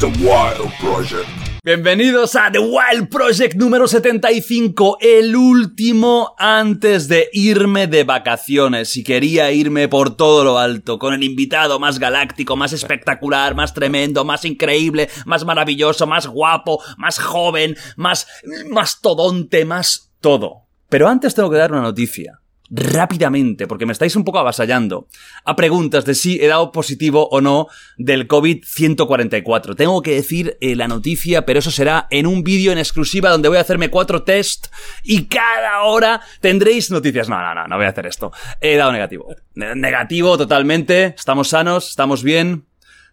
[0.00, 1.26] The Wild Project.
[1.64, 8.96] Bienvenidos a The Wild Project número 75, el último antes de irme de vacaciones.
[8.96, 13.74] Y quería irme por todo lo alto, con el invitado más galáctico, más espectacular, más
[13.74, 18.28] tremendo, más increíble, más maravilloso, más guapo, más joven, más,
[18.70, 20.68] más todonte, más todo.
[20.88, 22.40] Pero antes tengo que dar una noticia
[22.70, 25.08] rápidamente, porque me estáis un poco avasallando,
[25.44, 29.74] a preguntas de si he dado positivo o no del COVID-144.
[29.76, 33.48] Tengo que decir eh, la noticia, pero eso será en un vídeo en exclusiva donde
[33.48, 34.68] voy a hacerme cuatro test
[35.02, 37.28] y cada hora tendréis noticias.
[37.28, 38.32] No, no, no, no voy a hacer esto.
[38.60, 39.34] He dado negativo.
[39.54, 41.14] Negativo totalmente.
[41.16, 42.67] Estamos sanos, estamos bien.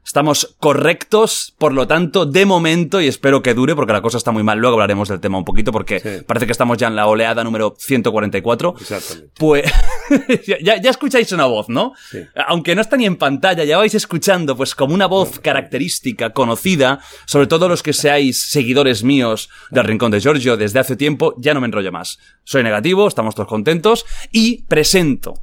[0.05, 4.31] Estamos correctos, por lo tanto, de momento, y espero que dure, porque la cosa está
[4.31, 6.09] muy mal, luego hablaremos del tema un poquito, porque Sí.
[6.27, 8.75] parece que estamos ya en la oleada número 144.
[8.79, 9.31] Exactamente.
[9.39, 9.65] Pues
[10.61, 11.93] ya, ya escucháis una voz, ¿no?
[12.11, 12.19] Sí.
[12.47, 16.99] Aunque no está ni en pantalla, ya vais escuchando pues como una voz característica, conocida,
[17.25, 21.53] sobre todo los que seáis seguidores míos del Rincón de Giorgio desde hace tiempo, ya
[21.55, 22.19] no me enrollo más.
[22.43, 25.33] Soy negativo, estamos todos contentos y presento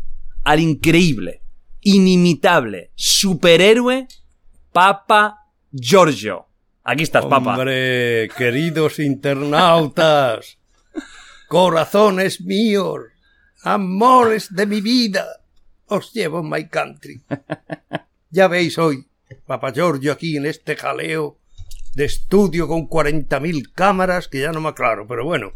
[0.44, 1.42] al increíble,
[1.80, 4.06] inimitable, superhéroe
[4.72, 6.46] Papa Giorgio.
[6.82, 7.52] Aquí estás, Papa.
[7.52, 10.56] Hombre, queridos internautas,
[11.46, 13.00] corazones míos,
[13.62, 15.26] amores de mi vida,
[15.86, 17.22] os llevo en my country.
[18.30, 19.06] Ya veis hoy,
[19.46, 21.36] Papa Giorgio aquí en este jaleo
[21.94, 25.52] de estudio con 40.000 cámaras que ya no me aclaro, pero bueno,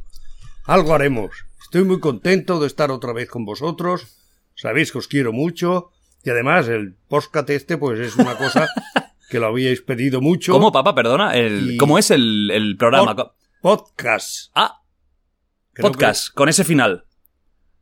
[0.66, 1.46] algo haremos.
[1.62, 4.18] Estoy muy contento de estar otra vez con vosotros,
[4.54, 5.90] sabéis que os quiero mucho
[6.22, 8.68] y además el podcast este pues es una cosa
[9.30, 10.52] que lo habíais pedido mucho.
[10.52, 10.94] ¿Cómo, Papa?
[10.94, 11.34] Perdona.
[11.34, 13.14] El, Y- ¿Cómo es el, el programa?
[13.16, 14.50] Pod- podcast.
[14.54, 14.80] Ah,
[15.72, 17.04] Creo podcast, con ese final.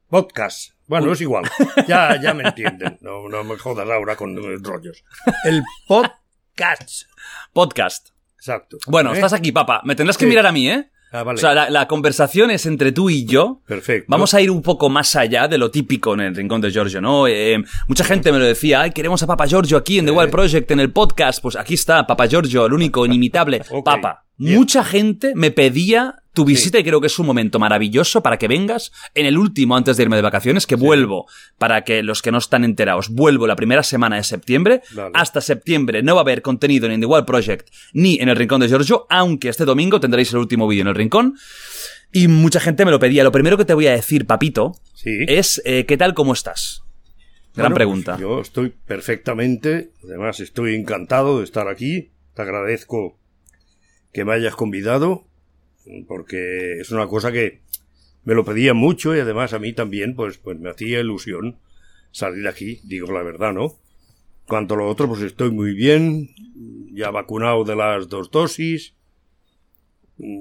[0.09, 0.71] podcast.
[0.87, 1.45] Bueno, es igual.
[1.89, 2.99] Ya, ya me entienden.
[3.01, 5.03] No, no me jodas ahora con rollos.
[5.45, 7.03] El podcast.
[7.53, 8.09] Podcast.
[8.37, 8.77] Exacto.
[8.87, 9.15] Bueno, ¿Eh?
[9.15, 9.81] estás aquí, Papa.
[9.85, 10.29] Me tendrás que Sí.
[10.29, 10.91] mirar a mí, ¿eh?
[11.15, 11.37] Ah, vale.
[11.37, 13.61] O sea, la, la conversación es entre tú y yo.
[13.67, 14.07] Perfecto.
[14.09, 17.01] Vamos a ir un poco más allá de lo típico en el rincón de Giorgio,
[17.01, 17.29] ¿no?
[17.29, 20.31] Eh, mucha gente me lo decía, ay, queremos a Papa Giorgio aquí en The Wild
[20.31, 21.41] Project, en el podcast.
[21.41, 23.63] Pues aquí está, Papa Giorgio, el único, inimitable.
[23.85, 28.39] Papa, mucha gente me pedía tu visita y creo que es un momento maravilloso para
[28.39, 31.27] que vengas en el último antes de irme de vacaciones, que vuelvo,
[31.59, 34.83] para que los que no están enterados, vuelvo la primera semana de septiembre.
[35.15, 38.35] Hasta septiembre no va a haber contenido ni en The Wild Project ni en el
[38.37, 41.37] rincón de Giorgio, aunque este domingo tendréis el último vídeo en el rincón.
[42.13, 43.23] Y mucha gente me lo pedía.
[43.25, 45.11] Lo primero que te voy a decir, papito, Sí.
[45.29, 46.83] es eh, ¿qué tal, cómo estás?
[47.55, 48.13] Gran Bueno, pregunta.
[48.15, 49.91] pues yo estoy perfectamente.
[50.03, 52.11] Además, estoy encantado de estar aquí.
[52.35, 53.17] Te agradezco
[54.15, 55.27] que me hayas convidado.
[56.09, 57.61] Porque es una cosa que
[58.25, 61.59] me lo pedían mucho y además a mí también, pues, pues me hacía ilusión
[62.11, 63.77] salir aquí, digo la verdad, ¿no?
[64.47, 66.31] Cuanto a lo otro, pues estoy muy bien,
[66.95, 68.95] ya vacunado de las dos dosis.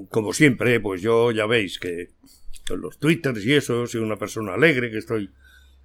[0.08, 2.10] Como siempre, pues yo ya veis que
[2.70, 5.30] en los twitters y eso, soy una persona alegre, que estoy,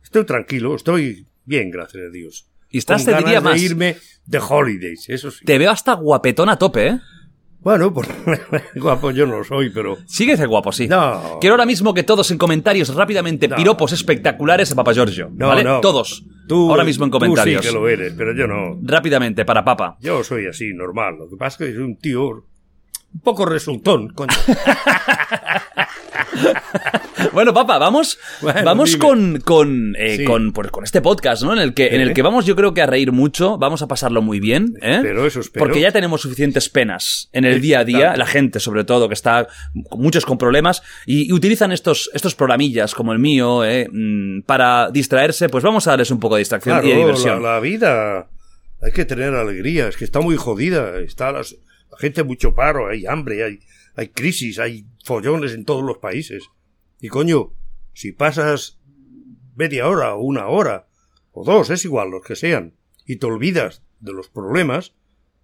[0.01, 2.47] estoy tranquilo, estoy bien, gracias a Dios.
[2.69, 3.59] Y estás, Con te diría ganas más.
[3.59, 5.43] de irme de holidays, eso sí.
[5.43, 6.99] Te veo hasta guapetón a tope, ¿eh?
[7.61, 8.07] Bueno, pues
[8.75, 10.87] guapo yo no soy, pero Sigues de guapo, sí.
[10.87, 11.37] No.
[11.41, 13.55] Quiero ahora mismo que todos en comentarios rápidamente No.
[13.57, 15.29] piropos espectaculares a Papa Giorgio.
[15.33, 15.63] no, ¿Vale?
[15.63, 15.81] no.
[15.81, 16.23] Todos.
[16.47, 17.61] Tú, ahora mismo en comentarios.
[17.61, 18.79] Tú sí que lo eres, pero yo no.
[18.81, 19.97] Rápidamente, para Papa.
[20.01, 21.15] Yo soy así, normal.
[21.19, 22.27] Lo que pasa es que soy un tío
[23.11, 24.33] un poco resultón, coño.
[27.33, 28.99] Bueno, Papa, vamos, Bueno, vamos dime.
[29.05, 30.23] con, con, eh, Sí.
[30.23, 31.53] con, pues, con este podcast, ¿no?
[31.53, 33.87] En el, que, en el que vamos, yo creo que a reír mucho, vamos a
[33.87, 34.95] pasarlo muy bien, ¿eh?
[34.95, 35.65] Espero, eso espero.
[35.65, 39.13] Porque ya tenemos suficientes penas en el día a día, la gente sobre todo, que
[39.13, 39.47] está
[39.91, 43.87] muchos con problemas, y, y utilizan estos, estos programillas como el mío, ¿eh?
[43.91, 47.43] Mm, para distraerse, pues vamos a darles un poco de distracción Claro, y de diversión.
[47.43, 48.29] La, la vida
[48.81, 51.55] hay que tener alegría, es que está muy jodida, está las-
[51.91, 53.59] la gente mucho paro, hay hambre, hay,
[53.95, 56.49] hay crisis, hay follones en todos los países.
[56.99, 57.53] Y coño,
[57.93, 58.79] si pasas
[59.55, 60.87] media hora o una hora
[61.31, 64.95] o dos, es igual, los que sean, y te olvidas de los problemas,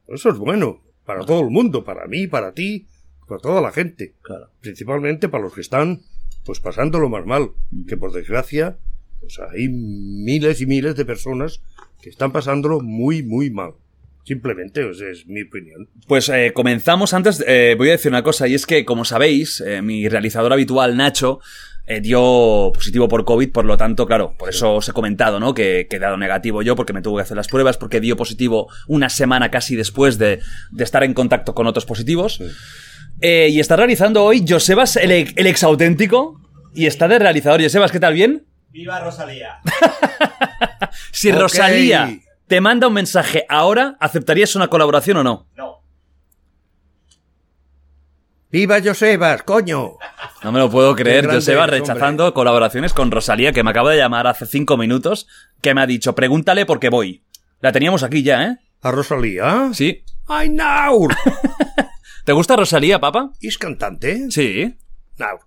[0.08, 2.88] eso es bueno para todo el mundo, para mí, para ti,
[3.28, 4.16] para toda la gente.
[4.22, 4.50] Claro.
[4.62, 6.02] Principalmente para los que están
[6.44, 7.52] pues pasándolo más mal,
[7.88, 8.78] que por desgracia
[9.20, 11.62] pues hay miles y miles de personas
[12.02, 13.74] que están pasándolo muy, muy mal.
[14.26, 15.88] Simplemente, esa es mi opinión.
[16.08, 19.62] Pues eh, comenzamos antes, eh, voy a decir una cosa, y es que, como sabéis,
[19.62, 21.40] eh, mi realizador habitual, Nacho,
[21.86, 25.54] eh, dio positivo por COVID, por lo tanto, claro, por eso os he comentado, ¿no?
[25.54, 28.68] Que, he dado negativo yo, porque me tuve que hacer las pruebas, porque dio positivo
[28.88, 30.40] una semana casi después de,
[30.72, 32.42] de estar en contacto con otros positivos.
[33.22, 36.42] Eh, y está realizando hoy Josebas, el, el ex auténtico,
[36.74, 37.62] y está de realizador.
[37.62, 38.16] Josebas, ¿qué tal?
[38.16, 38.44] ¿Bien?
[38.72, 39.60] ¡Viva Rosalía!
[41.12, 41.32] Si.
[41.32, 45.48] Rosalía te manda un mensaje ahora, ¿aceptarías una colaboración o no?
[45.56, 45.82] No.
[48.52, 49.98] ¡Viva Josebas, coño!
[50.44, 53.92] No me lo puedo creer, grande Joseba eres, rechazando colaboraciones con Rosalía, que me acaba
[53.92, 55.28] de llamar hace cinco minutos,
[55.62, 57.26] que me ha dicho, pregúntale porque voy.
[57.60, 58.58] La teníamos aquí ya, ¿eh?
[58.82, 59.70] ¿A Rosalía?
[59.74, 60.04] Sí.
[60.28, 61.08] ¡Ay, now!
[62.26, 63.32] ¿Te gusta Rosalía, papá?
[63.42, 64.30] ¿Es cantante?
[64.30, 64.78] Sí.
[65.18, 65.40] Now.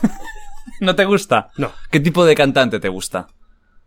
[0.80, 1.50] ¿No te gusta?
[1.56, 1.70] No.
[1.90, 3.28] ¿Qué tipo de cantante te gusta?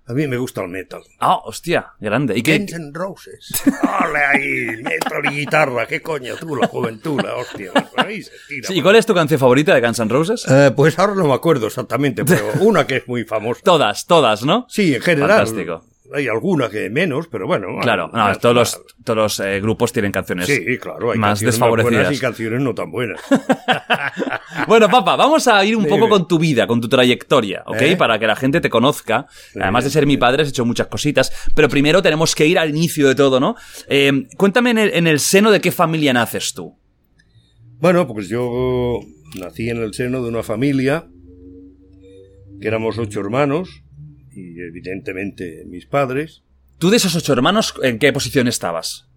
[0.09, 1.03] A mí me gusta el metal.
[1.19, 2.35] Ah, hostia, grande.
[2.35, 2.57] ¿Y qué?
[2.57, 3.51] Guns N' Roses.
[4.03, 4.81] ¡Ole ahí!
[4.81, 5.85] Metal y guitarra.
[5.85, 6.35] ¿Qué coño?
[6.35, 7.71] Tú, la juventud, la hostia.
[7.95, 10.47] Ahí se tira, Sí, ¿Y cuál es tu canción favorita de Guns N' Roses?
[10.49, 13.61] Eh, pues ahora no me acuerdo exactamente, pero una que es muy famosa.
[13.63, 14.65] Todas, todas, ¿no?
[14.67, 15.45] Sí, en general.
[15.45, 15.83] Fantástico.
[16.13, 17.67] Hay alguna que menos, pero bueno.
[17.81, 21.59] Claro, no, todos los, todos los eh, grupos tienen canciones Sí, claro, hay más canciones
[21.59, 22.17] más buenas desfavorecidas.
[22.17, 23.21] y canciones no tan buenas.
[24.67, 25.95] Bueno, papá, vamos a ir un Dime.
[25.95, 27.81] poco con tu vida, con tu trayectoria, ¿ok?
[27.81, 27.95] ¿Eh?
[27.95, 29.27] Para que la gente te conozca.
[29.29, 31.31] Sí, Además de ser mi padre, has hecho muchas cositas.
[31.55, 33.55] Pero primero tenemos que ir al inicio de todo, ¿no?
[33.87, 36.77] Eh, cuéntame en el, en el seno de qué familia naces tú.
[37.79, 38.99] Bueno, pues yo
[39.39, 41.07] nací en el seno de una familia
[42.59, 43.83] que éramos ocho hermanos
[44.55, 46.43] y evidentemente mis padres.
[46.77, 49.07] ¿Tú de esos ocho hermanos, en qué posición estabas?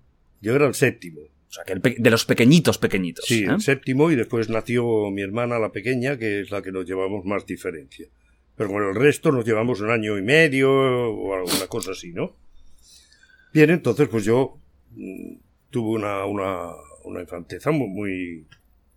[0.40, 1.20] Yo era el séptimo.
[1.20, 3.24] O sea, que el pe- de los pequeñitos, pequeñitos.
[3.26, 3.48] Sí, ¿eh?
[3.50, 7.24] el séptimo y después nació mi hermana la pequeña, que es la que nos llevamos
[7.26, 8.06] más diferencia.
[8.56, 12.36] Pero con el resto nos llevamos un año y medio o alguna cosa así, ¿no?
[13.52, 14.58] Bien, entonces pues yo
[14.92, 15.34] mm,
[15.70, 16.70] tuve una, una,
[17.04, 18.46] una infanteza muy, muy,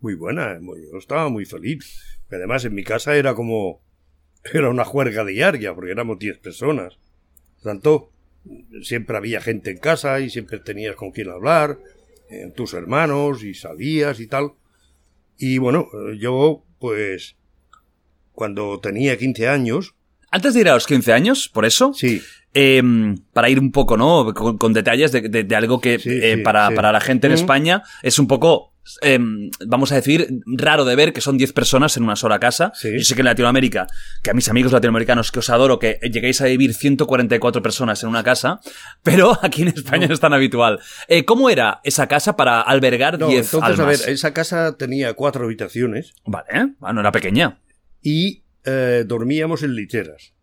[0.00, 2.02] muy buena, muy- yo estaba muy feliz.
[2.30, 3.80] Además en mi casa era como,
[4.52, 6.98] era una juerga diaria, porque éramos 10 personas.
[7.62, 8.10] Por tanto,
[8.82, 11.78] siempre había gente en casa y siempre tenías con quien hablar,
[12.30, 14.52] eh, tus hermanos y salías y tal.
[15.38, 15.88] Y bueno,
[16.18, 17.36] yo pues
[18.32, 19.94] cuando tenía 15 años,
[20.30, 22.20] Antes de ir a los 15 años, por eso, sí,
[22.52, 22.82] eh,
[23.32, 24.34] para ir un poco, ¿no?
[24.34, 26.74] Con, con detalles de, de- de algo que Sí, eh, sí, para, sí.
[26.74, 27.32] para la gente en.
[27.34, 28.72] España es un poco,
[29.02, 29.18] eh,
[29.66, 32.72] vamos a decir, raro de ver que son 10 personas en una sola casa.
[32.74, 32.92] Sí.
[32.96, 33.86] Yo sé que en Latinoamérica,
[34.22, 38.08] que a mis amigos latinoamericanos que os adoro, que lleguéis a vivir 144 personas en
[38.08, 38.60] una casa,
[39.02, 40.80] pero aquí en España no, es tan habitual.
[41.08, 45.14] Eh, ¿Cómo era esa casa para albergar no, 10 entonces a ver, esa casa tenía
[45.14, 46.68] cuatro habitaciones Vale, ¿eh?
[46.78, 47.60] bueno, era pequeña.
[48.02, 50.34] y eh, dormíamos en literas.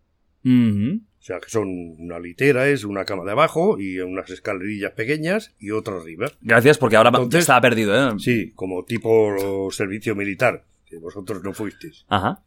[1.24, 5.56] O sea, que son una litera, es una cama de abajo y unas escalerillas pequeñas
[5.58, 6.30] y otra arriba.
[6.42, 8.16] Gracias, porque ahora Entonces- estaba perdido, ¿eh?
[8.20, 12.04] Sí, como tipo servicio militar, que vosotros no fuisteis.
[12.10, 12.44] Ajá.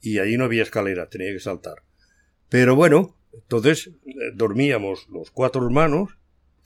[0.00, 1.82] y allí no había escalera, tenía que saltar.
[2.50, 6.16] Pero bueno, entonces eh, dormíamos los cuatro hermanos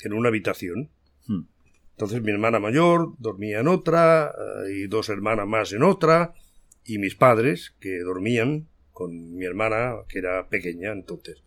[0.00, 0.90] en una habitación.
[1.26, 1.44] Hmm.
[1.92, 4.32] Entonces mi hermana mayor dormía en otra
[4.66, 6.34] eh, y dos hermanas más en otra
[6.84, 8.68] y mis padres que dormían
[8.98, 11.44] con mi hermana que era pequeña entonces.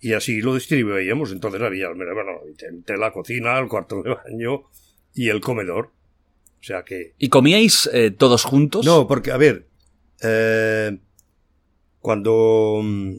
[0.00, 1.30] Y así lo distribuíamos.
[1.30, 4.64] Entonces había bueno, entre la cocina, el cuarto de baño
[5.14, 5.92] y el comedor.
[6.58, 8.84] O sea que ¿Y comíais eh, todos juntos?
[8.84, 9.68] no, porque, a ver,
[10.20, 10.98] eh,
[12.00, 13.18] cuando mm,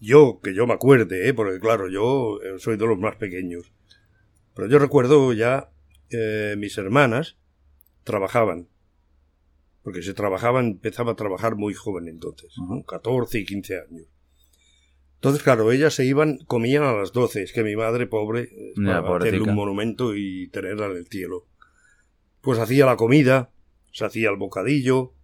[0.00, 1.34] yo, que yo me acuerde, ¿eh?
[1.34, 3.70] porque claro, yo eh, soy de los más pequeños,
[4.54, 5.70] pero yo recuerdo ya
[6.56, 7.36] mis hermanas
[8.04, 8.68] trabajaban,
[9.88, 14.06] porque se trabajaban, empezaba a trabajar muy joven entonces, con 14 y 15 años.
[15.14, 18.72] Entonces, claro, ellas se iban, comían a las 12, es que mi madre, pobre, eh,
[18.76, 19.50] para hacerle pobretica.
[19.50, 21.46] un monumento y tenerla en el cielo.
[22.42, 23.50] Pues hacía la comida,
[23.90, 25.14] se hacía el bocadillo,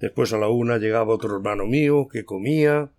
[0.00, 2.90] después a la una llegaba otro hermano mío que comía,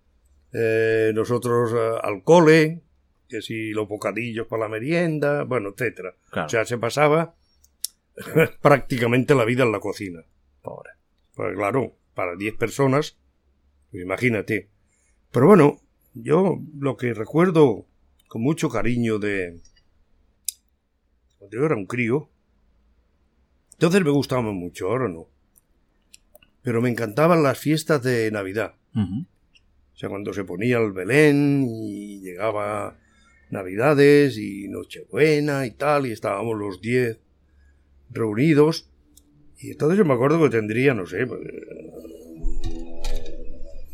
[0.54, 2.80] eh, nosotros eh, al cole,
[3.28, 6.14] que si los bocadillos para la merienda, bueno, etcétera.
[6.30, 6.46] Claro.
[6.46, 7.34] O sea, se pasaba
[8.62, 10.24] prácticamente la vida en la cocina.
[10.66, 10.90] Pobre.
[11.36, 13.16] Pues claro, para 10 personas,
[13.92, 14.68] pues imagínate.
[15.30, 15.80] Pero bueno,
[16.12, 17.86] yo lo que recuerdo
[18.26, 19.60] con mucho cariño de
[21.38, 22.28] cuando yo era un crío,
[23.74, 25.28] entonces me gustaban mucho, ahora no.
[26.62, 28.74] Pero me encantaban las fiestas de Navidad.
[28.92, 29.24] Ujú.
[29.94, 32.98] O sea, cuando se ponía el Belén y llegaba
[33.50, 37.20] Navidades y Nochebuena y tal, y estábamos los 10
[38.10, 38.90] reunidos.
[39.58, 41.40] Y entonces yo me acuerdo que tendría, no sé, pues,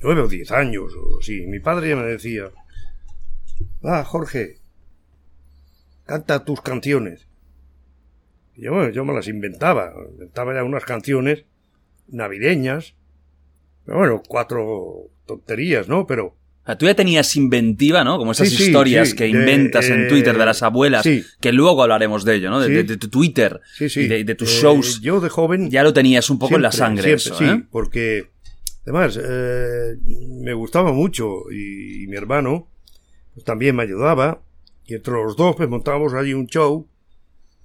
[0.03, 1.47] nueve o diez años o así.
[1.47, 2.51] Mi padre ya me decía,
[3.83, 4.59] ah, Jorge,
[6.05, 7.29] canta tus canciones.
[8.55, 11.45] Y yo, bueno, yo me las inventaba, inventaba ya unas canciones
[12.09, 12.95] navideñas.
[13.85, 16.07] Pero bueno, cuatro tonterías, ¿no?
[16.07, 16.37] Pero
[16.79, 18.19] tú ya tenías inventiva, ¿no?
[18.19, 21.03] Como esas Sí, sí, historias sí, que de, inventas en eh, Twitter de las abuelas,
[21.03, 21.25] sí.
[21.41, 22.61] que luego hablaremos de ello, ¿no?
[22.61, 25.01] De, tu Twitter y de, de tus Eh, shows.
[25.01, 27.65] Yo de joven Ya lo tenías un poco en la sangre, siempre, eso, sí, ¿eh?
[27.71, 28.31] porque
[28.83, 29.97] además eh,
[30.29, 32.69] me gustaba mucho y, y mi hermano
[33.35, 34.43] pues, también me ayudaba
[34.87, 36.87] y entre los dos pues montábamos allí un show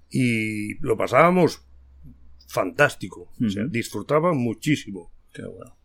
[0.09, 1.61] y lo pasábamos
[2.47, 3.29] fantástico.
[3.45, 3.71] O sea, Ujú.
[3.71, 5.11] disfrutaba muchísimo.
[5.33, 5.75] Qué bueno.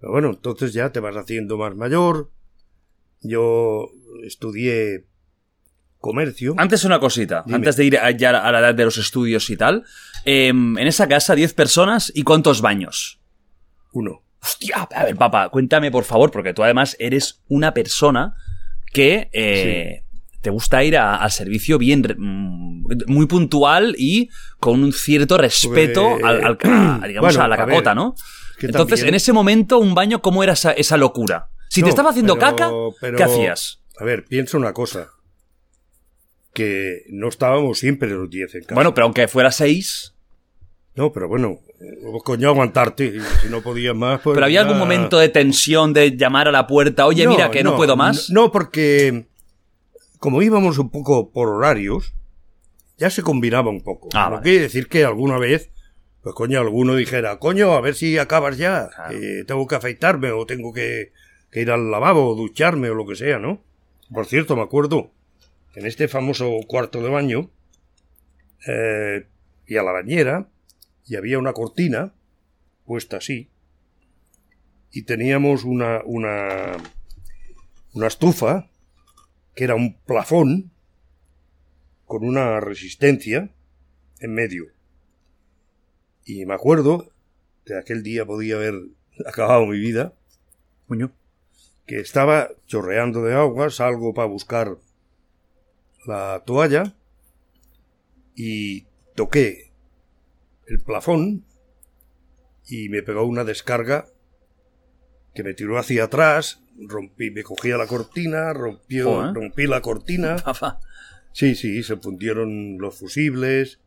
[0.00, 2.30] Pero bueno, entonces ya te vas haciendo más mayor.
[3.22, 3.88] Yo
[4.24, 5.04] estudié
[5.98, 6.54] comercio.
[6.58, 7.56] Antes una cosita, Dime.
[7.56, 9.84] antes de ir a- ya a la edad de los estudios y tal.
[10.24, 13.18] em, en esa casa, 10 personas y cuántos baños.
[13.92, 14.22] Uno.
[14.40, 18.34] Hostia, a ver, papá, cuéntame por favor, porque tú además eres una persona
[18.92, 20.04] que eh,
[20.40, 24.28] te gusta ir a- al servicio bien, mm, muy puntual y
[24.60, 26.58] con un cierto respeto Pues, al, al-
[27.02, 28.14] a, digamos, bueno, a la a capota, ¿no?
[28.60, 31.48] Entonces, también- en ese momento, un baño, ¿cómo era esa, esa locura?
[31.72, 33.80] Si No, te estaba haciendo pero- caca, pero- ¿qué hacías?
[33.98, 35.08] A ver, piensa una cosa.
[36.52, 38.74] Que no estábamos siempre los 10 en casa.
[38.74, 40.14] Bueno, pero aunque fuera seis,
[40.94, 43.18] No, pero bueno, eh, coño, aguantarte.
[43.40, 44.34] si no podías más, pues.
[44.34, 47.74] pero había algún momento de tensión de llamar a la puerta, oye, mira, que no,
[47.74, 48.28] puedo más.
[48.28, 49.24] No, porque
[50.18, 52.12] como íbamos un poco por horarios,
[52.98, 54.10] ya se combinaba un poco.
[54.12, 54.42] Ah, no vale.
[54.42, 55.70] quiere decir que alguna vez,
[56.22, 59.18] pues coño, alguno dijera, coño, a ver si acabas ya, Claro.
[59.18, 61.12] que tengo que afeitarme o tengo que,
[61.52, 63.62] que ir al lavabo o ducharme o lo que sea, ¿no?
[64.12, 65.12] Por cierto, me acuerdo,
[65.74, 67.50] en este famoso cuarto de baño,
[68.66, 69.26] eh,
[69.66, 70.48] y a la bañera,
[71.06, 72.14] y había una cortina
[72.86, 73.50] puesta así,
[74.90, 76.76] y teníamos una, una,
[77.92, 78.68] una estufa
[79.54, 80.72] que era un plafón
[82.06, 83.50] con una resistencia
[84.20, 84.66] en medio.
[86.24, 87.12] Y me acuerdo
[87.64, 88.74] que aquel día podía haber
[89.26, 90.14] acabado mi vida,
[90.92, 91.10] Coño.
[91.86, 94.78] Que estaba chorreando de agua, salgo para buscar
[96.06, 96.94] la toalla
[98.34, 99.72] y toqué
[100.66, 101.44] el plafón
[102.66, 104.06] y me pegó una descarga
[105.34, 110.36] que me tiró hacia atrás, rompí, me cogía la cortina, rompió, rompí la cortina.
[111.34, 113.80] Sí, sí, se fundieron los fusibles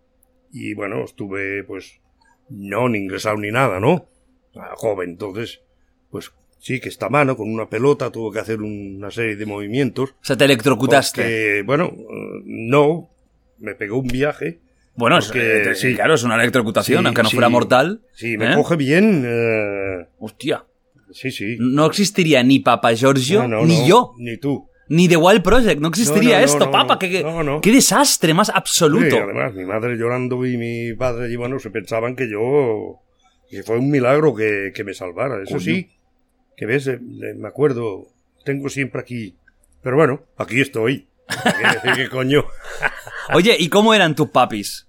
[0.51, 2.01] y bueno, estuve pues
[2.49, 4.09] no ni ingresado ni nada, ¿no?
[4.55, 5.61] Ah, joven, entonces,
[6.09, 6.33] pues
[6.65, 10.09] sí que esta mano con una pelota tuvo que hacer una serie de movimientos.
[10.11, 11.21] O sea, te electrocutaste.
[11.21, 11.93] porque, bueno,
[12.43, 13.07] no,
[13.59, 14.59] me pegó un viaje.
[14.95, 15.93] Bueno, es, porque, eh, sí.
[15.93, 17.35] claro, es una electrocutación, Sí, aunque no sí.
[17.35, 18.01] fuera mortal.
[18.13, 18.55] Sí, me ¿Eh?
[18.55, 19.23] coge bien.
[19.27, 20.65] eh, Hostia.
[21.11, 21.57] sí, sí.
[21.59, 24.67] No existiría ni Papa Giorgio, No, no, ni no, yo, Ni tú.
[24.89, 25.79] ni The Wild Project.
[25.81, 26.93] No existiría esto, papa.
[26.95, 26.99] no.
[26.99, 27.09] qué,
[27.61, 29.17] qué- desastre más absoluto.
[29.21, 33.01] Además, mi madre llorando y mi padre, y bueno, se pensaban que yo.
[33.51, 35.35] que fue un milagro que, que me salvara.
[35.43, 35.59] Eso Coño.
[35.59, 35.89] sí,
[36.57, 38.07] que ves, eh, eh, me acuerdo,
[38.43, 39.35] tengo siempre aquí.
[39.81, 41.07] Pero bueno, aquí estoy.
[41.27, 42.45] Quiere decir que coño.
[43.33, 44.87] Oye, ¿y cómo eran tus papis?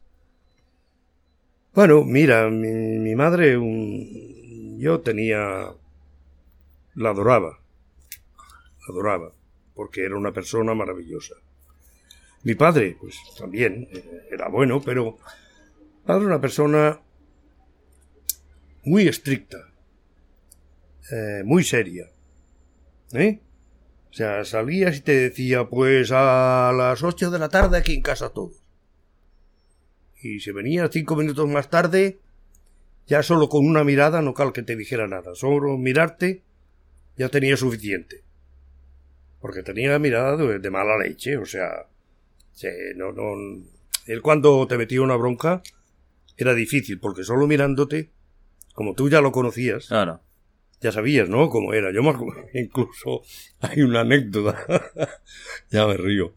[1.75, 2.69] Bueno, mira, mi,
[2.99, 5.69] mi madre, un- yo tenía.
[6.95, 7.59] La adoraba.
[8.87, 9.33] La adoraba.
[9.75, 11.35] Porque era una persona maravillosa.
[12.45, 15.19] Mi padre, pues también, eh, era bueno, pero.
[16.07, 17.01] Padre era una persona.
[18.85, 19.59] muy estricta.
[21.13, 22.07] Eh, muy seria.
[23.13, 23.41] ¿Eh?
[24.11, 28.03] O sea, salías y te decía, pues a las 8 de la tarde aquí en
[28.03, 28.63] casa todos.
[30.23, 32.19] Y si venías cinco minutos más tarde,
[33.07, 35.35] ya solo con una mirada no cal que te dijera nada.
[35.35, 36.43] Solo mirarte
[37.17, 38.23] ya tenía suficiente.
[39.41, 41.87] Porque tenía la mirada de, mala leche, o sea,
[42.53, 43.35] se- no, no,
[44.07, 45.63] él cuando te metía una bronca
[46.37, 48.11] era difícil, porque solo mirándote,
[48.73, 49.93] como tú ya lo conocías.
[50.81, 51.49] Ya sabías, ¿no?
[51.49, 51.93] Cómo era.
[51.93, 53.23] Yo me acuerdo, incluso
[53.61, 54.65] hay una anécdota,
[55.71, 56.35] ya me río,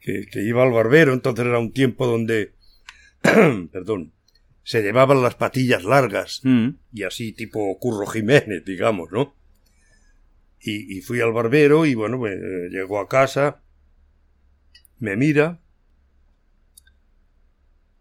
[0.00, 2.54] que, que iba al barbero, entonces era un tiempo donde,
[3.72, 4.12] perdón,
[4.62, 6.68] se llevaban las patillas largas Mm.
[6.92, 9.34] y así tipo Curro Jiménez, digamos, ¿no?
[10.60, 13.62] Y, y fui al barbero y bueno, eh, llegó a casa,
[14.98, 15.60] me mira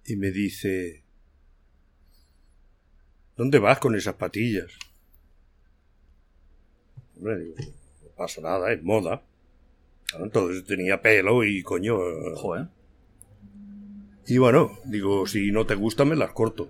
[0.06, 1.04] y me dice,
[3.36, 4.72] ¿dónde vas con esas patillas?
[7.18, 7.56] Hombre, digo,
[8.04, 9.22] no pasa nada, es moda.
[10.08, 11.98] Claro, Entonces tenía pelo y coño.
[12.08, 12.68] eh, Joder.
[14.28, 16.70] y bueno, digo, si no te gustan, me las corto.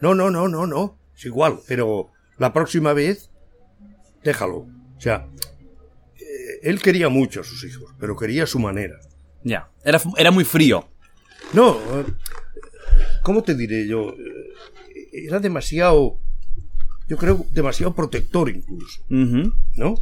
[0.00, 0.98] No, no, no, no, no.
[1.16, 3.30] Es igual, pero la próxima vez,
[4.24, 4.66] déjalo.
[4.96, 5.28] O sea,
[6.18, 8.98] eh, él quería mucho a sus hijos, pero quería su manera.
[9.44, 9.70] Ya.
[9.84, 10.88] Era, era muy frío.
[11.52, 12.04] No, eh,
[13.22, 14.14] ¿cómo te diré yo?
[15.12, 16.18] Era demasiado,
[17.12, 19.02] yo creo, demasiado protector incluso.
[19.10, 19.52] Ujú.
[19.76, 19.96] ¿no?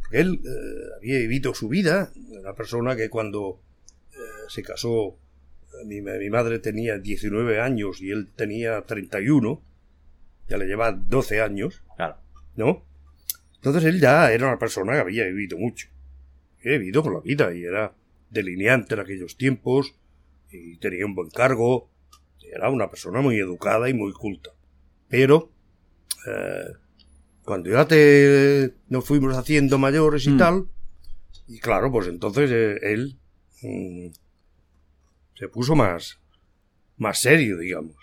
[0.00, 3.60] Porque él eh, había vivido su vida, una persona que cuando
[4.12, 4.16] eh,
[4.48, 5.16] se casó,
[5.82, 9.60] eh, mi, mi madre tenía 19 años y él tenía 31,
[10.48, 12.18] ya le lleva 12 años, Claro.
[12.54, 12.84] ¿no?
[13.56, 15.88] Entonces él ya era una persona que había vivido mucho,
[16.60, 17.94] había vivido con la vida y era
[18.30, 19.96] delineante en aquellos tiempos
[20.52, 21.90] y tenía un buen cargo,
[22.50, 24.50] Era una persona muy educada y muy culta.
[25.08, 25.50] Pero
[26.26, 26.64] eh,
[27.44, 30.38] cuando ya te nos fuimos haciendo mayores y Mm.
[30.38, 30.64] tal,
[31.46, 33.16] y claro, pues entonces eh, él
[33.62, 34.08] mm,
[35.34, 36.18] se puso más,
[36.96, 37.94] más serio, digamos.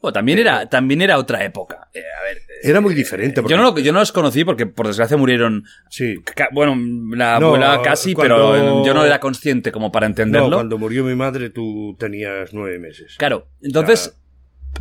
[0.00, 1.88] Bueno, también era, también era otra época.
[1.94, 3.40] Eh, a ver, Era muy diferente.
[3.40, 5.64] porque- yo no, yo no los conocí porque por desgracia murieron.
[5.88, 6.16] Sí.
[6.52, 6.76] Bueno,
[7.16, 10.50] la No, abuela casi, cuando- pero yo no era consciente como para entenderlo.
[10.50, 13.14] No, cuando murió mi madre tú tenías nueve meses.
[13.18, 14.14] Claro, entonces,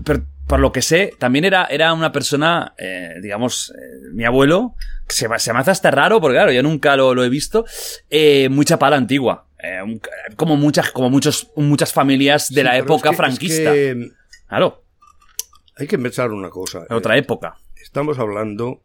[0.03, 4.75] per- por lo que sé, también era, era una persona, eh, digamos, eh, mi abuelo,
[5.07, 7.65] que se, se me hace hasta raro, porque claro, yo nunca lo, lo he visto,
[8.09, 9.47] eh, mucha pala antigua.
[10.35, 13.71] como muchas, como muchos, muchas familias de Sí, la época es que- es franquista.
[13.73, 14.11] que
[14.49, 14.83] Claro,
[15.77, 16.85] hay que pensar una cosa.
[16.89, 17.55] otra época.
[17.81, 18.83] Estamos hablando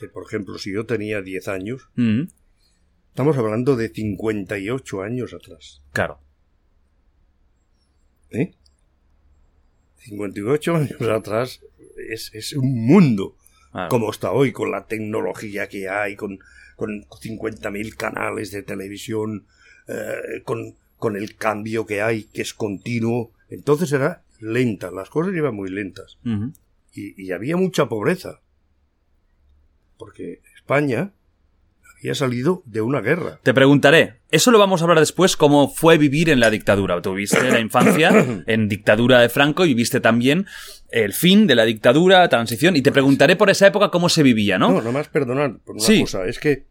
[0.00, 2.22] de, por ejemplo, si yo tenía 10 años, Mm,
[3.10, 5.82] estamos hablando de 58 años atrás.
[5.92, 6.18] claro.
[8.30, 8.54] ¿eh?
[10.02, 11.60] 58 años atrás
[11.96, 13.36] es, es un mundo
[13.88, 16.38] como está hoy, con la tecnología que hay, con,
[16.76, 19.46] con 50.000 canales de televisión,
[19.88, 23.32] eh, con, con el cambio que hay, que es continuo.
[23.48, 26.18] Entonces era lenta, las cosas iban muy lentas.
[26.94, 28.40] Y había mucha pobreza.
[29.96, 31.12] Porque España
[32.02, 33.38] había salido de una guerra.
[33.42, 37.00] Te preguntaré, eso lo vamos a hablar después, cómo fue vivir en la dictadura.
[37.00, 38.10] Tuviste la infancia
[38.46, 40.46] en dictadura de Franco y viviste también
[40.90, 44.58] el fin de la dictadura, transición, y te preguntaré por esa época cómo se vivía,
[44.58, 44.70] ¿no?
[44.70, 46.00] No, nada más perdonar por una Sí.
[46.00, 46.26] cosa.
[46.26, 46.66] Es que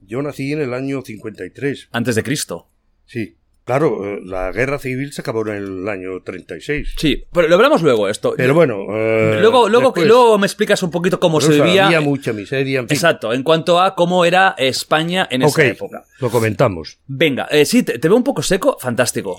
[0.00, 1.88] yo nací en el año 53.
[1.92, 2.68] Antes de Cristo.
[3.06, 3.36] Sí.
[3.64, 6.94] Claro, eh, la guerra civil se acabó en el año 36.
[6.98, 8.34] Sí, pero lo hablamos luego esto.
[8.36, 8.84] Pero bueno.
[8.90, 11.86] eh, luego, luego, después, luego me explicas un poquito cómo se vivía.
[11.86, 12.80] Había mucha miseria.
[12.80, 12.94] En fin.
[12.94, 16.04] Exacto, en cuanto a cómo era España en esa época.
[16.20, 16.98] lo comentamos.
[17.06, 19.38] Venga, eh, sí, te, te veo un poco seco, fantástico.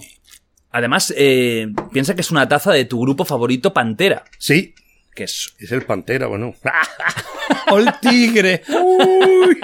[0.72, 4.26] Además, eh, piensa que es una taza de tu grupo favorito, Pantera.
[4.40, 4.74] Sí,
[5.16, 5.56] Que es.
[5.60, 6.54] es el Pantera, bueno.
[7.72, 8.62] ¡O el tigre!
[8.68, 9.58] Uy,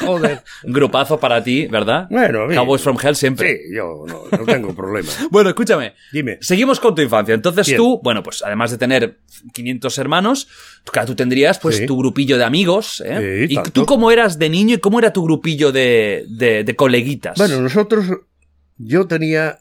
[0.00, 0.42] joder.
[0.64, 2.06] Un grupazo para ti, ¿verdad?
[2.08, 3.56] Bueno, a mí- Cowboys from Hell siempre.
[3.68, 5.10] Sí, yo no, no tengo problema.
[5.30, 5.94] Bueno, escúchame.
[6.12, 6.38] Dime.
[6.40, 7.34] Seguimos con tu infancia.
[7.34, 7.78] Entonces Bien.
[7.78, 9.18] tú, bueno, pues además de tener
[9.52, 10.48] 500 hermanos,
[10.84, 11.86] claro, tú tendrías pues Sí.
[11.86, 13.02] tu grupillo de amigos.
[13.04, 13.46] ¿eh?
[13.48, 13.72] Sí, ¿Y tanto.
[13.72, 17.36] tú cómo eras de niño y cómo era tu grupillo de, de, de coleguitas?
[17.38, 18.06] Bueno, nosotros,
[18.78, 19.58] yo tenía,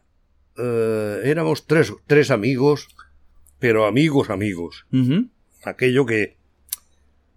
[0.58, 2.88] eh, éramos tres, tres amigos,
[3.62, 4.88] pero amigos, amigos.
[5.64, 6.36] Aquello que,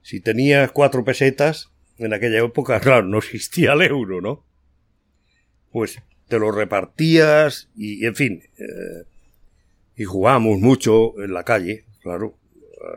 [0.01, 4.45] si tenías cuatro pesetas, en aquella época, claro, no existía el euro, ¿no?
[5.71, 9.05] Pues te lo repartías y, en fin, eh,
[9.97, 12.39] y jugábamos mucho en la calle, claro.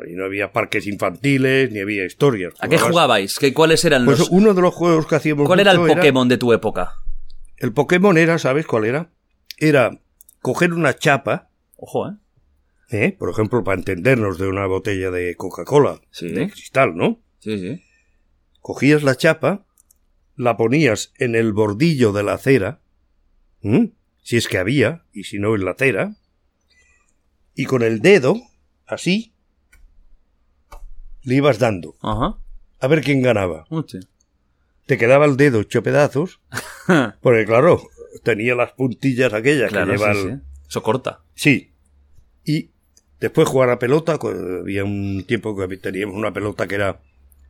[0.09, 2.53] Y no había parques infantiles, ni había historias.
[2.59, 3.39] ¿A qué jugabais?
[3.39, 4.29] ¿Qué, ¿Cuáles eran Pues los...?
[4.29, 6.93] uno de los juegos que hacíamos ¿Cuál era el Pokémon de tu época?
[7.57, 9.11] El Pokémon era, ¿sabes cuál era?
[9.57, 9.99] Era
[10.41, 12.13] coger una chapa, Ojo, ¿eh?
[12.89, 13.15] ¿Eh?
[13.17, 16.29] por ejemplo, para entendernos de una botella de Coca-Cola, Sí.
[16.29, 17.21] de cristal, ¿no?
[17.39, 17.83] Sí, sí.
[18.61, 19.65] Cogías la chapa,
[20.35, 22.81] la ponías en el bordillo de la acera,
[23.61, 23.91] ¿m?
[24.23, 26.15] si es que había, y si no en la acera,
[27.55, 28.35] y con el dedo,
[28.85, 29.33] así,
[31.23, 32.37] le ibas dando, Ajá.
[32.79, 33.65] a ver quién ganaba.
[34.85, 36.39] Te quedaba el dedo hecho pedazos,
[37.21, 37.81] porque claro,
[38.23, 40.41] tenía las puntillas aquellas Claro, que lleva sí, el, sí.
[40.69, 41.23] Eso corta.
[41.33, 41.73] Sí.
[42.45, 42.71] Y
[43.19, 44.17] después jugar a pelota,
[44.61, 46.99] había un tiempo que teníamos una pelota que era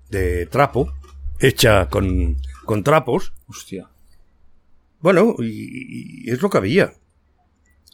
[0.10, 0.93] de trapo,
[1.39, 3.34] hecha con, con trapos.
[3.47, 3.88] Hostia.
[4.99, 6.93] Bueno, y, y es lo que había.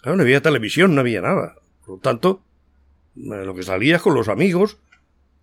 [0.02, 1.56] Claro, no había televisión, no había nada.
[1.86, 2.44] Por lo tanto,
[3.18, 4.78] eh, lo que salías con los amigos,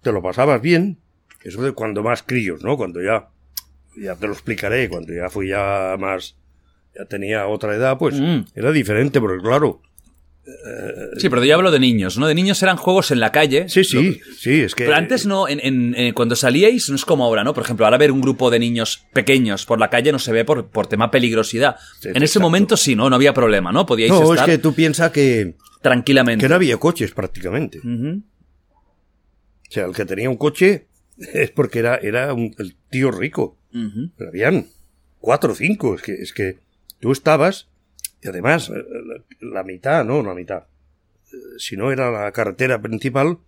[0.02, 0.98] te lo pasabas bien.
[1.42, 2.76] Eso de cuando más críos, ¿no?
[2.76, 3.28] Cuando ya,
[3.96, 6.36] ya te lo explicaré, cuando ya fui ya más,
[6.94, 8.40] ya tenía otra edad, pues Mm.
[8.54, 9.80] era diferente, porque claro,
[11.18, 12.26] Sí, pero yo hablo de niños, ¿no?
[12.26, 13.68] De niños eran juegos en la calle.
[13.68, 14.84] Sí, sí, sí, es que...
[14.84, 17.54] Pero antes no, en, en- en- cuando salíais no es como ahora, ¿no?
[17.54, 20.44] Por ejemplo, ahora ver un grupo de niños pequeños por la calle no se ve
[20.44, 21.76] por, por tema peligrosidad.
[22.00, 22.40] Sí, en ese exacto.
[22.40, 23.08] momento sí, ¿no?
[23.10, 23.86] No había problema, ¿no?
[23.86, 26.44] Podíais No, es estar que tú piensas que, tranquilamente.
[26.44, 27.78] que no había coches prácticamente.
[27.84, 30.86] O sea, el que tenía un coche
[31.18, 33.56] es porque era, era un- el tío rico.
[34.16, 34.66] Pero habían
[35.20, 35.94] cuatro o cinco.
[35.94, 36.58] Es que, es que
[36.98, 37.68] tú estabas,
[38.22, 38.85] y además, eh,
[39.40, 40.64] la, la mitad, no, la mitad.
[41.33, 43.38] Eh, Si no era la carretera principal,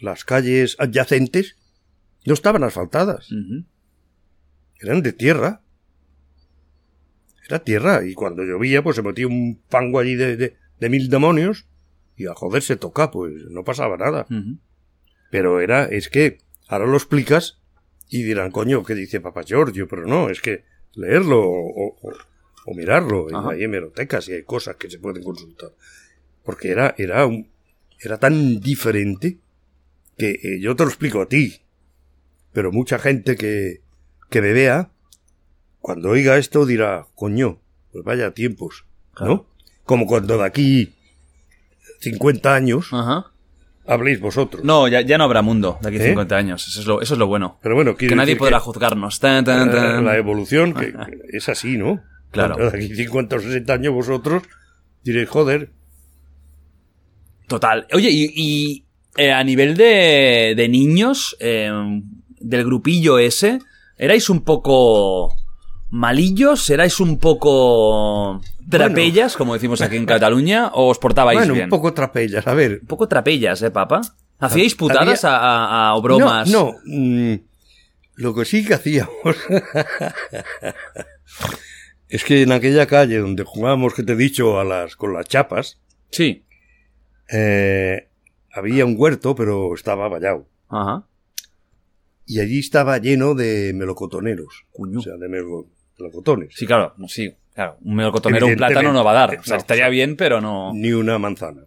[0.00, 1.56] las calles adyacentes
[2.24, 3.30] no estaban asfaltadas.
[4.80, 5.62] Eran de tierra.
[7.48, 8.04] Era tierra.
[8.04, 11.66] Y cuando llovía, pues se metía un fango allí de, de, de mil demonios.
[12.16, 14.26] Y a joder se toca, pues no pasaba nada.
[15.30, 17.60] Pero era, es que, ahora lo explicas
[18.08, 19.86] y dirán, coño, ¿qué dice Papá Giorgio?
[19.88, 22.12] Pero no, es que leerlo o, o-
[22.68, 23.26] o mirarlo.
[23.34, 23.50] Ajá.
[23.50, 25.70] Hay hemerotecas y hay cosas que se pueden consultar.
[26.44, 27.48] Porque era, era un,
[28.00, 29.38] era tan diferente
[30.16, 31.60] que eh, yo te lo explico a ti,
[32.52, 33.80] pero mucha gente que,
[34.30, 34.90] que me vea,
[35.80, 37.60] cuando oiga esto dirá, coño,
[37.92, 38.84] pues vaya tiempos,
[39.20, 39.46] ¿no?
[39.84, 40.94] Como cuando de aquí
[42.00, 43.32] 50 años Ajá.
[43.86, 44.64] habléis vosotros.
[44.64, 46.08] No, ya, ya no habrá mundo de aquí ¿Eh?
[46.08, 46.68] 50 años.
[46.68, 47.58] Eso es lo, eso es lo bueno.
[47.62, 49.20] Pero bueno, Que nadie podrá que, juzgarnos.
[49.20, 50.04] Tan, tan, tan.
[50.04, 52.02] la evolución que, que es así, ¿no?
[52.30, 52.56] Claro.
[52.56, 54.42] De aquí 50 o 60 años vosotros
[55.04, 55.70] diréis, joder,
[57.46, 57.86] Total.
[57.94, 58.84] Oye, y, y,
[59.16, 61.70] eh, a nivel de, de niños, eh,
[62.40, 63.58] del grupillo ese,
[63.96, 65.34] ¿erais un poco
[65.88, 66.68] malillos?
[66.68, 70.68] ¿Erais un poco trapellas, como decimos aquí en Cataluña?
[70.74, 71.64] ¿O os portabais bueno, bien?
[71.64, 72.46] un poco trapellas.
[72.46, 74.02] A ver, Un poco trapellas, ¿eh, papa?
[74.40, 76.48] ¿Hacíais Había- putadas a, a- a- o bromas?
[76.50, 76.94] No, no.
[77.32, 77.34] mm,
[78.16, 79.08] lo que sí que hacíamos
[82.08, 85.26] es que en aquella calle donde jugábamos, que te he dicho, a las, con las
[85.28, 86.44] chapas, Sí.
[87.32, 88.08] eh,
[88.52, 90.48] había un huerto, pero estaba vallado.
[90.68, 91.06] Ajá.
[92.26, 94.66] Y allí estaba lleno de melocotoneros.
[94.72, 95.66] O sea, de melo-
[95.98, 96.54] melocotones.
[96.54, 97.34] Sí, claro, sí.
[97.54, 99.38] Claro, un melocotonero, un plátano no va a dar.
[99.38, 100.72] O sea, No, estaría bien, pero no.
[100.74, 101.62] Ni una manzana.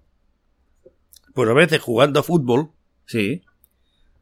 [1.34, 2.72] Pues a veces jugando a fútbol,
[3.06, 3.42] Sí.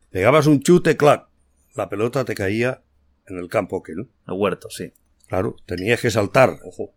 [0.09, 1.27] pegabas un chute, clac,
[1.75, 2.81] la pelota te caía
[3.27, 4.07] en el campo que, ¿no?
[4.27, 4.91] El huerto, sí.
[5.29, 6.57] Claro, tenías que saltar.
[6.65, 6.91] Ojo.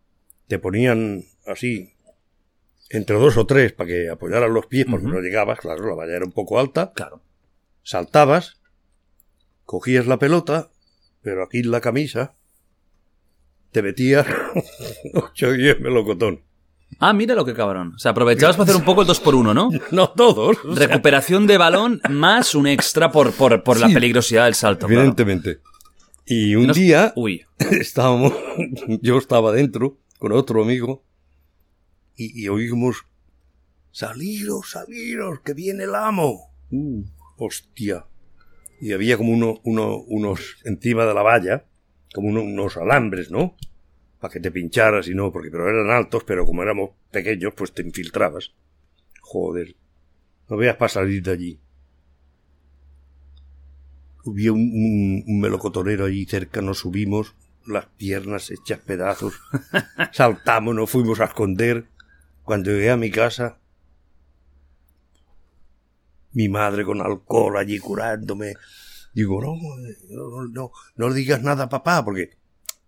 [0.48, 1.94] te ponían así
[2.90, 6.16] entre dos o tres para que apoyaran los pies porque no llegabas, claro, la valla
[6.16, 7.22] era un poco alta, Claro.
[7.82, 8.60] saltabas,
[9.64, 10.70] cogías la pelota,
[11.22, 12.34] pero aquí en la camisa
[13.70, 14.26] te metías
[15.14, 16.42] ocho y diez melocotón.
[16.98, 17.94] Ah, mira lo que cabrón.
[17.96, 19.70] O sea, aprovechabas para hacer un poco el 2 por 1 ¿no?
[19.90, 24.44] No todos, o sea, Recuperación de balón más un extra por, por, por la peligrosidad
[24.44, 24.86] del salto.
[24.86, 25.02] claro.
[26.26, 27.44] Y un día Uy.
[27.58, 28.32] estábamos,
[29.02, 31.04] yo estaba dentro con otro amigo
[32.16, 33.06] y, y oímos,
[33.90, 36.52] saliros, saliros, que viene el amo.
[36.70, 37.02] Uh,
[37.38, 38.06] hostia.
[38.80, 41.64] Y había como uno, uno, unos encima de la valla,
[42.14, 43.56] como uno- unos alambres, ¿no?
[44.20, 47.72] Para que te pincharas y no, porque pero eran altos, pero como éramos pequeños, pues
[47.72, 48.52] te infiltrabas.
[49.20, 49.74] Joder.
[50.48, 51.60] No veas para salir de allí.
[54.26, 57.34] Había un, un- un melocotonero allí cerca, nos subimos,
[57.66, 59.34] las piernas hechas pedazos,
[60.12, 61.86] saltamos, nos fuimos a esconder.
[62.44, 63.58] Cuando llegué a mi casa,
[66.32, 68.54] mi madre con alcohol allí curándome.
[69.14, 69.54] Digo, no,
[70.10, 72.30] no, no, no, digas nada, papá, porque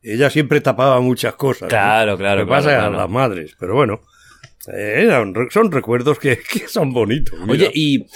[0.02, 1.62] ella siempre tapaba muchas cosas.
[1.62, 1.68] ¿no?
[1.68, 2.96] Claro, claro, Lo que pasa claro, a claro.
[3.02, 4.00] las madres, pero bueno,
[4.72, 5.08] eh,
[5.50, 7.38] son recuerdos que, que son bonitos.
[7.40, 7.52] mira.
[7.52, 8.06] Oye, y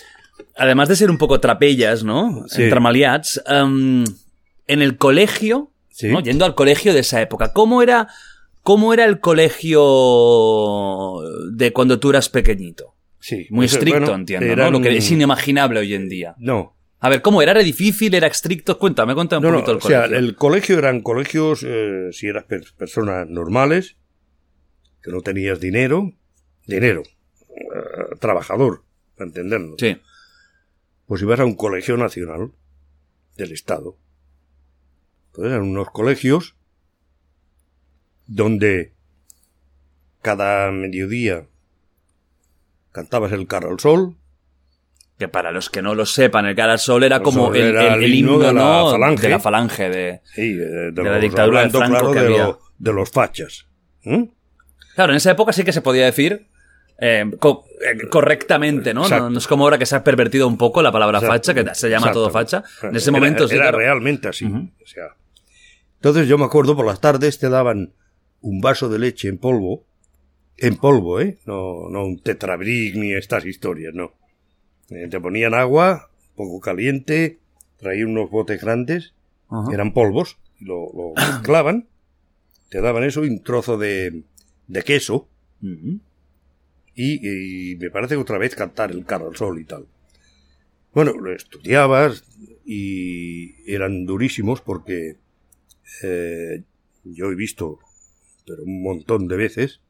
[0.57, 2.44] además de ser un poco trapellas, ¿no?
[2.48, 2.64] Sí.
[2.64, 4.05] Entramaliats, em,
[4.66, 6.09] en el colegio, Sí.
[6.09, 6.20] ¿no?
[6.20, 8.09] Yendo al colegio de esa época, ¿cómo era,
[8.62, 9.81] ¿cómo era el colegio
[11.53, 12.94] de cuando tú eras pequeñito?
[13.20, 14.53] Sí, Muy eso, estricto, bueno, entiendo, ¿no?
[14.53, 16.35] eran- Lo que es inimaginable hoy en día.
[16.38, 17.53] No, A ver, ¿cómo era?
[17.53, 18.12] ¿Era difícil?
[18.12, 18.77] ¿Era estricto?
[18.77, 20.18] Cuéntame, cuéntame un no, no, poquito el o sea, colegio.
[20.18, 23.94] el colegio eran colegios, eh, si eras per- personas normales,
[25.01, 26.11] que no tenías dinero,
[26.66, 27.05] dinero,
[27.51, 28.83] eh, trabajador,
[29.16, 29.96] para entendernos, Sí.
[31.09, 32.53] Pues ibas a un colegio nacional
[33.37, 33.97] del Estado.
[35.29, 36.55] Entonces eran unos colegios
[38.27, 38.92] donde
[40.23, 41.47] cada mediodía
[42.92, 44.16] cantabas el carro al sol,
[45.18, 47.57] Que para los que no lo sepan, el cara al sol era El como sol
[47.57, 49.23] el, era el- el el himno de la falange.
[49.23, 50.21] de la falange de...
[50.25, 52.44] sí, de, De la los- dictadura de Franco claro, que de, había.
[52.47, 53.66] lo- de los fachas.
[54.05, 54.25] ¿Mm?
[54.94, 56.49] Claro, en esa época sí que se podía decir
[56.99, 59.09] eh, co- eh, correctamente, ¿no?
[59.09, 59.31] ¿no?
[59.31, 61.75] No es como ahora que se ha pervertido un poco la palabra Exacto, facha, que
[61.75, 62.65] se llama todo facha.
[62.83, 63.79] En ese Era- momento sí, era, claro.
[63.79, 64.45] realmente así.
[64.47, 65.15] O sea.
[65.97, 67.93] Entonces yo me acuerdo por las tardes te daban
[68.41, 69.85] un vaso de leche en polvo,
[70.57, 71.39] en polvo, ¿eh?
[71.47, 74.13] No, no un tetrabric ni estas historias, no.
[74.91, 77.39] Eh, te ponían agua, poco caliente,
[77.79, 79.13] traían unos botes grandes,
[79.73, 81.87] eran polvos, lo, lo mezclaban,
[82.71, 84.23] te daban eso y un trozo de,
[84.67, 85.29] de queso.
[87.01, 89.87] Y, me parece que otra vez cantar el carro al sol y tal.
[90.93, 92.25] Bueno, lo estudiabas
[92.65, 95.17] y eran durísimos porque
[96.03, 96.65] eh,
[97.05, 97.79] yo he visto,
[98.47, 99.81] pero un montón de veces,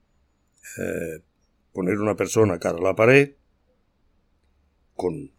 [0.78, 1.22] eh,
[1.72, 3.32] poner una persona cara a la pared
[4.94, 5.32] con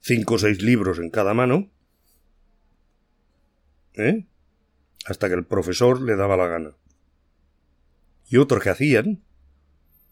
[0.00, 1.70] cinco o seis libros en cada mano,
[3.94, 4.26] ¿eh?
[5.06, 6.76] hasta que el profesor le daba la gana.
[8.28, 9.24] Y otros que hacían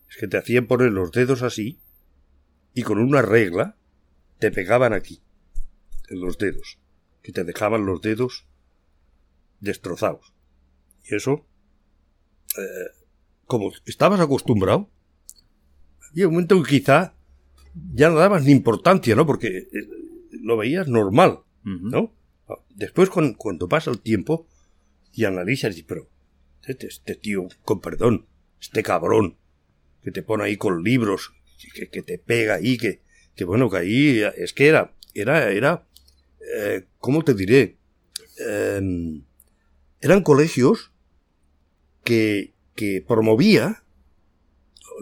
[0.08, 1.78] es que te hacían poner los dedos así
[2.74, 3.76] y con una regla
[4.38, 5.20] te pegaban aquí,
[6.08, 6.78] en los dedos,
[7.22, 8.46] que te dejaban los dedos
[9.60, 10.32] destrozados.
[11.04, 11.46] Y eso,
[12.56, 13.04] eh,
[13.46, 14.90] como estabas acostumbrado,
[16.10, 17.14] había un momento que quizá
[17.92, 19.26] ya no dabas ni importancia, ¿no?
[19.26, 19.68] Porque eh,
[20.30, 21.40] lo veías normal.
[21.64, 22.14] ¿no?
[22.70, 24.46] Después, cuando, cuando pasa el tiempo
[25.12, 26.08] y analizas, dices, pero
[26.62, 28.26] este, este tío, con perdón,
[28.60, 29.36] este cabrón,
[30.02, 31.32] que te pone ahí con libros,
[31.74, 33.00] que, que te pega ahí, que,
[33.34, 35.86] que bueno, que ahí es que era, era, era,
[36.56, 37.76] eh, ¿cómo te diré?
[38.38, 39.22] Em,
[40.00, 40.92] eran colegios
[42.04, 43.82] que, que promovía,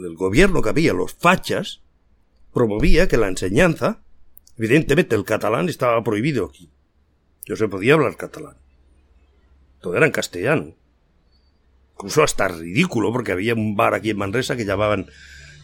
[0.05, 1.83] el gobierno que había, los fachas,
[2.53, 4.03] promovía que la enseñanza,
[4.57, 6.71] evidentemente el catalán estaba prohibido aquí.
[7.45, 8.57] Yo se podía hablar catalán.
[9.81, 10.75] Todo era en castellano.
[11.97, 15.07] Incluso hasta ridículo, porque había un bar aquí en Manresa que llamaban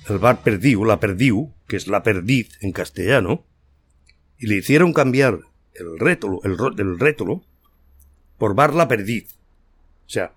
[0.09, 3.45] el bar Perdiu, la Perdiu, que es la perdiz en castellano,
[4.39, 5.41] y le hicieron cambiar
[5.75, 7.45] el rétolo, el, el rétolo
[8.39, 9.35] por bar la perdiz.
[10.07, 10.33] O sea,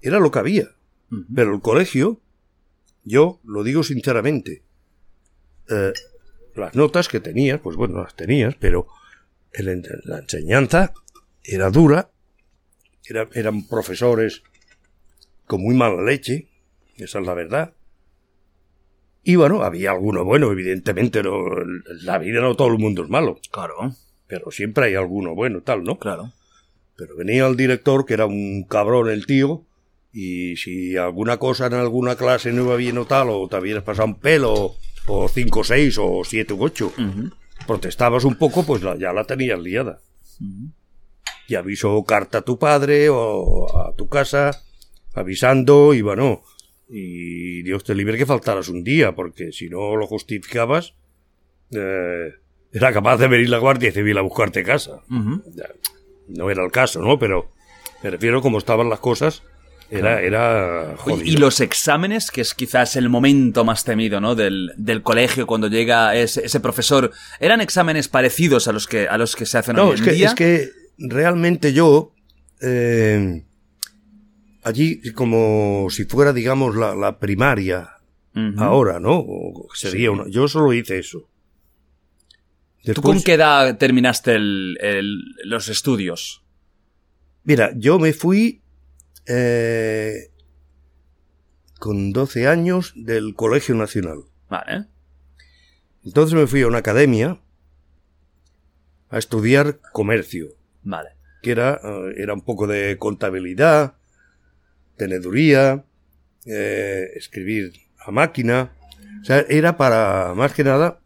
[0.00, 0.68] era lo que había.
[1.34, 2.20] Pero el colegio,
[3.04, 4.62] yo lo digo sinceramente,
[5.68, 5.92] eh,
[6.56, 8.86] las notas que tenías, pues bueno, las tenías, pero
[9.52, 10.92] el la enseñanza
[11.44, 12.10] era dura,
[13.04, 14.42] era- eran profesores
[15.46, 16.48] con muy mala leche,
[16.96, 17.72] esa es la verdad.
[19.24, 21.44] Y bueno, había alguno bueno, evidentemente, no,
[22.02, 23.94] la vida no todo el mundo es malo, Claro,
[24.26, 25.98] pero siempre hay alguno bueno, tal, ¿no?
[25.98, 26.32] claro.
[26.96, 29.64] Pero venía el director, que era un cabrón el tío,
[30.12, 33.82] y si alguna cosa en alguna clase no iba bien o tal, o te habías
[33.82, 34.74] pasado un pelo,
[35.06, 37.30] o cinco, seis, o siete u ocho, Ujú.
[37.66, 40.00] protestabas un poco, pues la- ya la tenías liada.
[41.48, 44.50] Y avisó carta a tu padre o a tu casa,
[45.14, 46.42] avisando, y bueno,
[46.88, 50.94] y Dios te libre que faltaras un día, porque si no lo justificabas,
[51.70, 52.32] eh,
[52.72, 55.00] era capaz de venir la Guardia Civil a buscarte casa.
[56.28, 57.18] No era el caso, ¿no?
[57.18, 57.50] Pero
[58.02, 59.42] me refiero como estaban las cosas,
[59.90, 61.28] era, era jodido.
[61.28, 64.34] y los exámenes, que es quizás el momento más temido, ¿no?
[64.34, 69.18] Del, del colegio cuando llega ese, ese profesor, ¿eran exámenes parecidos a los que, a
[69.18, 70.26] los que se hacen No, hoy es en que, día?
[70.28, 72.14] es que realmente yo,
[72.62, 73.44] eh,
[74.62, 77.90] allí como si fuera, digamos, la, la primaria
[78.56, 79.18] ahora, ¿no?
[79.18, 80.08] O sería Sí.
[80.08, 81.28] una- yo solo hice eso.
[82.94, 86.42] ¿Tú con qué edad terminaste el- el- los estudios?
[87.44, 88.60] Mira, yo me fui
[89.26, 90.30] eh,
[91.78, 94.24] con 12 años del Colegio Nacional.
[94.48, 94.86] Vale.
[96.04, 97.40] Entonces me fui a una academia
[99.10, 100.48] a estudiar comercio,
[100.82, 101.10] Vale.
[101.42, 103.94] que era, eh, era un poco de contabilidad,
[105.06, 105.84] teneduría,
[106.46, 108.72] eh, escribir a máquina.
[109.20, 111.00] O sea, era para, más que nada,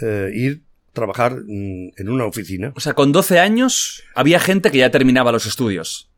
[0.00, 2.72] eh, ir a trabajar mm, en una oficina.
[2.76, 6.10] O sea, con 12 años había gente que ya terminaba los estudios.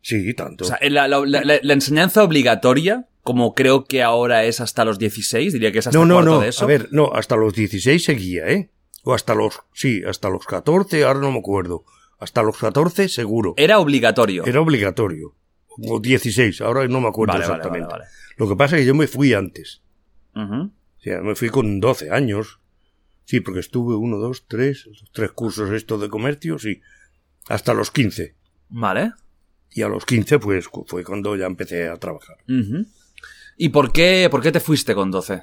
[0.00, 0.64] Sí, tanto.
[0.64, 4.84] O sea, la, la- la- la- la enseñanza obligatoria, como creo que ahora es hasta
[4.84, 6.40] los 16, diría que es hasta no, no, cuarto no.
[6.40, 6.64] de eso.
[6.64, 8.70] A ver, no, hasta los 16 seguía, ¿eh?
[9.02, 11.84] O hasta los, sí, hasta los 14, ahora no me acuerdo.
[12.20, 13.54] Hasta los 14 seguro.
[13.56, 14.44] Era obligatorio.
[14.46, 15.34] Era obligatorio.
[15.82, 17.86] O 16, ahora no me acuerdo Vale, exactamente.
[17.88, 18.10] vale, vale.
[18.36, 19.82] Lo que pasa es que yo me fui antes.
[20.34, 20.54] Ujú.
[20.54, 22.60] O sea, me fui con 12 años.
[23.24, 26.80] Sí, porque estuve uno, dos, tres, tres cursos estos de comercio, sí.
[27.48, 28.34] Hasta los 15.
[28.70, 29.12] Vale.
[29.70, 32.38] Y a los 15, pues, fue cuando ya empecé a trabajar.
[32.48, 32.86] Ujú.
[33.56, 35.42] ¿Y por qué, por qué te fuiste con 12?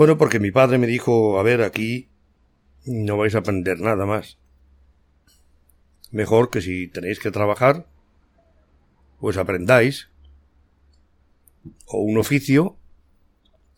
[0.00, 2.08] Bueno, porque mi padre me dijo, a ver, aquí
[2.86, 4.38] no vais a aprender nada más.
[6.10, 7.84] Mejor que si tenéis que trabajar,
[9.18, 10.08] pues aprendáis
[11.84, 12.78] o un oficio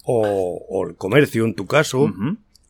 [0.05, 2.15] o, o el comercio en tu caso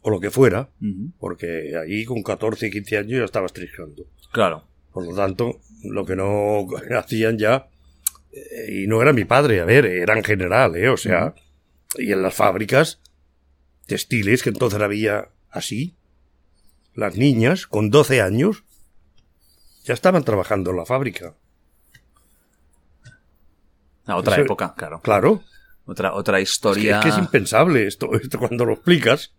[0.00, 0.70] o lo que fuera,
[1.18, 4.06] porque allí con 14 y 15 años ya estabas triscando.
[4.32, 4.64] Claro.
[4.94, 7.68] Por lo tanto, lo que no hacían ya,
[8.32, 10.88] eh, y no era mi padre, a ver, era en general, ¿eh?
[10.88, 11.34] O sea,
[11.98, 13.02] y en las fábricas
[13.92, 15.94] textiles, que entonces había así,
[16.94, 18.64] las niñas con 12 años
[19.84, 21.34] ya estaban trabajando en la fábrica.
[24.06, 25.00] A otra Eso- época, claro.
[25.02, 25.42] Claro,
[25.84, 26.98] Otra, otra es que, historia.
[26.98, 29.34] es que es impensable esto, esto cuando lo explicas.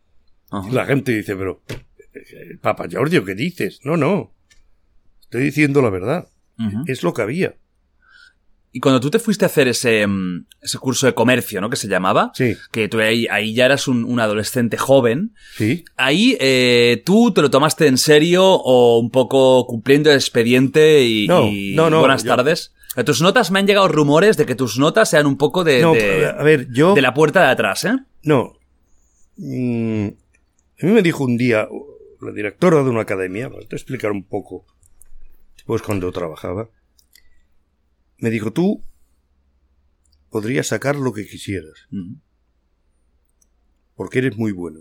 [0.51, 0.69] Ajá.
[0.71, 1.61] La gente dice, pero,
[2.13, 3.79] eh, Papa Giorgio, ¿qué dices?
[3.83, 4.33] No, no,
[5.21, 6.27] estoy diciendo la verdad.
[6.85, 7.55] Es lo que había.
[8.75, 11.69] Y cuando tú te fuiste a hacer ese, mm, ese curso de comercio, ¿no?
[11.69, 12.31] Que se llamaba.
[12.33, 12.57] Sí.
[12.71, 15.35] Que tú ahí, ahí ya eras un, un adolescente joven.
[15.55, 15.85] Sí.
[15.95, 21.27] Ahí, eh, ¿tú te lo tomaste en serio o un poco cumpliendo el expediente y,
[21.27, 22.73] No, y no, no, buenas yo- tardes?
[22.95, 25.81] A tus notas me han llegado rumores de que tus notas sean un poco de,
[25.81, 26.93] No, de, a ver, yo...
[26.95, 27.95] de la puerta de atrás, ¿eh?
[28.23, 28.53] No.
[29.37, 30.07] Mm,
[30.81, 31.67] a mí me dijo un día
[32.21, 34.65] la directora de una academia, para te explicar un poco,
[35.55, 36.69] después cuando trabajaba,
[38.23, 38.81] me dijo, tú
[40.29, 41.73] podrías sacar lo que quisieras,
[43.95, 44.79] porque eres muy bueno.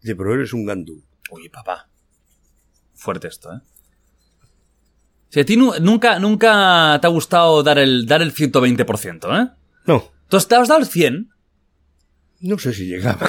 [0.00, 1.02] Dice, pero eres un gandú.
[1.32, 1.88] Uy, papá.
[2.94, 3.60] Fuerte esto, ¿eh?
[5.30, 9.50] Si a ti nu- nunca, nunca te ha gustado dar el, dar el 120%, ¿eh?
[9.86, 11.30] No, ¿Tú has- te has dado el 100?
[12.42, 13.28] no sé si llegaba.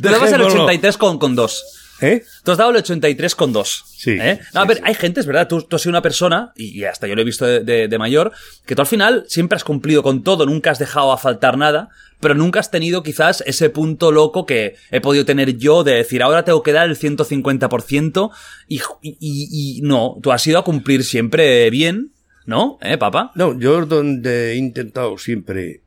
[0.00, 0.64] Te dabas el Dejémoslo.
[0.64, 1.81] 83 con, con 2.
[2.02, 2.24] ¿Eh?
[2.44, 3.84] Tú has dado el 83 con 2.
[3.86, 4.40] Sí, ¿eh?
[4.52, 4.82] No, a sí, ver, sí.
[4.86, 7.24] hay gente, es verdad, tú, tú has sido una persona, y, hasta yo lo he
[7.24, 8.32] visto de, de- de mayor,
[8.66, 11.90] que tú al final siempre has cumplido con todo, nunca has dejado a faltar nada,
[12.20, 16.22] pero nunca has tenido quizás ese punto loco que he podido tener yo de decir,
[16.22, 18.30] ahora tengo que dar el 150%,
[18.68, 22.12] y, y, y no, tú has ido a cumplir siempre bien,
[22.46, 22.78] ¿no?
[22.82, 23.30] ¿Eh, papá?
[23.36, 25.82] No, yo donde he intentado siempre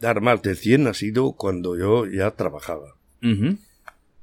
[0.00, 2.94] dar más de 100 ha sido cuando yo ya trabajaba.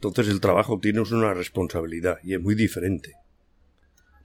[0.03, 3.13] Entonces el trabajo tienes una responsabilidad y es muy diferente.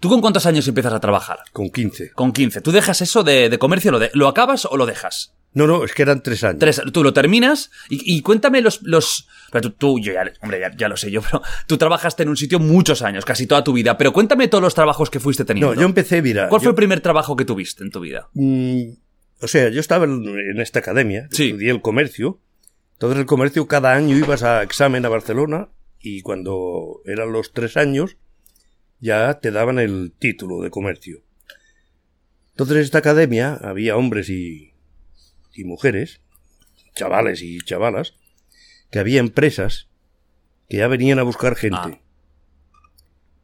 [0.00, 1.38] ¿Tú con cuántos años empiezas a trabajar?
[1.52, 2.10] Con 15.
[2.12, 2.60] Con 15.
[2.60, 3.90] ¿Tú dejas eso de, de comercio?
[3.90, 5.32] ¿Lo, de- ¿Lo acabas o lo dejas?
[5.54, 6.58] No, no, es que eran tres años.
[6.60, 8.82] Tres, tú lo terminas y, y cuéntame los...
[8.82, 12.24] los pero tú, tú, yo ya, hombre, ya, ya lo sé yo, pero tú trabajaste
[12.24, 15.18] en un sitio muchos años, casi toda tu vida, pero cuéntame todos los trabajos que
[15.18, 15.74] fuiste teniendo.
[15.74, 16.48] No, yo empecé, mira.
[16.50, 18.28] ¿Cuál yo- fue el primer trabajo que tuviste en tu vida?
[18.34, 18.82] Mm,
[19.40, 21.46] o sea, yo estaba en, en esta academia, Sí.
[21.46, 22.38] estudié el comercio.
[22.96, 25.68] Entonces el comercio cada año ibas a examen a Barcelona
[26.00, 28.16] y cuando eran los tres años
[29.00, 31.20] ya te daban el título de comercio.
[32.52, 34.72] Entonces en esta academia había hombres y,
[35.52, 36.22] y mujeres,
[36.94, 38.14] chavales y chavalas,
[38.90, 39.88] que había empresas
[40.70, 41.76] que ya venían a buscar gente.
[41.78, 42.00] Ah.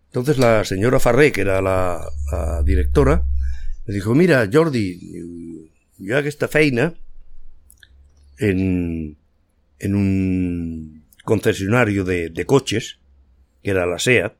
[0.07, 3.27] Entonces la señora Farré, que era la, la directora,
[3.85, 6.95] me dijo, mira, Jordi, yo hago esta feina
[8.39, 9.19] en,
[9.83, 13.01] en un concesionario de, de coches,
[13.63, 14.35] que era la SEAT.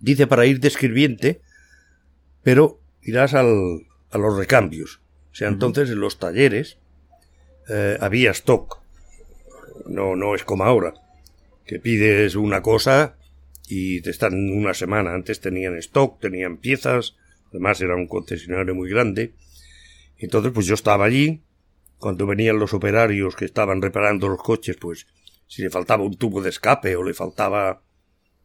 [0.00, 1.40] Dice para ir de escribiente,
[2.42, 5.00] pero irás al, a los recambios.
[5.30, 6.78] O sea, entonces en los talleres
[7.68, 8.80] eh, había stock.
[9.86, 10.94] No, no es como ahora,
[11.64, 13.16] que pides una cosa
[13.68, 15.14] y te están una semana.
[15.14, 17.14] Antes tenían stock, tenían piezas,
[17.50, 19.34] además era un concesionario muy grande.
[20.18, 21.42] Entonces, pues yo estaba allí,
[22.02, 25.06] cuando venían los operarios que estaban reparando los coches, pues
[25.46, 27.84] si le faltaba un tubo de escape o le faltaba,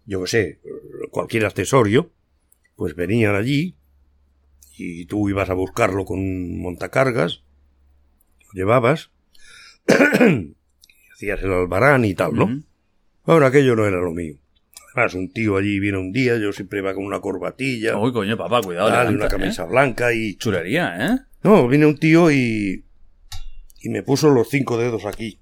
[0.06, 0.60] yo qué sé,
[1.10, 2.12] cualquier accesorio,
[2.76, 3.76] pues venían allí
[4.78, 7.41] y tú ibas a buscarlo con un montacargas,
[8.41, 9.10] lo llevabas,
[9.88, 12.62] hacías el albarán y tal, ¿no?
[13.24, 14.36] Ahora aquello no era lo mío.
[14.93, 18.38] Además, un tío allí viene un día, yo siempre iba con una corbatilla, Uy, coño,
[18.38, 18.91] papá, cuidado.
[18.91, 19.67] levanta, una camisa ¿eh?
[19.67, 20.36] blanca y...
[20.36, 21.20] Chulería, ¿eh?
[21.41, 22.84] No, vine un tío y...
[23.88, 25.39] y me puso los cinco dedos aquí,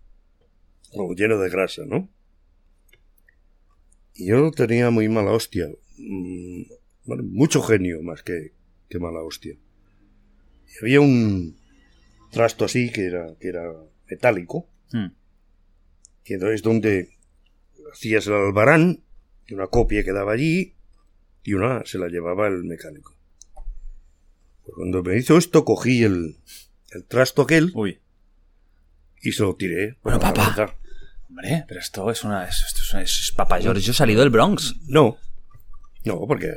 [0.92, 2.08] como lleno de grasa, ¿no?
[4.14, 5.68] Y yo tenía muy mala hostia.
[5.98, 6.62] mm,
[7.06, 8.54] bueno, mucho genio más que,
[8.88, 9.56] que mala hostia.
[9.56, 11.58] Y había un
[12.32, 13.64] trasto así que era, que era
[14.12, 15.08] metálico, Mm.
[16.24, 17.18] que entonces donde
[17.92, 19.02] hacías el albarán,
[19.48, 20.76] y una copia quedaba allí,
[21.44, 23.16] y una se la llevaba el mecánico.
[24.64, 26.36] Pues cuando me hizo esto, cogí el,
[26.92, 28.02] el trasto aquel Uy.
[29.26, 29.98] Y se lo tiré.
[30.04, 30.76] Bueno, papá.
[31.30, 32.46] Hombre, pero esto es una...
[32.48, 34.76] Esto es, una- es Papá George, yo he salido del Bronx.
[34.88, 35.18] No,
[36.06, 36.52] no, porque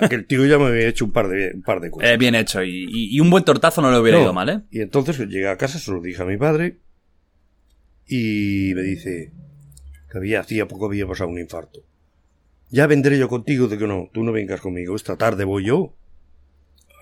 [0.00, 2.10] aquel tío ya me había hecho un par de, un par de cosas.
[2.10, 2.62] Eh, bien hecho.
[2.62, 4.24] Y, y- y un buen tortazo no le hubiera No.
[4.24, 4.62] ido mal, ¿eh?
[4.70, 6.78] Y entonces llegué a casa, se lo dije a mi padre
[8.06, 9.32] y me dice
[10.10, 11.80] que había, hacía poco había pasado un infarto.
[12.70, 15.94] Ya vendré yo contigo, de que no, tú no vengas conmigo, esta tarde voy yo.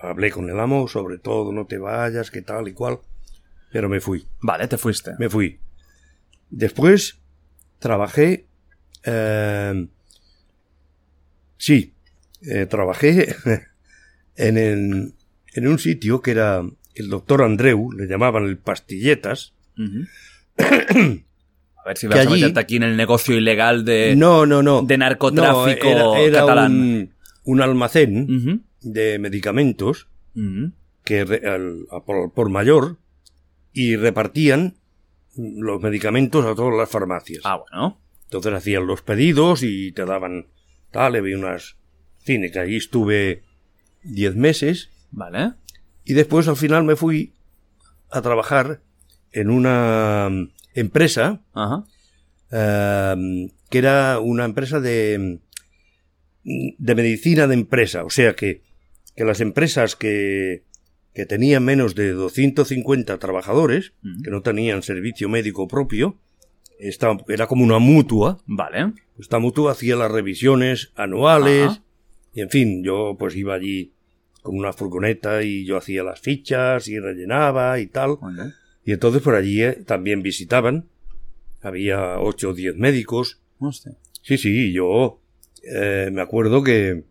[0.01, 2.99] Hablé con el amo, sobre todo, no te vayas, que tal y cual.
[3.71, 5.11] Pero me fui, Vale, te fuiste.
[5.19, 5.59] me fui.
[6.49, 7.19] Después
[7.79, 8.45] trabajé,
[9.03, 9.87] eh,
[11.57, 11.93] sí,
[12.41, 13.35] eh, trabajé
[14.35, 15.13] en, el-
[15.53, 16.61] en un sitio que era
[16.95, 19.53] el doctor Andreu, le llamaban el Pastilletas.
[20.57, 24.15] A ver si vas Que a allí- meterte aquí en el negocio ilegal de...
[24.15, 24.81] no, no, no.
[24.81, 26.71] de narcotráfico No, era, era catalán.
[26.71, 27.13] Un,
[27.43, 30.07] un almacén de medicamentos
[31.03, 31.85] que al-
[32.33, 32.97] por mayor
[33.75, 34.77] y repartían
[35.35, 37.41] los medicamentos a todas las farmacias.
[37.43, 37.99] Ah, bueno.
[38.23, 40.47] Entonces hacían los pedidos y te daban
[40.91, 41.75] tal, había unas...
[42.23, 43.43] Fin, que ahí estuve
[44.03, 45.51] 10 meses Vale.
[46.05, 47.33] y después al final me fui
[48.09, 48.81] a trabajar
[49.31, 51.83] en una mm, empresa Ajá.
[52.51, 55.39] eh, que era una empresa de,
[56.43, 58.05] mm, de medicina de empresa.
[58.05, 58.63] O sea que,
[59.15, 60.63] que las empresas que,
[61.15, 64.21] que tenían menos de 250 trabajadores, Ujú.
[64.23, 66.17] que no tenían servicio médico propio,
[66.77, 68.37] esta- era como una mutua.
[68.45, 68.93] Vale.
[69.17, 71.67] Esta mutua hacía las revisiones anuales.
[71.71, 71.81] Ajá.
[72.33, 73.93] Y en fin, yo pues iba allí
[74.41, 78.17] con una furgoneta y yo hacía las fichas y rellenaba y tal.
[78.83, 80.85] Y entonces por allí eh, también visitaban.
[81.61, 83.39] Había ocho o diez médicos.
[83.59, 83.93] Hostia.
[84.21, 85.21] Sí, sí, yo
[85.63, 87.03] eh, me acuerdo que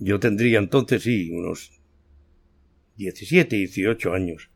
[0.00, 1.70] yo tendría entonces, sí, unos
[2.96, 4.50] 17, 18 años.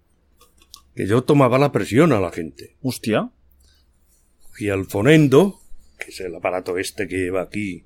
[0.95, 2.77] Que yo tomaba la presión a la gente.
[2.83, 3.31] Hostia.
[4.49, 5.61] Cogía el fonendo,
[5.99, 7.85] que es el aparato este que lleva aquí.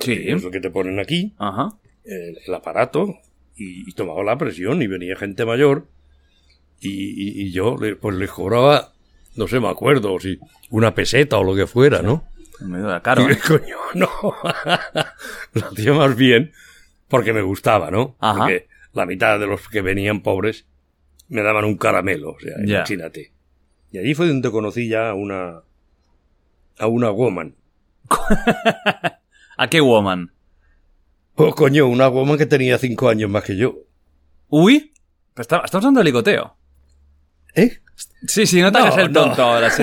[0.00, 0.14] Sí.
[0.14, 1.34] que Es lo que te ponen aquí.
[1.38, 1.76] Ajá.
[2.04, 3.16] el, el aparato
[3.56, 5.88] y, y tomaba la presión y venía gente mayor
[6.80, 8.94] y, y- y yo le- pues les cobraba,
[9.36, 10.38] no sé, me acuerdo, si
[10.70, 12.24] una peseta o lo que fuera, ¿no?
[12.60, 13.22] En medio de la cara.
[13.30, 14.08] Y, coño, no.
[15.52, 16.52] lo hacía más bien
[17.08, 18.16] porque me gustaba, ¿no?
[18.20, 18.38] Ajá.
[18.40, 18.68] Porque
[18.98, 20.66] la mitad de los que venían pobres
[21.28, 22.76] me daban un caramelo, o sea, Ya.
[22.78, 23.32] imagínate.
[23.92, 25.62] Y allí fue donde conocí ya a una
[26.78, 27.54] a una woman.
[29.56, 30.32] ¿A qué woman?
[31.34, 33.76] Oh, coño, una woman que tenía cinco años más que yo.
[34.48, 34.92] Uy.
[35.34, 36.56] Pero estamos hablando de ligoteo.
[37.54, 37.78] ¿Eh?
[38.26, 39.22] Sí, sí, no te No, hagas el no.
[39.24, 39.82] tonto ahora, sí.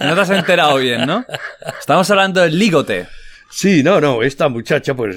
[0.00, 1.24] No te has enterado bien, ¿no?
[1.78, 3.06] Estamos hablando del ligote.
[3.50, 5.16] Sí, no, no, esta muchacha, pues,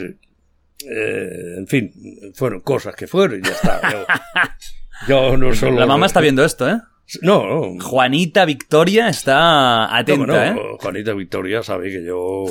[0.90, 1.92] eh, en fin,
[2.34, 3.82] fueron cosas que fueron y ya está.
[3.92, 4.06] Yo,
[5.08, 5.80] yo no solo...
[5.80, 6.80] La mamá está viendo esto, ¿eh?
[7.22, 7.84] No, no.
[7.84, 10.78] Juanita Victoria está atenta, no, no, ¿eh?
[10.80, 12.46] Juanita Victoria sabe que yo...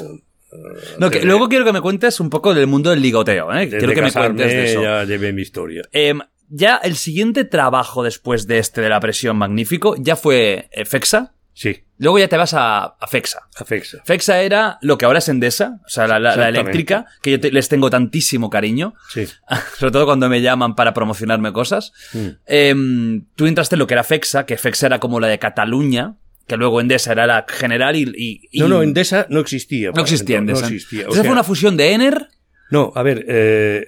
[0.98, 3.66] No, que luego quiero que me cuentes un poco del mundo del ligoteo, ¿eh?
[3.66, 4.82] Desde Quiero que me cuentes de eso.
[4.82, 5.82] ya llevé mi historia.
[5.92, 10.84] Em, ya el siguiente trabajo después de este de la presión magnífico ya fue eh,
[10.84, 11.34] FEXA.
[11.58, 13.48] Sí, Luego ya te vas a, a FEXA.
[13.56, 14.02] afexa.
[14.04, 17.50] FEXA era lo que ahora es Endesa, o sea, la, la- eléctrica, que yo te-
[17.50, 19.24] les tengo tantísimo cariño, Sí.
[19.78, 21.94] sobre todo cuando me llaman para promocionarme cosas.
[22.12, 22.26] Mm.
[22.44, 26.16] Em, tú entraste en lo que era FEXA, que FEXA era como la de Cataluña,
[26.46, 28.02] que luego Endesa era la general y...
[28.14, 29.92] y- y- No, no, Endesa no existía.
[29.92, 30.60] no existía Endesa.
[30.60, 31.04] No existía.
[31.06, 32.28] o Esa sea, fue una fusión de Ener.
[32.70, 33.86] No, a ver, eh,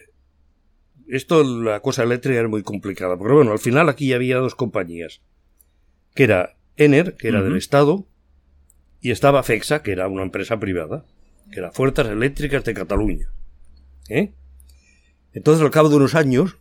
[1.09, 5.21] esto, la cosa eléctrica era muy complicada, pero bueno, al final aquí había dos compañías,
[6.15, 8.07] que era Ener, que era del Estado,
[9.01, 11.05] y estaba FEXA, que era una empresa privada,
[11.53, 13.29] que era Fuerzas Eléctricas de Cataluña.
[14.09, 14.33] ¿eh?
[15.33, 16.57] Entonces, al cabo de unos años,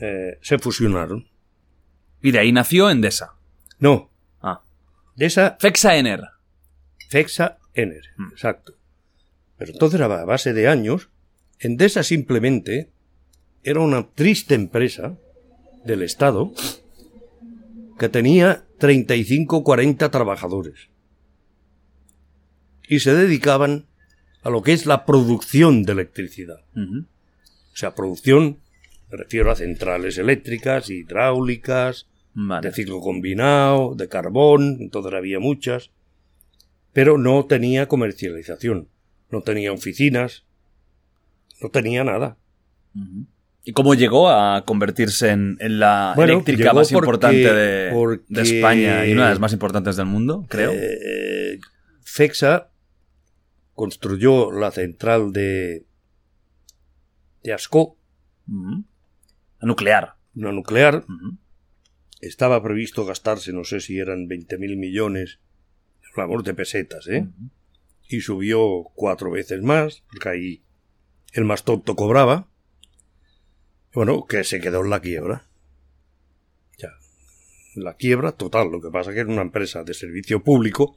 [0.00, 1.28] eh, se fusionaron.
[2.22, 3.34] Y de ahí nació Endesa.
[3.78, 4.10] No,
[4.40, 4.62] Ah.
[5.16, 6.22] de esa FEXA Ener.
[7.08, 8.28] FEXA Ener, Mm.
[8.32, 8.74] exacto.
[9.58, 11.10] Pero entonces, a base de años,
[11.58, 12.90] Endesa simplemente
[13.62, 15.16] era una triste empresa
[15.84, 16.52] del Estado
[17.98, 20.88] que tenía 35 40 trabajadores.
[22.88, 23.86] Y se dedicaban
[24.42, 26.60] a lo que es la producción de electricidad.
[26.76, 28.58] O sea, producción,
[29.10, 32.68] me refiero a centrales eléctricas, hidráulicas, Vale.
[32.68, 35.90] de ciclo combinado, de carbón, entonces había muchas,
[36.92, 38.88] pero no tenía comercialización,
[39.30, 40.44] no tenía oficinas,
[41.60, 42.36] no tenía nada.
[43.66, 48.24] ¿Y cómo llegó a convertirse en, en la Bueno, eléctrica más porque- importante de, porque-
[48.28, 50.70] de España y una de las más importantes del mundo, creo?
[50.74, 51.58] Eh,
[52.02, 52.70] FEXA
[53.72, 55.86] construyó la central de,
[57.42, 57.96] de Ascó,
[58.46, 58.84] Ujú.
[59.60, 60.14] La nuclear.
[60.36, 61.38] una nuclear, Ujú.
[62.20, 65.38] estaba previsto gastarse, no sé si eran 20.000 millones,
[66.12, 67.20] hablamos de pesetas, ¿eh?
[67.22, 67.50] Ujú.
[68.10, 70.62] y subió cuatro veces más, porque ahí
[71.32, 72.48] el más tonto cobraba.
[73.94, 75.46] Bueno, que se quedó en la quiebra.
[76.78, 76.90] Ya,
[77.76, 78.70] la quiebra total.
[78.70, 80.96] Lo que pasa que era una empresa de servicio público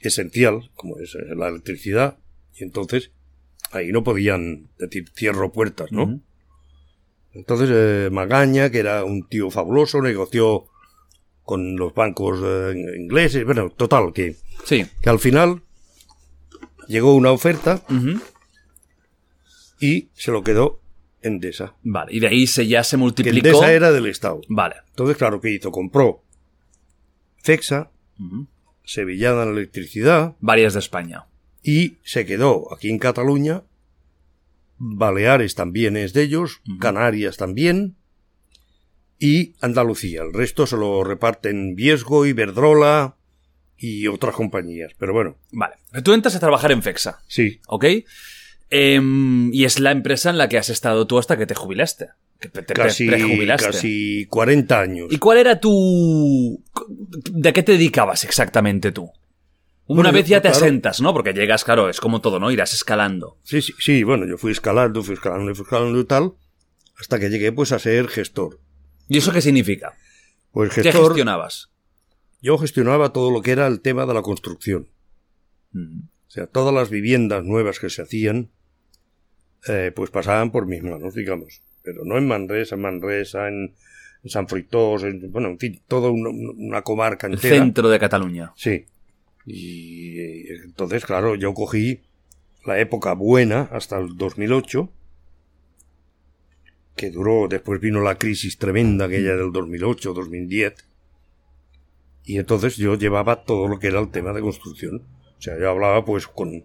[0.00, 2.18] esencial, como es eh, la electricidad,
[2.54, 3.12] y entonces
[3.70, 6.20] ahí no podían decir cierro puertas, ¿no?
[7.32, 10.66] Entonces eh, Magaña, que era un tío fabuloso, negoció
[11.44, 14.86] con los bancos eh, ingleses, bueno, total, que Sí.
[15.00, 15.62] que al final
[16.88, 17.82] llegó una oferta
[19.80, 20.79] y se lo quedó
[21.22, 21.74] Endesa.
[21.82, 22.12] Vale.
[22.14, 23.36] Y de ahí se, ya se multiplicó.
[23.48, 24.40] Endesa era del Estado.
[24.48, 24.76] Vale.
[24.90, 25.70] Entonces, claro, ¿qué hizo?
[25.70, 26.22] Compró
[27.42, 28.46] FEXA, Ujú.
[28.84, 31.26] Sevillana la Electricidad Varias de España.
[31.62, 33.62] y se quedó aquí en Cataluña.
[34.78, 37.96] Baleares también es de ellos, Canarias también
[39.18, 40.22] y Andalucía.
[40.22, 43.16] El resto se lo reparten Viesgo, Iberdrola
[43.76, 44.92] y otras compañías.
[44.98, 45.74] Pero bueno, Vale.
[46.02, 47.22] Tú entras a trabajar en FEXA.
[47.28, 47.84] sí, ¿Ok?
[48.70, 52.08] Em, y es la empresa en la que has estado tú hasta que te jubilaste.
[52.38, 53.66] Que te Casi, prejubilaste.
[53.66, 55.08] casi 40 años.
[55.10, 56.62] ¿Y cuál era tu...
[57.32, 59.10] ¿De qué te dedicabas exactamente tú?
[59.86, 60.64] Una Bueno, vez yo- ya te claro.
[60.64, 61.12] asentas, ¿no?
[61.12, 62.50] Porque llegas, claro, es como todo, ¿no?
[62.52, 63.38] Irás escalando.
[63.42, 66.32] Sí, sí, sí, bueno, yo fui escalando, fui escalando, fui escalando y tal,
[66.98, 68.60] hasta que llegué pues a ser gestor.
[69.08, 69.94] ¿Y eso qué significa?
[70.52, 71.70] Pues ¿Qué gestor, gestionabas?
[72.40, 74.88] yo gestionaba todo lo que era el tema de la construcción.
[75.72, 76.02] Mm.
[76.28, 78.50] O sea, todas las viviendas nuevas que se hacían,
[79.68, 81.62] eh, pues pasaban por mis manos, digamos.
[81.82, 83.74] Pero no en Manresa, en Manresa, en,
[84.22, 87.56] en San Fruitós, en, bueno, en fin, toda una, una comarca El entera.
[87.56, 88.52] centro de Cataluña.
[88.56, 88.84] Sí.
[89.46, 92.00] Y eh, entonces, claro, yo cogí
[92.66, 94.90] la época buena hasta el 2008,
[96.96, 100.74] que duró, después vino la crisis tremenda aquella del 2008, 2010,
[102.24, 105.02] y entonces yo llevaba todo lo que era el tema de construcción.
[105.38, 106.64] O sea, yo hablaba pues con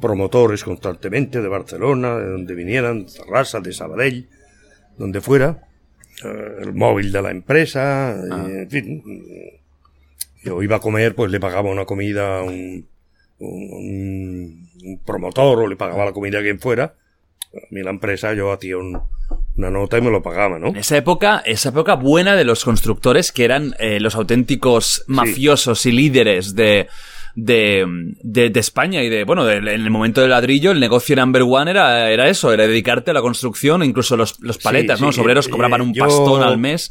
[0.00, 4.28] promotores constantemente de Barcelona, de donde vinieran, de Terrassa, de Sabadell,
[4.96, 5.64] donde fuera,
[6.24, 8.46] eh, el móvil de la empresa, Ah.
[8.48, 9.02] en fin,
[10.44, 12.86] yo iba a comer, pues le pagaba una comida a un,
[13.38, 16.94] un- un promotor o le pagaba la comida a quien fuera.
[17.54, 19.00] A mí la empresa yo hacía un-
[19.56, 20.68] una nota y me lo pagaba, ¿no?
[20.68, 25.84] En esa época, esa época buena de los constructores que eran eh, los auténticos mafiosos
[25.86, 26.86] y líderes de,
[27.36, 27.86] de,
[28.22, 31.70] de- de España y de, bueno, en el momento del ladrillo, el negocio number one
[31.70, 35.08] era, era eso, era dedicarte a la construcción, incluso los, los paletas, Sí, ¿no?
[35.10, 36.90] Los obreros eh, cobraban un yo- pastón al mes.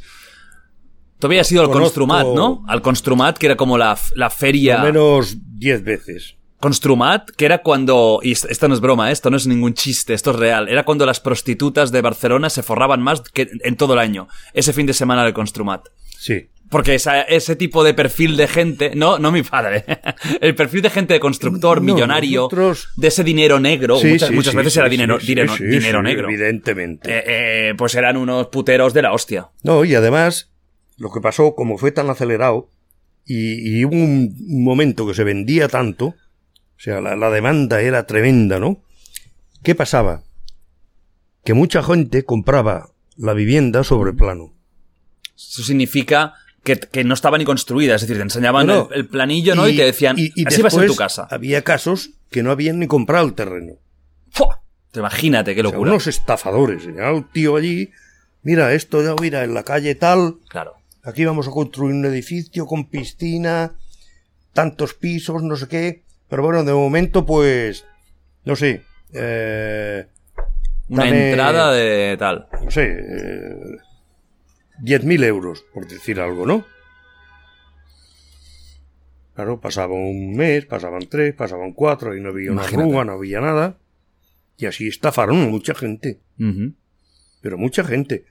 [1.20, 2.64] Tú habías ido al Construmat, ¿no?
[2.68, 4.78] Al Construmat, que era como la, la feria.
[4.78, 6.36] Lo menos diez veces.
[6.60, 9.14] Construmat, que era cuando, y est- esto no es broma, ¿eh?
[9.14, 12.64] esto no es ningún chiste, esto es real, era cuando las prostitutas de Barcelona se
[12.64, 15.86] forraban más que en todo el año, ese fin de semana del Construmat.
[16.18, 16.48] Sí.
[16.70, 19.86] Porque esa- ese tipo de perfil de gente, no, no mi padre,
[20.42, 24.30] el perfil de gente de constructor, No, millonario, nosotros- de ese dinero negro, Sí, muchas,
[24.30, 26.28] sí, muchas sí, veces era dinero, dinero, dinero negro.
[26.28, 27.10] Evidentemente.
[27.12, 27.24] Eh,
[27.70, 29.50] eh, pues eran unos puteros de la hostia.
[29.64, 30.52] No, y además,
[30.98, 32.70] lo que pasó, como fue tan acelerado,
[33.26, 36.16] y, y hubo un, un momento que se vendía tanto, o
[36.80, 38.82] sea, la, la demanda era tremenda, ¿no?
[39.64, 40.24] ¿Qué pasaba?
[41.44, 44.54] Que mucha gente compraba la vivienda sobre plano.
[45.36, 46.34] Eso significa
[46.66, 48.90] que, que no estaba ni construida, es decir, te enseñaban No, no.
[48.92, 49.70] El, el planillo, ¿no?
[49.70, 51.28] Y, te decían, y- y así va a ser tu casa.
[51.32, 53.76] Había casos que no habían ni comprado el terreno.
[54.32, 54.62] ¡Fua!
[54.92, 55.92] Te imagínate qué O sea, locura.
[55.92, 56.86] unos estafadores.
[56.86, 57.92] Un tío allí,
[58.44, 60.74] mira, esto ya, mira, en la calle tal, Claro.
[61.04, 63.74] aquí vamos a construir un edificio con piscina,
[64.54, 66.04] tantos pisos, no sé qué.
[66.30, 67.86] Pero bueno, de momento, pues,
[68.46, 70.08] no sé, eh,
[70.90, 72.48] Una Dame- entrada de tal.
[72.64, 73.56] no sé, eh,
[74.82, 76.66] 10.000 euros, por decir algo, ¿no?
[79.34, 82.90] Claro, pasaba un mes, pasaban tres, pasaban cuatro, y no había una Imagínate.
[82.92, 83.78] rúa, no había nada.
[84.58, 86.22] Y así estafaron a mucha gente,
[87.42, 88.26] pero mucha gente.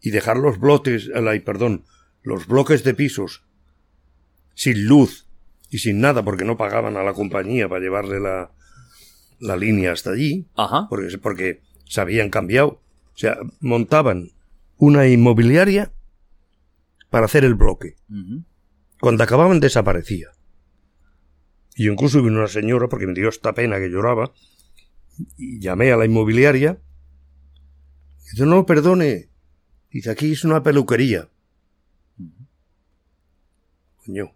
[0.00, 1.10] Y dejar los bloques,
[1.44, 1.84] perdón,
[2.22, 3.44] los bloques de pisos
[4.54, 5.26] sin luz
[5.68, 8.52] y sin nada, porque no pagaban a la compañía para llevarle la,
[9.40, 10.86] la línea hasta allí, Ajá.
[10.88, 12.80] porque, porque se habían cambiado.
[13.14, 14.30] O sea, montaban
[14.76, 15.92] una inmobiliaria
[17.10, 17.96] para hacer el bloque.
[19.00, 20.28] Cuando acababan desaparecía.
[21.74, 24.32] Y incluso vino una señora, porque me dio esta pena que lloraba,
[25.36, 26.80] y llamé a la inmobiliaria.
[28.26, 29.30] Y dice, no, perdone.
[29.90, 31.30] Dice, aquí es una peluquería.
[34.04, 34.34] Coño.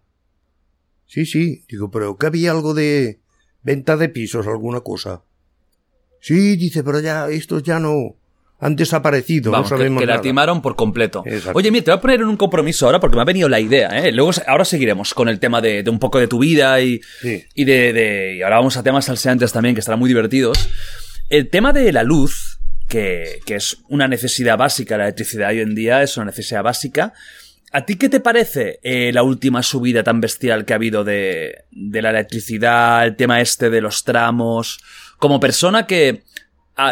[1.07, 1.65] Sí, sí.
[1.67, 3.21] Digo, pero que había algo de
[3.63, 5.23] venta de pisos, alguna cosa.
[6.19, 8.20] Sí, dice, pero ya, estos ya no
[8.61, 10.21] han desaparecido, Vamos, no que, sabemos que la nada.
[10.21, 11.23] timaron por completo.
[11.25, 11.57] Exacto.
[11.57, 13.59] Oye, mira, te voy a poner en un compromiso ahora porque me ha venido la
[13.59, 14.11] idea, ¿eh?
[14.11, 17.43] Luego, ahora seguiremos con el tema de, de un poco de tu vida y, Sí.
[17.55, 20.69] y de, de- y ahora vamos a temas salseantes también que estarán muy divertidos.
[21.29, 25.73] El tema de la luz, que, que es una necesidad básica, la electricidad hoy en
[25.75, 27.13] día es una necesidad básica.
[27.73, 31.63] ¿A ti qué te parece eh, la última subida tan bestial que ha habido de,
[31.71, 34.81] de la electricidad, el tema este de los tramos?
[35.17, 36.23] Como persona que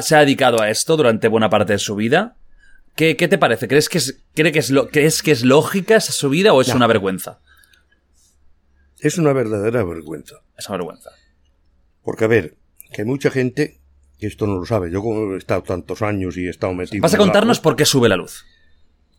[0.02, 2.36] se ha dedicado a esto durante buena parte de su vida,
[2.96, 3.68] ¿qué, qué te parece?
[3.68, 6.70] ¿Crees que, es, cree que es lo, ¿Crees que es lógica esa subida o es
[6.70, 6.76] No.
[6.76, 7.40] una vergüenza?
[9.00, 10.36] Es una verdadera vergüenza.
[10.58, 11.10] Es una vergüenza.
[12.04, 12.58] Porque, a ver,
[12.94, 13.80] que hay mucha gente
[14.20, 14.92] que esto no lo sabe.
[14.92, 17.02] Yo como he estado tantos años y he estado metido...
[17.02, 18.46] Vas a la- contarnos por qué sube la luz.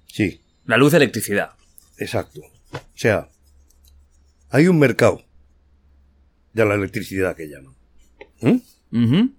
[0.07, 1.53] Sí, La luz de electricidad.
[1.97, 2.41] exacto.
[2.73, 3.29] O sea,
[4.51, 5.25] hay un mercado
[6.53, 7.75] de la electricidad que llaman.
[8.41, 8.61] ¿m?
[8.93, 9.31] Ujú.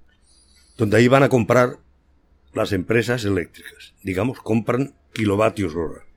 [0.82, 1.78] Donde ahí van a comprar
[2.54, 3.94] las empresas eléctricas.
[4.02, 6.08] Digamos, compran kilovatios hora.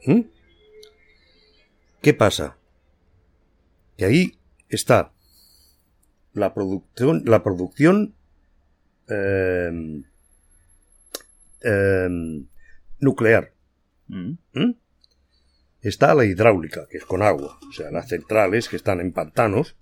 [0.00, 0.24] ¿m?
[2.00, 2.56] ¿Qué pasa?
[3.98, 4.38] Que ahí
[4.70, 5.12] está
[6.32, 8.14] la producción, la producción
[9.10, 10.02] eh,
[11.62, 12.08] eh,
[13.00, 13.52] nuclear.
[14.06, 14.32] Mm.
[14.54, 14.76] ¿Mm?
[15.82, 19.76] Está la hidráulica, que es con agua, o sea, las centrales que están en pantanos.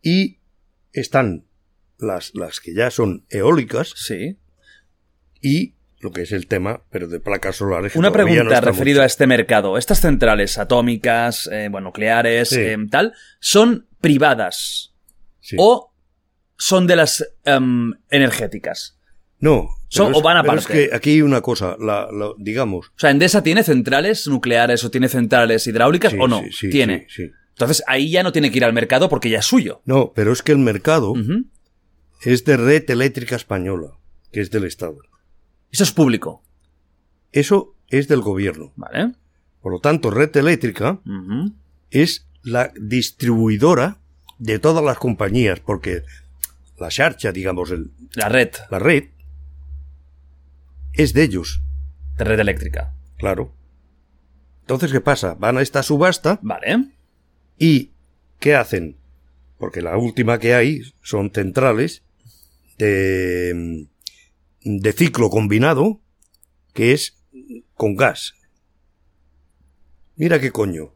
[0.00, 0.38] Y
[0.94, 1.44] están
[2.04, 4.38] las, las que ya son eólicas Sí.
[5.40, 7.96] y lo que es el tema, pero de placas solares.
[7.96, 9.78] Una no pregunta estamos- referido a este mercado.
[9.78, 12.60] Estas centrales atómicas, eh, bueno, nucleares, Sí.
[12.60, 14.92] em, tal, ¿son privadas
[15.40, 15.56] Sí.
[15.58, 15.94] o
[16.58, 18.98] son de las em, energéticas?
[19.40, 19.68] No.
[19.88, 20.84] Son- pero o van pero aparte.
[20.84, 22.88] Es que aquí hay una cosa, la, la- digamos.
[22.88, 26.42] O sea, ¿Endesa tiene centrales nucleares o tiene centrales hidráulicas sí, o no?
[26.42, 27.06] sí, sí, tiene.
[27.50, 29.80] Entonces ahí ya no tiene que ir al mercado porque ya es suyo.
[29.84, 31.44] No, pero es que el mercado Ujú.
[32.32, 33.92] Es de red eléctrica española,
[34.32, 34.98] que es del Estado.
[35.70, 36.42] Eso es público.
[37.32, 38.72] Eso es del gobierno.
[38.76, 39.12] ¿Vale?
[39.60, 41.00] Por lo tanto, red eléctrica
[41.90, 43.98] es la distribuidora
[44.38, 46.02] de todas las compañías, porque
[46.78, 49.04] la charcha, digamos, el- La red la red,
[50.92, 51.60] es de ellos,
[52.18, 52.92] de red eléctrica.
[53.16, 53.52] claro.
[54.60, 55.34] Entonces, ¿qué pasa?
[55.34, 56.86] Van a esta subasta ¿Vale?
[57.58, 57.90] y
[58.40, 58.96] ¿qué hacen?
[59.58, 62.02] Porque la última que hay son centrales
[62.78, 63.86] de,
[64.62, 66.00] de ciclo combinado,
[66.72, 67.16] que es
[67.74, 68.34] con gas.
[70.16, 70.92] Mira qué coño.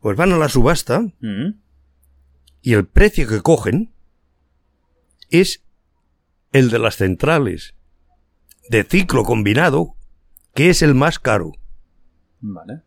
[0.00, 1.54] Pues van a la subasta Ujú.
[2.60, 3.92] y el precio que cogen
[5.30, 5.62] es
[6.52, 7.74] el de las centrales
[8.68, 9.94] de ciclo combinado,
[10.54, 11.52] que es el más caro.
[12.40, 12.82] Vale.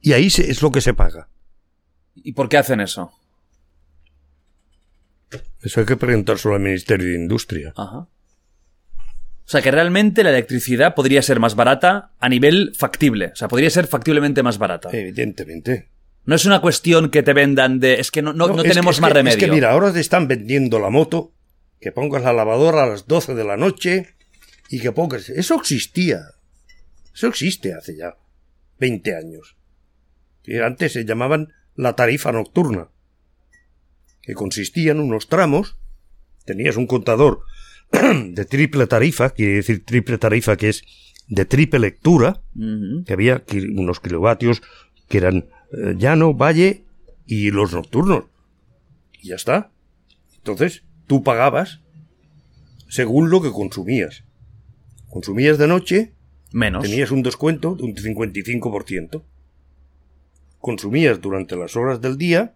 [0.00, 1.28] Y ahí es lo que se paga.
[2.14, 3.12] ¿Y por qué hacen eso?
[5.64, 7.72] Eso hay que preguntárselo al Ministerio de Industria.
[7.76, 8.06] Ajá.
[9.46, 13.26] O sea que realmente la electricidad podría ser más barata a nivel factible.
[13.32, 14.88] O sea, podría ser factiblemente más barata.
[14.92, 15.88] Evidentemente.
[16.24, 17.94] No es una cuestión que te vendan de.
[18.00, 19.36] Es que no, no- no tenemos que- más es que- remedio.
[19.38, 21.32] Es que mira, ahora te están vendiendo la moto,
[21.80, 24.14] que pongas la lavadora a las 12 de la noche
[24.70, 25.28] y que pongas...
[25.28, 26.20] Eso existía.
[27.14, 28.16] Eso existe hace ya
[28.80, 29.56] 20 años.
[30.42, 32.88] Que antes se llamaban la tarifa nocturna.
[34.24, 35.76] Que consistía en unos tramos.
[36.44, 37.42] Tenías un contador
[37.92, 40.84] de triple tarifa, quiere decir triple tarifa que es
[41.28, 42.42] de triple lectura,
[43.06, 43.42] que había
[43.74, 44.62] unos kilovatios
[45.08, 46.84] que eran eh, llano, valle
[47.26, 48.24] y los nocturnos.
[49.20, 49.70] Y ya está.
[50.36, 51.80] Entonces, tú pagabas
[52.88, 54.24] según lo que consumías.
[55.08, 56.12] Consumías de noche,
[56.52, 56.82] Menos.
[56.82, 59.22] tenías un descuento de un 55%.
[60.58, 62.54] Consumías durante las horas del día,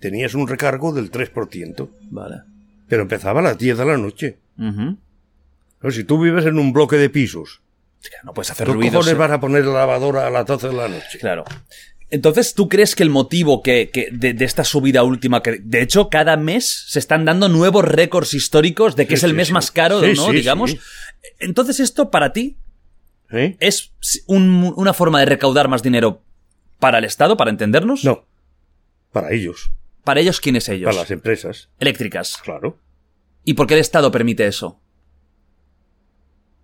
[0.00, 1.88] tenías un recargo del 3%.
[2.10, 2.36] Vale.
[2.88, 4.38] Pero empezaba a las 10 de la noche.
[4.58, 4.96] Ujú.
[5.80, 7.60] Pero si tú vives en un bloque de pisos,
[8.24, 8.94] No puedes hacer ¿qué ruidos.
[8.94, 11.18] cojones vas a poner la lavadora a las 12 de la noche?
[11.20, 11.44] Claro.
[12.10, 15.82] Entonces, ¿tú crees que el motivo que, que de, de esta subida última, que de
[15.82, 19.36] hecho cada mes se están dando nuevos récords históricos de que Sí, es el sí,
[19.36, 19.52] mes sí.
[19.52, 20.32] más caro, ¿no?
[20.32, 20.70] Digamos.
[20.70, 20.80] sí.
[21.38, 22.56] Entonces, esto para ti
[23.30, 23.56] ¿Eh?
[23.60, 23.92] es
[24.26, 26.22] un- una forma de recaudar más dinero
[26.78, 28.04] para el Estado, para entendernos.
[28.04, 28.24] No.
[29.12, 29.70] Para ellos.
[30.08, 30.86] Para ellos, ¿quiénes ellos?
[30.86, 31.68] Para las empresas.
[31.78, 32.38] Eléctricas.
[32.42, 32.78] Claro.
[33.44, 34.80] ¿Y por qué el Estado permite eso?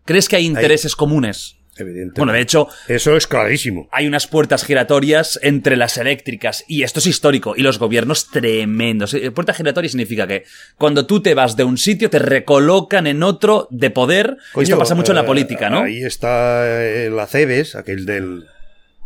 [0.06, 1.58] ¿Crees que hay intereses comunes?
[1.76, 2.20] Evidentemente.
[2.22, 3.86] Bueno, de hecho, Eso es clarísimo.
[3.92, 9.12] hay unas puertas giratorias entre las eléctricas y esto es histórico y los gobiernos tremendos.
[9.12, 10.44] Eh, Puerta giratoria significa que
[10.78, 14.38] cuando tú te vas de un sitio te recolocan en otro de poder.
[14.54, 15.80] Coño, esto pasa mucho en la eh, política, ¿no?
[15.80, 18.46] Ahí está eh, la Cebes, aquel del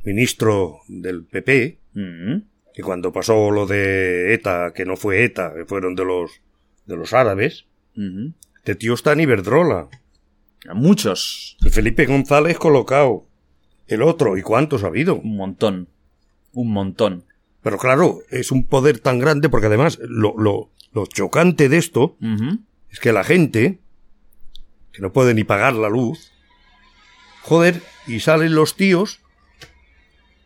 [0.04, 2.42] ministro del PP, Mm,
[2.78, 6.40] que cuando pasó lo de ETA, que no fue ETA, que fueron de los,
[6.86, 7.66] de los árabes,
[7.96, 8.34] mhm.
[8.58, 9.88] este tío está en Iberdrola.
[10.74, 11.56] Muchos.
[11.60, 13.26] El Felipe González colocado.
[13.88, 15.16] El otro, ¿y cuántos ha habido?
[15.16, 15.88] Un montón.
[16.52, 17.24] Un montón.
[17.64, 22.16] Pero claro, es un poder tan grande porque además lo, lo, lo chocante de esto
[22.92, 23.80] es que la gente,
[24.92, 26.30] que no puede ni pagar la luz,
[27.42, 29.18] joder, y salen los tíos,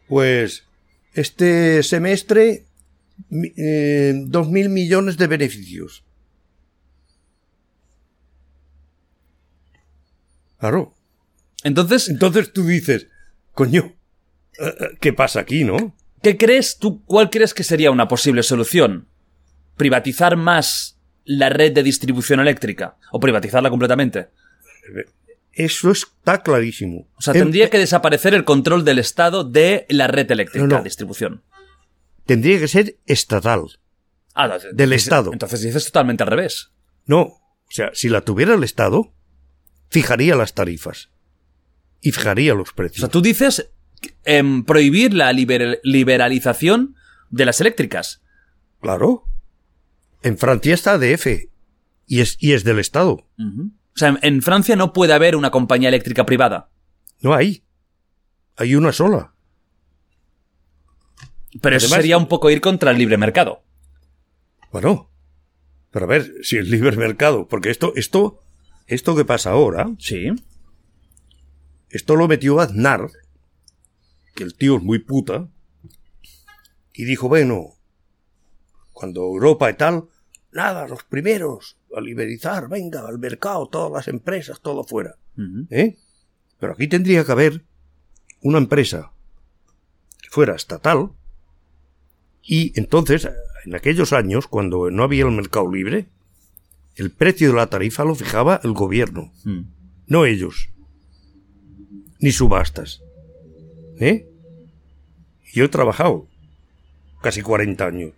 [0.09, 0.65] pues
[1.15, 2.67] este semestre
[3.31, 6.05] eh, dos mil millones de beneficios.
[10.59, 10.95] Claro.
[11.65, 13.09] Entonces, Entonces tú dices,
[13.53, 13.95] coño,
[14.61, 15.97] eh, eh, ¿qué pasa aquí, no?
[16.23, 17.05] ¿qué crees tú?
[17.05, 19.09] ¿Cuál crees que sería una posible solución?
[19.77, 22.97] ¿Privatizar más la red de distribución eléctrica?
[23.11, 24.29] ¿O privatizarla completamente?
[25.53, 27.09] Eso está clarísimo.
[27.17, 30.83] O sea, tendría que desaparecer el control del Estado de la red eléctrica, No, no.
[30.83, 31.43] distribución.
[32.25, 33.81] tendría que ser estatal.
[34.35, 35.33] Ah, no, Del entonces- Estado.
[35.33, 36.71] Entonces dices totalmente al revés.
[37.05, 39.13] No, o sea, si la tuviera el Estado,
[39.91, 41.11] fijaría las tarifas
[42.01, 43.01] y fijaría los O precios.
[43.01, 43.71] sea, tú dices
[44.25, 46.95] em, prohibir la liber- liberalización
[47.31, 48.23] de las eléctricas.
[48.81, 49.25] Claro.
[50.23, 51.51] En Francia está ADF
[52.07, 53.27] y es, y es del Estado.
[53.95, 56.71] O sea, en- en Francia no puede haber una compañía eléctrica privada.
[57.21, 57.65] No hay.
[58.57, 59.35] Hay una sola.
[61.61, 63.63] Pero eso sería un poco ir contra el libre mercado.
[64.73, 65.11] Bueno,
[65.91, 68.43] pero a ver, si es libre mercado, porque esto, esto,
[68.87, 70.29] esto que pasa ahora, Sí.
[71.91, 73.11] esto lo metió Aznar,
[74.35, 75.49] que el tío es muy puta,
[76.95, 77.75] y dijo, bueno,
[78.93, 80.05] cuando Europa y tal,
[80.53, 85.17] nada, los primeros a liberalizar, venga, al mercado, todas las empresas, todo fuera.
[85.71, 85.97] ¿Eh?
[86.59, 87.63] Pero aquí tendría que haber
[88.43, 89.13] una empresa
[90.21, 91.11] que fuera estatal
[92.43, 93.29] y entonces,
[93.65, 96.07] en aquellos años, cuando no había el mercado libre,
[96.97, 99.63] el precio de la tarifa lo fijaba el gobierno, Mm.
[100.09, 100.69] no ellos,
[102.19, 103.01] ni subastas.
[103.99, 104.27] ¿Eh?
[105.53, 106.27] Yo he trabajado
[107.23, 108.13] casi 40 años.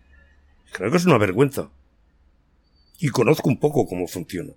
[0.72, 1.68] Creo que es una vergüenza.
[2.98, 4.52] Y conozco un poco cómo funciona.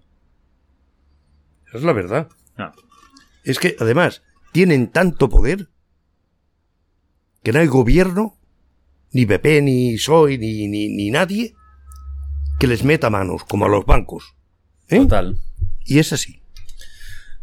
[1.73, 2.27] Es la verdad.
[2.57, 2.73] Ah.
[3.43, 5.69] Es que, además, tienen tanto poder
[7.43, 8.37] que no hay gobierno,
[9.11, 11.55] ni PP, ni PSOE, ni, ni, ni nadie,
[12.59, 14.35] que les meta manos, como a los bancos.
[14.89, 14.97] ¿Eh?
[14.97, 15.37] Total.
[15.85, 16.41] Y es así.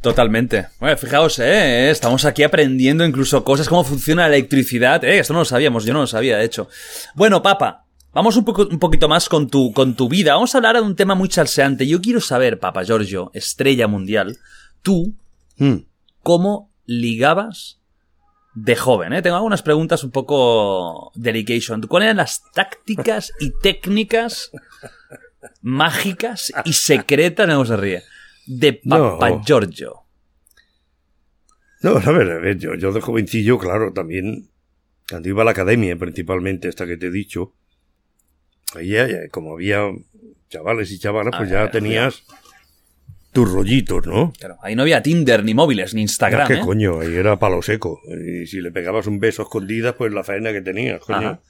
[0.00, 0.66] Totalmente.
[0.80, 5.02] Bueno, fijaos, eh, estamos aquí aprendiendo incluso cosas, cómo funciona la electricidad.
[5.02, 6.68] Eh, esto no lo sabíamos, yo no lo sabía, de hecho.
[7.14, 7.83] Bueno, papa,
[8.14, 10.34] vamos un, poco, un poquito más con tu, con tu vida.
[10.34, 11.86] Vamos a hablar de un tema muy salseante.
[11.86, 14.38] Yo quiero saber, papa Giorgio, estrella mundial,
[14.82, 15.14] tú,
[15.56, 15.84] Mm.
[16.22, 17.80] cómo ligabas
[18.54, 19.22] de joven, ¿eh?
[19.22, 21.80] Tengo algunas preguntas un poco delication.
[21.82, 24.50] ¿Cuáles eran las tácticas y técnicas
[25.62, 28.02] mágicas y secretas, no se ríe,
[28.46, 29.42] de Papa No.
[29.44, 30.00] Giorgio?
[31.82, 34.48] No, a ver, a ver, yo, yo de jovencillo, claro, también,
[35.08, 37.52] cuando iba a la academia, principalmente esta que te he dicho,
[38.82, 39.82] ya, ya, como había
[40.48, 42.22] chavales y chavalas, pues Ah, ya tenías
[43.32, 44.32] tus rollitos, ¿no?
[44.38, 46.60] Claro, ahí no había Tinder, ni móviles, ni Instagram, ¿Qué ¿eh?
[46.60, 47.00] coño?
[47.00, 48.00] Ahí era palo seco.
[48.24, 51.40] Y si le pegabas un beso a escondidas, pues la faena que tenías, coño.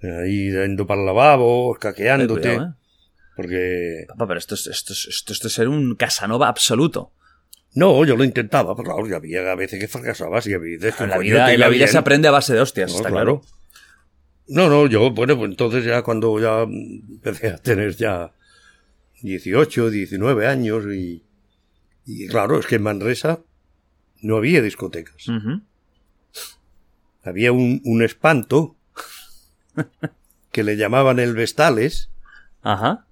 [0.00, 2.40] Ahí yendo para el lavabo, escaqueándote.
[2.54, 2.74] cuidado, ¿eh?
[3.34, 4.04] Porque...
[4.08, 7.12] Papá, pero esto es, esto, es, esto, esto es ser un Casanova absoluto.
[7.74, 11.06] No, yo lo intentaba, pero claro, había a veces que fracasabas y había veces que
[11.06, 13.40] la vida, la vida se aprende a base de hostias, No, está claro.
[13.40, 13.57] claro.
[14.48, 18.32] No, no, yo, bueno, pues entonces ya cuando ya empecé a tener ya
[19.22, 21.22] 18, 19 años y,
[22.06, 23.40] y claro, es que en Manresa
[24.22, 25.26] no había discotecas.
[27.22, 28.76] Había un, un espanto
[30.50, 32.10] que le llamaban el Vestales,
[32.62, 33.04] Ajá.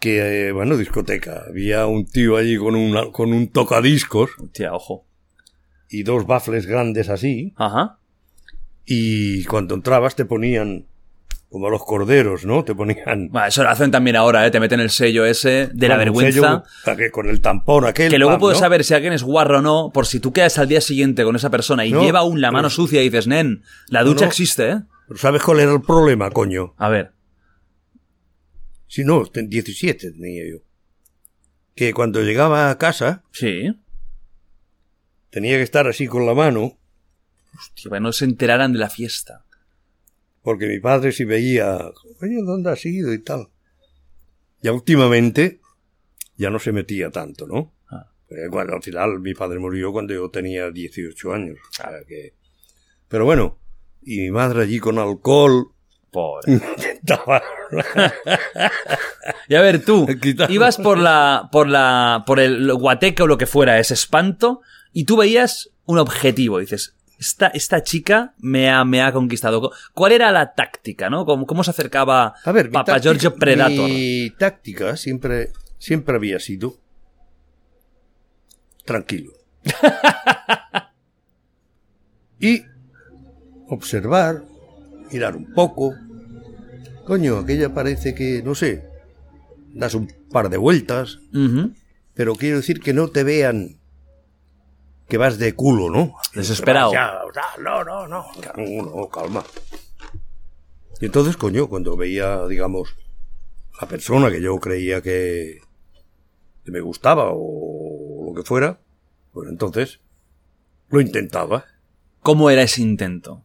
[0.00, 1.44] que, eh, bueno, discoteca.
[1.48, 5.04] Había un tío allí con, una, con un tocadiscos Hostia, ojo.
[5.90, 7.98] y dos bafles grandes así, Ajá.
[8.86, 10.86] Y cuando entrabas te ponían,
[11.50, 12.64] como los corderos, ¿no?
[12.64, 13.28] Te ponían...
[13.30, 14.50] Bueno, eso lo hacen también ahora, ¿eh?
[14.50, 16.64] Te meten el sello ese de la vergüenza.
[16.84, 18.10] sello, con el tampón aquel.
[18.10, 18.60] Que luego pam, puedes ¿no?
[18.64, 21.34] saber si alguien es guarro o no, por si tú quedas al día siguiente con
[21.36, 24.28] esa persona y No, lleva aún la mano sucia y dices, nen, la ducha no.
[24.30, 24.82] existe, ¿eh?
[25.08, 26.74] Pero ¿sabes cuál era el problema, coño?
[26.78, 27.12] A ver.
[28.88, 30.58] Si no, ten- 17 tenía yo.
[31.74, 33.74] Que cuando llegaba a casa Sí.
[35.30, 36.76] tenía que estar así con la mano,
[37.56, 39.44] Hostia, para no se enteraran de la fiesta.
[40.42, 41.78] porque mi padre si veía,
[42.20, 43.48] coño, ¿dónde has ido y tal?
[44.62, 45.60] Ya últimamente
[46.36, 47.72] ya no se metía tanto, ¿no?
[47.90, 48.06] Ah.
[48.30, 51.58] Eh, Bueno, al final mi padre murió cuando yo tenía 18 años.
[51.72, 52.34] sea que-
[53.08, 53.58] Pero bueno,
[54.02, 55.72] y mi madre allí con alcohol
[56.12, 56.46] Pobre.
[59.48, 60.06] Y a ver, tú,
[60.48, 64.60] ibas por la, por la, por el guateque o lo que fuera, ese espanto,
[64.92, 69.70] y tú veías un objetivo, dices, esta, esta chica me ha, me ha conquistado.
[69.94, 71.24] ¿Cuál era la táctica, no?
[71.24, 73.88] ¿Cómo, cómo se acercaba A ver, Papa Giorgio Predator?
[73.88, 76.78] Mi táctica siempre, siempre había sido
[78.84, 79.32] tranquilo.
[82.40, 82.62] y
[83.68, 84.44] observar,
[85.10, 85.94] mirar un poco.
[87.04, 88.84] Coño, aquella parece que, no sé,
[89.72, 91.18] das un par de vueltas,
[92.14, 93.75] pero quiero decir que no te vean
[95.08, 96.16] que vas de culo, ¿no?
[96.34, 96.92] Desesperado.
[96.92, 97.20] Ya,
[97.58, 98.26] no, no, no,
[98.56, 99.44] no, calma.
[101.00, 102.96] Y entonces, coño, cuando veía, digamos,
[103.80, 105.60] la persona que yo creía que,
[106.64, 108.80] que me gustaba o lo que fuera,
[109.32, 110.00] pues entonces
[110.88, 111.64] lo intentaba.
[112.20, 113.44] ¿Cómo era ese intento?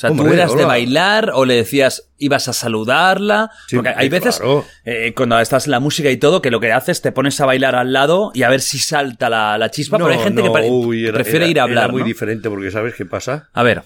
[0.00, 3.50] O sea, ¿tú eras de bailar o le decías, ibas a saludarla?
[3.68, 4.64] Sí, Porque hay veces, claro.
[4.86, 7.44] eh, cuando estás en la música y todo, que lo que haces te pones a
[7.44, 10.48] bailar al lado y a ver si salta la, la chispa, pero hay gente que
[10.48, 11.84] no, uy, era- prefiere era- ir a hablar.
[11.84, 12.06] Era muy ¿no?
[12.08, 13.50] diferente porque ¿sabes qué pasa?
[13.52, 13.82] A ver.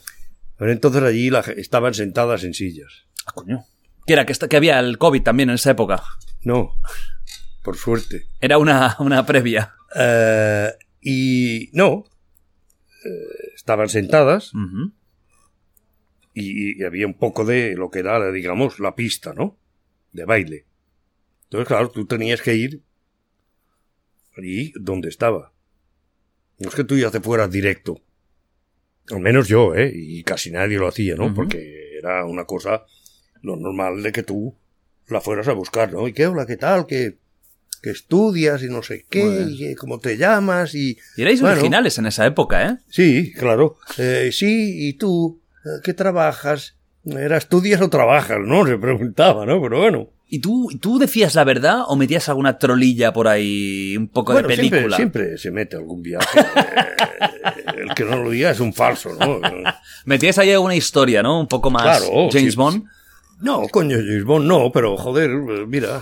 [0.56, 3.06] Pero entonces allí la estaban sentadas en sillas.
[3.26, 3.64] Ah, coño.
[4.06, 6.00] Que era que, había el COVID también en esa época.
[6.42, 6.76] No,
[7.64, 8.28] por suerte.
[8.40, 9.74] Era una, una previa.
[9.96, 12.04] Eh, y no,
[13.04, 14.52] eh, estaban sentadas.
[16.34, 19.56] Y, y había un poco de lo que era, digamos, la pista, ¿no?
[20.12, 20.66] De baile.
[21.44, 22.82] Entonces, claro, tú tenías que ir
[24.36, 25.52] allí donde estaba.
[26.58, 28.00] No es que tú ya te fueras directo.
[29.10, 29.92] Al menos yo, ¿eh?
[29.94, 31.32] Y casi nadie lo hacía, ¿no?
[31.34, 32.84] Porque era una cosa
[33.42, 34.56] lo normal de que tú
[35.08, 36.08] la fueras a buscar, ¿no?
[36.08, 36.86] ¿Y qué, hola, qué tal?
[36.86, 37.18] ¿Qué,
[37.82, 38.62] qué estudias?
[38.62, 40.96] Y no sé qué, y cómo te llamas, y...
[41.16, 42.78] Y erais Bueno, originales en esa época, ¿eh?
[42.88, 43.76] Sí, claro.
[43.98, 45.42] Eh, sí, ¿y tú?
[45.64, 46.76] Eh, ¿Qué trabajas?
[47.04, 48.38] ¿Era estudias o trabajas?
[48.40, 49.60] No, se preguntaba, ¿no?
[49.60, 50.08] Pero bueno.
[50.28, 54.48] ¿Y tú, tú decías la verdad o metías alguna trolilla por ahí, un poco bueno,
[54.48, 54.96] de película?
[54.96, 56.40] Siempre, siempre se mete algún viaje.
[56.40, 59.40] Eh, el que no lo diga es un falso, ¿no?
[60.06, 61.40] Metías ahí alguna historia, ¿no?
[61.40, 62.84] Un poco más Claro, James sí, Bond.
[63.40, 65.30] No, coño, James Bond no, pero joder,
[65.66, 66.00] mira.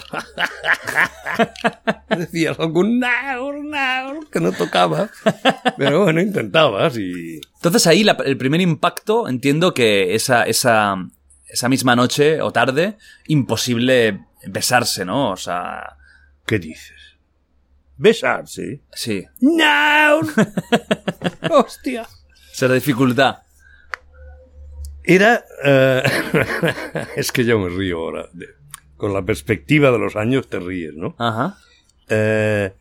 [2.17, 5.09] Decías algún naur, naur, que no tocaba.
[5.77, 7.41] Pero bueno, intentabas y...
[7.57, 10.97] Entonces ahí la- el primer impacto, entiendo que esa, esa,
[11.49, 15.31] esa misma noche o tarde, imposible besarse, ¿no?
[15.33, 15.97] O sea,
[16.47, 16.99] ¿Qué dices?
[17.97, 18.83] Besarse.
[18.93, 20.21] sí, ¡No!
[21.51, 22.07] ¡Hostia!
[22.53, 23.39] será dificultad.
[25.05, 25.45] Era...
[25.65, 26.03] eh,
[27.17, 28.29] es que yo me río ahora.
[28.33, 28.49] de-
[28.97, 31.17] con la perspectiva de los años te ríes, ¿no?
[31.19, 31.59] Ajá.
[32.09, 32.73] Eh,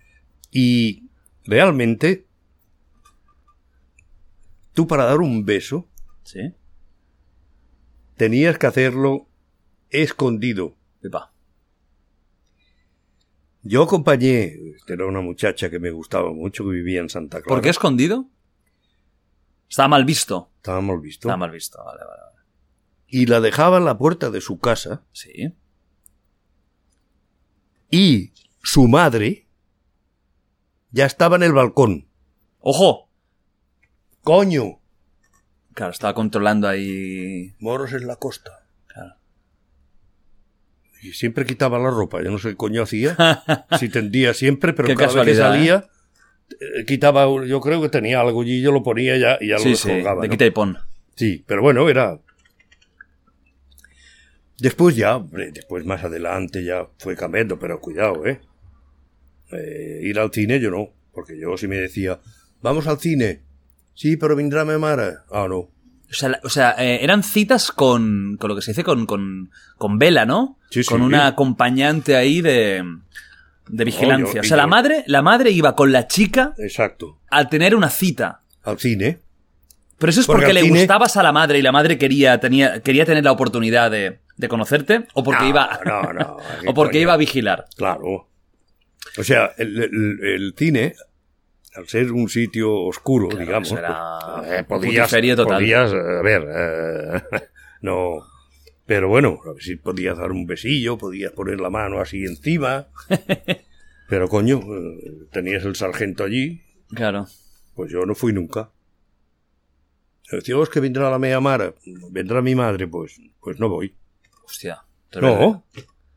[0.51, 1.09] y
[1.45, 2.27] realmente,
[4.73, 5.87] tú para dar un beso
[6.23, 6.53] Sí.
[8.17, 9.27] tenías que hacerlo
[9.89, 10.75] escondido.
[11.01, 11.33] Epa.
[13.63, 17.47] Yo acompañé, esta era una muchacha que me gustaba mucho, que vivía en Santa Clara.
[17.55, 18.27] ¿Por qué escondido?
[19.67, 20.50] Estaba mal visto.
[20.61, 21.27] Estaba mal visto.
[21.27, 22.21] Estaba mal visto, vale, vale.
[22.21, 22.45] vale.
[23.07, 25.55] Y la dejaba en la puerta de su casa Sí.
[27.89, 28.31] y
[28.61, 29.47] su madre
[30.91, 32.07] ya estaba en el balcón.
[32.59, 33.09] ¡Ojo!
[34.21, 34.79] ¡Coño!
[35.73, 37.55] Claro, estaba controlando ahí.
[37.59, 38.67] Moros en la costa.
[38.85, 39.15] Claro.
[41.01, 42.21] Y siempre quitaba la ropa.
[42.21, 43.17] Yo no sé qué coño hacía.
[43.79, 45.89] si tendía siempre, pero Qué cada vez que salía, eh,
[46.87, 49.75] quitaba, yo creo que tenía algo y yo lo ponía ya y ya lo Sí,
[49.75, 50.21] sí, descolgaba.
[50.21, 50.31] de ¿no?
[50.31, 50.77] quita y pon.
[51.15, 52.19] Sí, pero bueno, era.
[54.59, 55.19] Después ya,
[55.53, 58.39] después más adelante ya fue cambiando, pero cuidado, ¿eh?
[59.51, 62.19] Eh, Ir al cine yo no, porque yo si me decía,
[62.61, 63.41] vamos al cine,
[63.95, 65.15] sí, pero vendrá mi madre.
[65.31, 65.57] Ah, no.
[65.57, 69.49] O sea, o sea eh, eran citas con, con lo que se dice con, con,
[69.77, 70.59] con vela, ¿no?
[70.69, 70.89] Sí, sí.
[70.89, 72.83] Con una acompañante ahí de,
[73.71, 74.41] de vigilancia.
[74.41, 77.19] o sea, la madre, la madre iba con la chica Exacto.
[77.29, 78.41] al tener una cita.
[78.63, 79.19] Al cine.
[79.97, 82.81] Pero eso es Porque le cine- gustabas a la madre y la madre quería, tenía,
[82.81, 86.73] quería tener la oportunidad de, de conocerte o porque No, iba no, no, ¿qué o
[86.73, 87.01] porque coño?
[87.03, 87.65] iba a vigilar.
[87.75, 88.27] Claro.
[89.17, 90.95] O sea, el, el- el cine,
[91.75, 93.97] al ser un sitio oscuro, Claro, digamos, eso era
[94.37, 95.45] pues, eh, podías, total.
[95.57, 97.21] podías, eh, a ver, eh,
[97.81, 98.17] no,
[98.93, 102.89] pero bueno, a ver si podías dar un besillo, podías poner la mano así encima,
[104.09, 106.61] pero coño, eh, tenías el sargento allí,
[106.93, 107.25] Claro.
[107.73, 108.69] pues yo no fui nunca.
[110.29, 111.73] Decía, "Oh, es que vendrá la mea mara,
[112.09, 113.95] vendrá mi madre, pues, pues no voy.
[114.43, 114.79] Hostia.
[115.21, 115.63] No.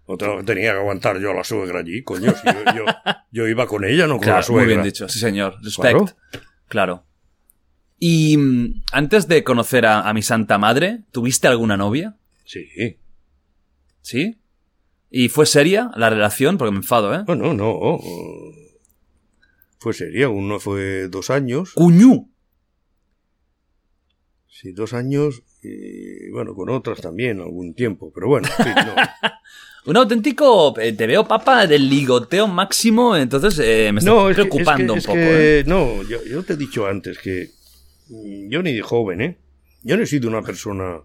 [0.09, 2.33] No te- tenía que aguantar yo a la suegra allí, coño.
[2.33, 2.85] si yo, yo-
[3.31, 4.65] yo iba con ella, no con Claro, la suegra.
[4.65, 5.59] muy bien dicho, sí señor.
[5.63, 5.81] Respect.
[5.97, 6.07] Claro.
[6.67, 7.05] Claro.
[8.01, 12.17] Y mm, antes de conocer a, a mi santa madre, ¿tuviste alguna novia?
[12.45, 12.99] Sí.
[14.03, 14.39] ¿Sí?
[15.11, 16.59] ¿Y fue seria la relación?
[16.59, 17.23] Porque me enfado, ¿eh?
[17.27, 17.97] Bueno, no.
[18.03, 18.81] eh,
[19.79, 20.29] Fue seria.
[20.29, 21.73] Uno fue dos años.
[21.75, 22.31] ¡Cuñú!
[24.49, 25.43] Sí, dos años.
[25.63, 28.13] Y bueno, con otras también algún tiempo.
[28.15, 28.95] Pero bueno, sí, no.
[29.91, 30.79] Un auténtico...
[30.81, 34.83] eh, te veo, papa, del ligoteo máximo, entonces eh, me está No, es que- preocupando
[34.83, 35.65] es que- un es poco, que- ¿eh?
[35.67, 37.51] No, yo, yo te he dicho antes que
[38.09, 39.39] mm, yo ni de joven, ¿eh?
[39.83, 41.01] Yo no he sido una persona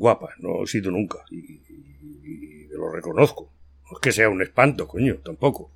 [0.00, 1.18] guapa, no he sido nunca.
[1.30, 3.52] Y, y- y lo reconozco.
[3.90, 5.70] No es que sea un espanto, coño, tampoco.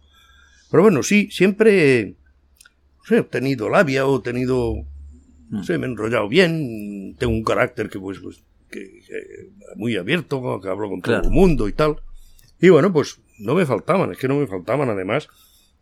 [0.71, 2.15] Pero bueno, sí, siempre
[2.99, 4.75] no sé, he tenido labia o he tenido...
[5.51, 8.19] No sé, me he enrollado bien, tengo un carácter que pues...
[8.21, 11.23] pues que, que muy abierto, que hablo con Claro.
[11.23, 11.97] todo el mundo y tal.
[12.61, 15.29] Y bueno, pues no me faltaban, es que no me faltaban además.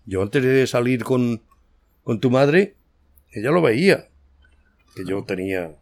[0.05, 1.41] Yo antes de salir con,
[2.03, 2.75] con tu madre,
[3.31, 4.09] ella lo veía.
[4.97, 5.75] Que yo tenía.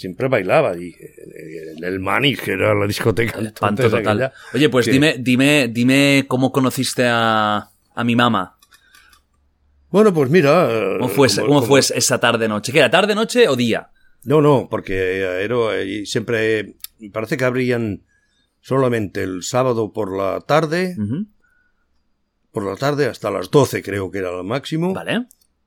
[0.00, 0.94] Siempre bailaba allí.
[0.98, 3.38] El, el Manic, que era la discoteca.
[3.38, 4.22] Espanto entonces, total.
[4.22, 8.56] aquella, Oye, pues que- dime, dime, dime cómo conociste a, a mi mamá.
[9.90, 10.68] Bueno, pues mira.
[10.98, 12.72] ¿Cómo fue, como- cómo como- fue esa tarde-noche?
[12.72, 13.90] ¿Qué era, tarde-noche o día?
[14.24, 18.02] No, no, porque era, ahí siempre me parece que abrían
[18.62, 20.96] solamente el sábado por la tarde,
[22.52, 25.26] por la tarde hasta las 12 creo que era lo máximo, Vale.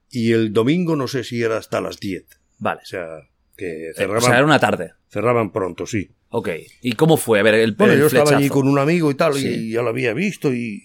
[0.09, 2.25] y el domingo no sé si era hasta las 10.
[2.59, 2.81] Vale.
[2.81, 3.07] O sea,
[3.55, 4.93] que Eh, cerraban, o sea, era una tarde.
[5.09, 6.09] cerraban pronto, sí.
[6.29, 6.49] Ok.
[6.81, 7.39] ¿Y cómo fue?
[7.39, 9.47] A ver, el, Bueno, el yo estaba allí con un amigo y tal, Sí.
[9.47, 10.83] y ya lo había visto, y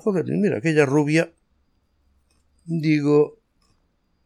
[0.00, 1.32] joder, mira, aquella rubia.
[2.64, 3.40] Digo,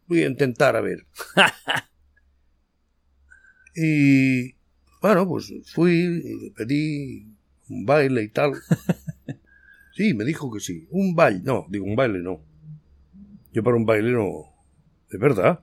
[0.09, 1.07] voy a intentar a ver.
[3.75, 4.53] y
[5.01, 7.27] bueno, pues fui, y le pedí
[7.69, 8.53] un baile y tal.
[9.95, 10.87] Sí, me dijo que sí.
[10.91, 12.41] Un baile, no, digo, un baile no.
[13.53, 14.47] Yo para un baile no.
[15.11, 15.61] Es verdad.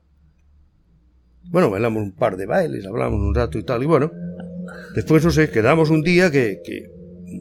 [1.50, 4.12] Bueno, bailamos un par de bailes, hablamos un rato y tal, y bueno.
[4.95, 6.89] Después, no sé, quedamos un día que, que,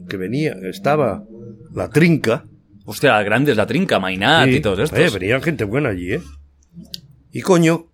[0.07, 1.23] que venía, estaba
[1.73, 2.43] la trinca.
[2.85, 4.99] Hostia, grandes, la trinca, Mainat Sí, y todos estos.
[4.99, 6.21] eh, venían gente buena allí, ¿eh?
[7.31, 7.85] Y coño,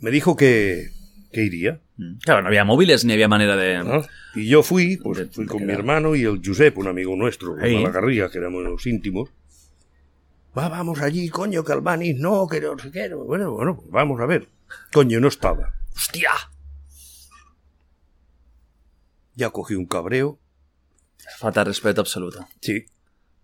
[0.00, 0.90] me dijo que,
[1.32, 1.80] que iría.
[1.96, 2.18] Mm.
[2.24, 3.82] Claro, no había móviles ni había manera de...
[3.82, 4.02] ¿no?
[4.36, 5.80] Y yo fui, pues De- fui de con mi quedar.
[5.80, 7.74] hermano y el Josep, un amigo nuestro, de Ahí.
[7.74, 9.30] Malagarriga, que éramos los íntimos.
[10.56, 13.08] Va, vamos allí, coño, que Albanis no, que no sé qué.
[13.08, 13.24] no.
[13.24, 14.46] Bueno, bueno, pues vamos a ver.
[14.92, 15.74] Coño, no estaba.
[15.94, 16.30] ¡Hostia!
[19.34, 20.38] Ya cogí un cabreo.
[21.38, 22.46] Falta de respeto absoluto.
[22.60, 22.84] Sí.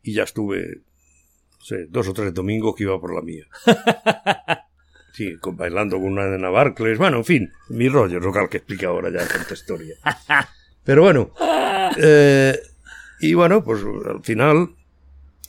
[0.03, 0.83] Y ya estuve,
[1.59, 3.45] no sé, dos o tres domingos que iba por la mía.
[5.13, 6.99] Sí, con- bailando con una de Navarcles.
[6.99, 9.95] Bueno, en fin, mi rollo, no cal que explique ahora ya tanta historia.
[10.85, 11.33] Pero bueno,
[11.97, 12.61] eh,
[13.21, 14.77] y bueno, pues al final,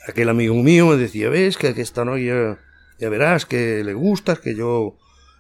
[0.08, 2.58] aquel amigo mío me decía, ves que, que esta novia,
[2.98, 4.98] ya verás que le gustas, que yo...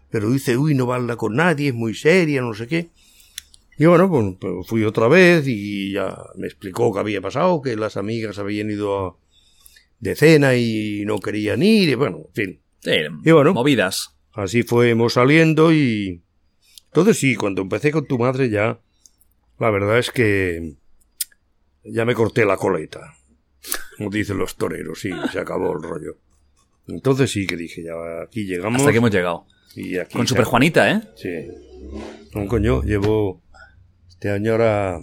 [0.10, 2.90] Pero dice, uy, no baila con nadie, es muy seria, no sé qué.
[3.78, 7.76] Y bueno, pues, pues fui otra vez y ya me explicó qué había pasado, que
[7.76, 9.16] las amigas habían ido a-
[10.00, 12.62] de cena y no querían ir, y bueno, en fin.
[12.82, 12.92] Sí,
[13.26, 13.54] Y bueno.
[13.54, 14.16] movidas.
[14.34, 16.22] Así fuimos saliendo y...
[16.88, 18.80] Entonces sí, cuando empecé con tu madre ya,
[19.60, 20.76] la verdad es que
[21.84, 23.16] ya me corté la coleta,
[23.98, 26.18] como dicen los toreros, sí, se acabó el rollo.
[26.88, 27.94] Entonces sí que dije, ya
[28.24, 28.80] aquí llegamos.
[28.82, 29.46] Hasta que hemos llegado.
[29.78, 30.46] Y aquí Con Super.
[30.46, 31.02] Juanita, ¿eh?
[31.16, 31.48] Sí.
[32.34, 33.42] No, coño, llevo
[34.10, 35.00] este año ahora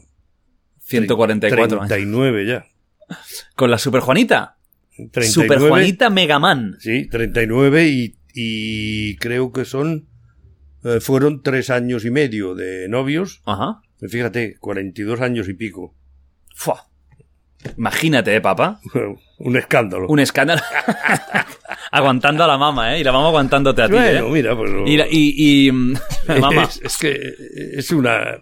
[0.80, 1.84] 144.
[1.84, 1.88] ¿eh?
[1.88, 2.66] 39 ya.
[3.56, 4.56] Con la Super Juanita.
[4.96, 6.76] 39, Super Juanita Megaman.
[6.78, 10.08] Sí, 39 y, y creo que son...
[10.84, 13.42] eh, fueron tres años y medio de novios.
[13.44, 13.80] Ajá.
[14.08, 15.94] Fíjate, 42 años y pico.
[16.54, 16.88] Fua.
[17.76, 18.80] Imagínate, ¿eh, papá?
[19.38, 20.06] Un escándalo.
[20.08, 20.60] Un escándalo.
[21.90, 23.00] Aguantando a la mamá, ¿eh?
[23.00, 24.30] Y la mamá aguantándote a ti, bueno, ¿eh?
[24.30, 24.70] mira, pues...
[24.86, 25.94] Y, la- y, y, mm,
[26.40, 27.20] mamá, Es, es que
[27.76, 28.38] es una...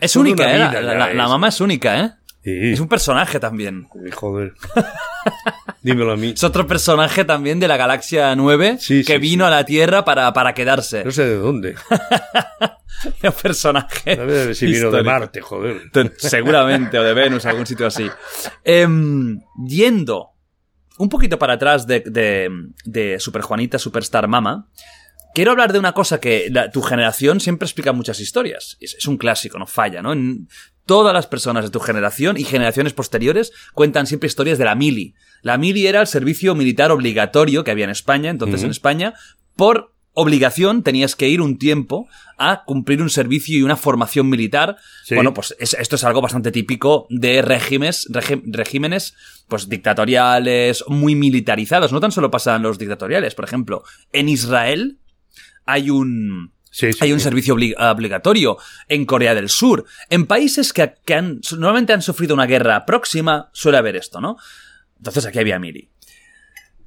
[0.00, 0.58] es única, una ¿eh?
[0.58, 2.10] La, vida la- mamá es única, ¿eh?
[2.44, 3.86] Sí, Es un personaje también.
[4.14, 4.54] Joder.
[5.82, 6.32] Dímelo a mí.
[6.36, 10.04] Es otro personaje también de la Galaxia 9 Sí, que sí, vino a la Tierra
[10.04, 11.04] para, para quedarse.
[11.04, 11.74] No sé de dónde.
[13.24, 14.54] Un personaje.
[14.54, 15.02] Si vino de.
[15.02, 15.90] Marte, joder.
[16.18, 18.08] Seguramente, o de Venus, algún sitio así.
[18.64, 20.30] Em, yendo
[20.98, 22.48] un poquito para atrás de, de,
[22.84, 24.68] de Super Juanita, Superstar Mama,
[25.34, 28.76] quiero hablar de una cosa que la- tu generación siempre explica muchas historias.
[28.80, 30.14] Es, es un clásico, no falla, ¿no?
[30.86, 35.14] Todas las personas de tu generación y generaciones posteriores cuentan siempre historias de la mili.
[35.42, 39.14] La mili era el servicio militar obligatorio que había en España, entonces en España,
[39.56, 42.06] por obligación tenías que ir un tiempo
[42.36, 44.76] a cumplir un servicio y una formación militar.
[45.04, 45.14] Sí.
[45.14, 49.14] Bueno, pues es- esto es algo bastante típico de regímenes, regi- regímenes
[49.48, 51.92] pues dictatoriales, muy militarizados.
[51.92, 53.34] No tan solo pasa en los dictatoriales.
[53.34, 54.98] Por ejemplo, en Israel
[55.64, 57.24] hay un, Sí, sí, hay un sí.
[57.24, 58.56] servicio obli- obligatorio
[58.88, 59.84] en Corea del Sur.
[60.08, 64.38] En países que, que han, normalmente han sufrido una guerra próxima, suele haber esto, ¿no?
[64.96, 65.90] Entonces aquí había mili.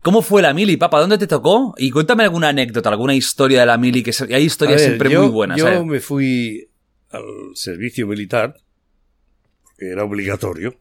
[0.01, 0.99] ¿Cómo fue la mili, papá?
[0.99, 1.75] ¿Dónde te tocó?
[1.77, 5.21] Y cuéntame alguna anécdota, alguna historia de la mili, que hay historias ver, siempre yo,
[5.21, 5.57] muy buenas.
[5.57, 6.67] Yo me fui
[7.11, 7.23] al
[7.53, 8.55] servicio militar,
[9.77, 10.79] que era obligatorio.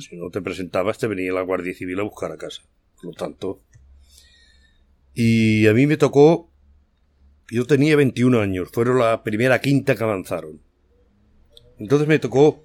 [0.00, 2.62] Si no te presentabas, te venía la Guardia Civil a buscar a casa.
[2.96, 3.60] Por lo tanto.
[5.14, 6.47] Y a mí me tocó.
[7.50, 10.60] Yo tenía 21 años, fueron la primera quinta que avanzaron.
[11.78, 12.62] Entonces me tocó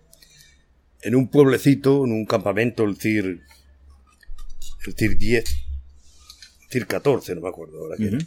[1.02, 3.42] en un pueblecito, en un campamento, el CIR.
[4.86, 5.56] El CIR 10.
[6.70, 8.18] CIR 14, no me acuerdo ahora qué era.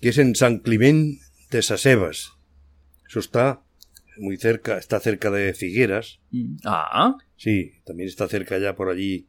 [0.00, 1.20] Que es en San Climent
[1.50, 2.32] de Sasebas.
[3.08, 3.62] Eso está
[4.18, 6.20] muy cerca, está cerca de Figueras.
[6.64, 9.28] Ah, Sí, también está cerca ya por allí.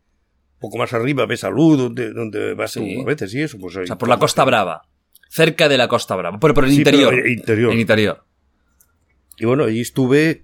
[0.55, 2.99] Un poco más arriba, ves Salud, donde, donde vas Sí.
[2.99, 3.57] a veces y eso.
[3.57, 4.83] Pues ahí o sea, por la Costa Brava.
[5.33, 6.37] Cerca de la Costa Brava.
[6.41, 7.13] Pero por el Sí, interior.
[7.15, 7.71] pero, interior.
[7.71, 8.25] En interior.
[9.37, 10.43] Y bueno, allí estuve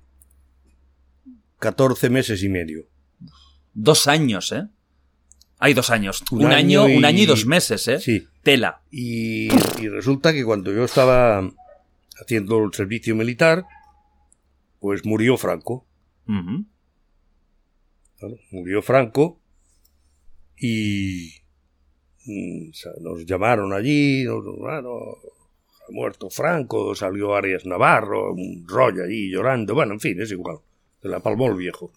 [1.60, 2.88] 14 meses y medio.
[3.74, 4.68] Dos años, ¿eh?
[5.60, 6.24] Hay dos años.
[6.32, 8.00] Un, Un año, año y- un año y dos meses, ¿eh?
[8.00, 8.28] Sí.
[8.44, 8.82] Tela.
[8.90, 9.48] Y,
[9.82, 11.42] y resulta que cuando yo estaba
[12.22, 13.66] haciendo el servicio militar,
[14.80, 15.86] pues murió Franco.
[16.28, 16.66] Ujú.
[18.20, 19.40] Claro, murió Franco
[20.56, 21.34] y
[23.02, 25.18] nos llamaron allí, nos, bueno,
[25.88, 30.60] ha muerto Franco, salió Arias Navarro, un rollo allí llorando, bueno, en fin, es igual,
[31.02, 31.92] se la palmó el viejo.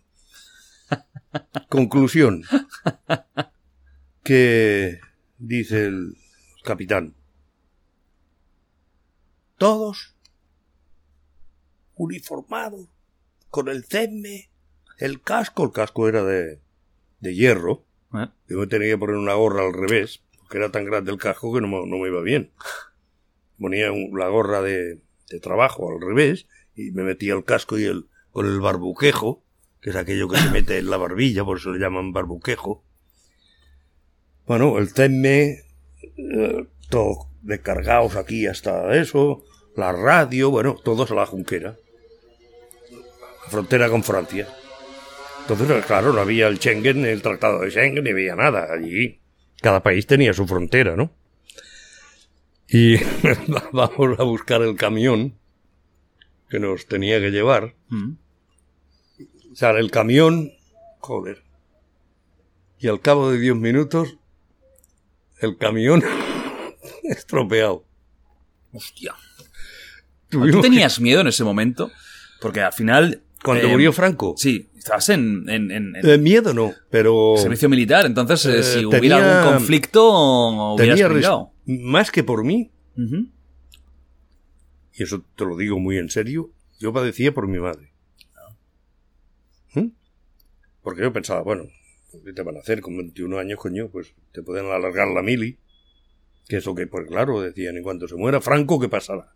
[1.68, 2.42] Conclusión,
[4.22, 5.00] que
[5.38, 6.16] dice el
[6.62, 7.14] capitán,
[9.58, 10.16] todos
[11.96, 12.88] uniformados,
[13.50, 14.48] con el CEME,
[14.98, 16.60] el casco, el casco era de,
[17.20, 20.84] de hierro, Eh, yo me tenía que poner una gorra al revés, porque era tan
[20.84, 22.50] grande el casco que no, me- no me iba bien.
[23.58, 27.84] Ponía un- la gorra de, de trabajo al revés y me metía el casco y
[27.84, 29.42] el, con el barbuquejo,
[29.80, 32.84] que es aquello que se mete en la barbilla, por eso le llaman barbuquejo.
[34.46, 35.62] Bueno, el CEME,
[36.16, 39.44] eh, todo descargados aquí hasta eso,
[39.76, 41.76] la radio, bueno, todos a la junquera.
[43.48, 44.48] Frontera con Francia.
[45.50, 48.68] Entonces, claro, no había el Schengen, el Tratado de Schengen, ni había nada.
[48.72, 49.20] Allí
[49.60, 51.12] cada país tenía su frontera, ¿no?
[52.68, 52.96] Y
[53.72, 55.34] vamos a buscar el camión
[56.48, 57.74] que nos tenía que llevar.
[57.88, 58.12] mm.
[59.54, 60.52] Sale el camión,
[61.00, 61.42] joder.
[62.78, 64.16] Y al cabo de 10 minutos,
[65.40, 66.02] el camión
[67.02, 67.84] estropeado.
[68.72, 69.14] Hostia.
[70.28, 71.90] ¿Tú que- tenías miedo en ese momento?
[72.40, 73.22] Porque al final...
[73.42, 74.34] Cuando eh, murió Franco.
[74.36, 78.62] Sí, estabas en, en- en- en Eh, miedo no, pero servicio militar, entonces eh, Eh,
[78.62, 81.52] si tenía- hubiera algún conflicto, tenía pillado.
[81.66, 82.70] más que por mí,
[84.92, 87.92] y eso te lo digo muy en serio, yo padecía por mi madre.
[89.74, 89.88] ¿Mm?
[90.82, 91.64] Porque yo pensaba, bueno,
[92.24, 93.88] ¿qué te van a hacer con 21 años, coño?
[93.88, 95.58] Pues te pueden alargar la mili.
[96.48, 99.32] Que eso que, pues claro, decían, en cuanto se muera Franco, ¿qué pasará?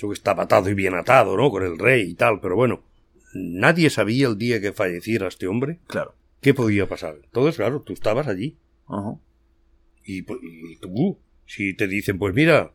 [0.00, 1.50] Eso que está atado y bien atado, ¿no?
[1.50, 2.80] Con el rey y tal, pero bueno,
[3.34, 6.14] nadie sabía el día que falleciera este hombre Claro.
[6.40, 7.16] qué podía pasar.
[7.22, 8.56] Entonces, claro, tú estabas allí.
[8.88, 9.16] Ajá.
[10.06, 12.72] Y, pu- y tú, si te dicen, pues mira,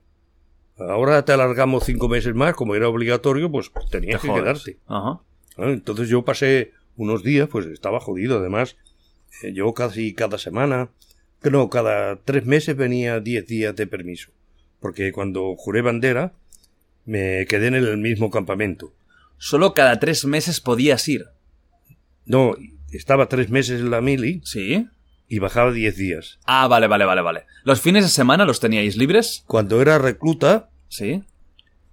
[0.78, 4.78] ahora te alargamos cinco meses más, como era obligatorio, pues tenías Te que quedarte.
[4.86, 5.20] Ajá.
[5.58, 5.70] ¿no?
[5.72, 8.38] Entonces yo pasé unos días, pues estaba jodido.
[8.38, 8.78] Además,
[9.42, 10.90] eh, yo casi cada semana,
[11.42, 14.30] que no, cada tres meses venía diez días de permiso.
[14.80, 16.34] Porque cuando juré bandera,
[17.06, 18.94] me quedé en el mismo campamento.
[19.38, 21.26] Solo cada tres meses podías ir.
[22.26, 22.56] No,
[22.92, 24.88] estaba tres meses en la mili ¿Sí?
[25.28, 26.40] y bajaba diez días.
[26.46, 27.44] Ah, vale, vale, vale, vale.
[27.64, 29.44] ¿Los fines de semana los teníais libres?
[29.48, 31.24] Cuando era recluta, Sí.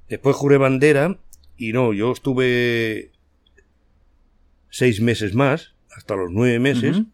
[0.09, 1.19] Después juré bandera
[1.57, 3.11] y no, yo estuve
[4.71, 7.07] seis meses más, hasta los nueve meses, Ujú.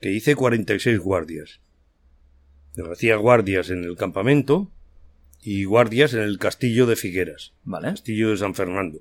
[0.00, 1.60] que hice 46 guardias.
[2.90, 4.70] Hacía guardias en el campamento
[5.42, 7.88] y guardias en el castillo de Figueras, Vale.
[7.88, 8.98] castillo de San Fernando.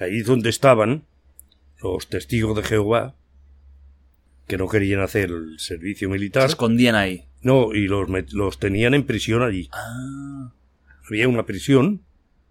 [0.00, 1.04] Ahí donde estaban
[1.82, 3.14] los testigos de Jehová,
[4.46, 6.46] que no querían hacer el servicio Se militar.
[6.46, 7.24] escondían ahí.
[7.42, 9.68] No, y los, los tenían en prisión allí.
[9.72, 10.52] Ah.
[11.08, 12.02] Había una prisión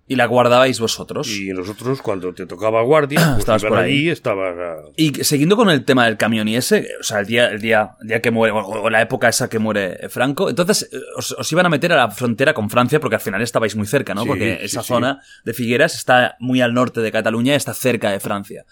[0.08, 1.28] Y la guardabais vosotros.
[1.30, 4.10] Y nosotros, cuando te tocaba guardia, pues Estabas por ahí.
[4.10, 7.48] estabas a- Y siguiendo con el tema del camión y ese, o sea, el día,
[7.48, 10.98] el día, el día que muere, o, la época esa que muere Franco, entonces eh,
[11.18, 13.88] os, os iban a meter a la frontera con Francia porque al final estabais muy
[13.88, 14.22] cerca, ¿no?
[14.22, 14.88] Sí, porque esa sí.
[14.90, 18.64] zona de Figueras está muy al norte de Cataluña y está cerca de Francia.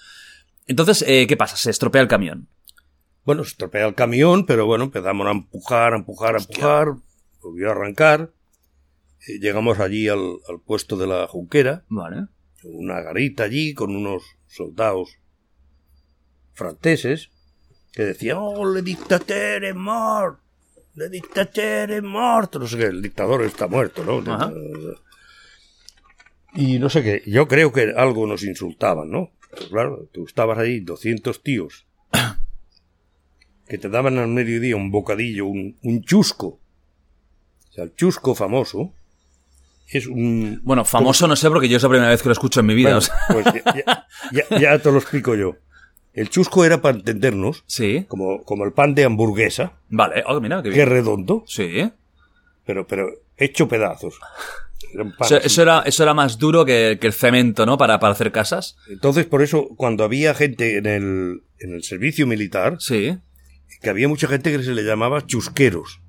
[0.67, 1.57] Entonces, eh, ¿qué pasa?
[1.57, 2.47] Se estropea el camión.
[3.25, 6.87] Bueno, se estropea el camión, pero bueno, empezamos a empujar, a empujar, a empujar,
[7.41, 8.29] volvió a arrancar.
[9.27, 12.27] Eh, llegamos allí al, al puesto de la Junquera, Vale.
[12.63, 15.17] una garita allí con unos soldados
[16.53, 17.29] franceses
[17.91, 20.39] que decían, oh, le dictateur est mort,
[20.95, 24.19] le dictateur est mort, no sé qué, el dictador está muerto, ¿no?
[24.31, 24.51] Ajá.
[26.55, 29.31] Y no sé qué, yo creo que algo nos insultaban, ¿no?
[29.49, 31.87] Pues claro, tú estabas ahí, 200 tíos,
[33.67, 36.59] que te daban al mediodía un bocadillo, un, un chusco.
[37.69, 38.93] O sea, el chusco famoso
[39.87, 40.59] es un...
[40.63, 42.75] Bueno, famoso no sé porque yo es la primera vez que lo escucho en mi
[42.75, 42.89] vida.
[42.89, 43.15] Bueno, o sea.
[43.27, 43.45] pues
[43.85, 44.07] ya,
[44.49, 45.55] ya- ya te lo explico yo.
[46.13, 48.05] El chusco era para entendernos Sí.
[48.07, 50.23] como, como el pan de hamburguesa, Vale.
[50.27, 50.81] Oh, mira, qué que bien.
[50.83, 51.91] es redondo, Sí.
[52.65, 53.07] pero, pero
[53.37, 54.19] hecho pedazos.
[55.43, 57.77] Eso era, eso era más duro que, que el cemento, ¿no?
[57.79, 58.77] Para, para hacer casas.
[58.89, 63.17] Entonces, por eso, cuando había gente en el, en el servicio militar, Sí.
[63.81, 65.99] que había mucha gente que se le llamaba chusqueros,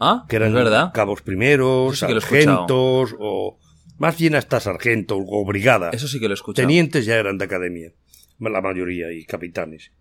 [0.00, 0.92] Ah, que eran verdad.
[0.94, 3.58] cabos primeros, sí sargentos, o
[3.98, 5.90] más bien hasta sargento o brigada.
[5.90, 6.66] Eso sí que lo he escuchado.
[6.66, 7.92] Tenientes ya eran de academia,
[8.38, 9.92] la mayoría, y capitanes.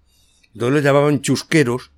[0.54, 1.92] Entonces les llamaban chusqueros,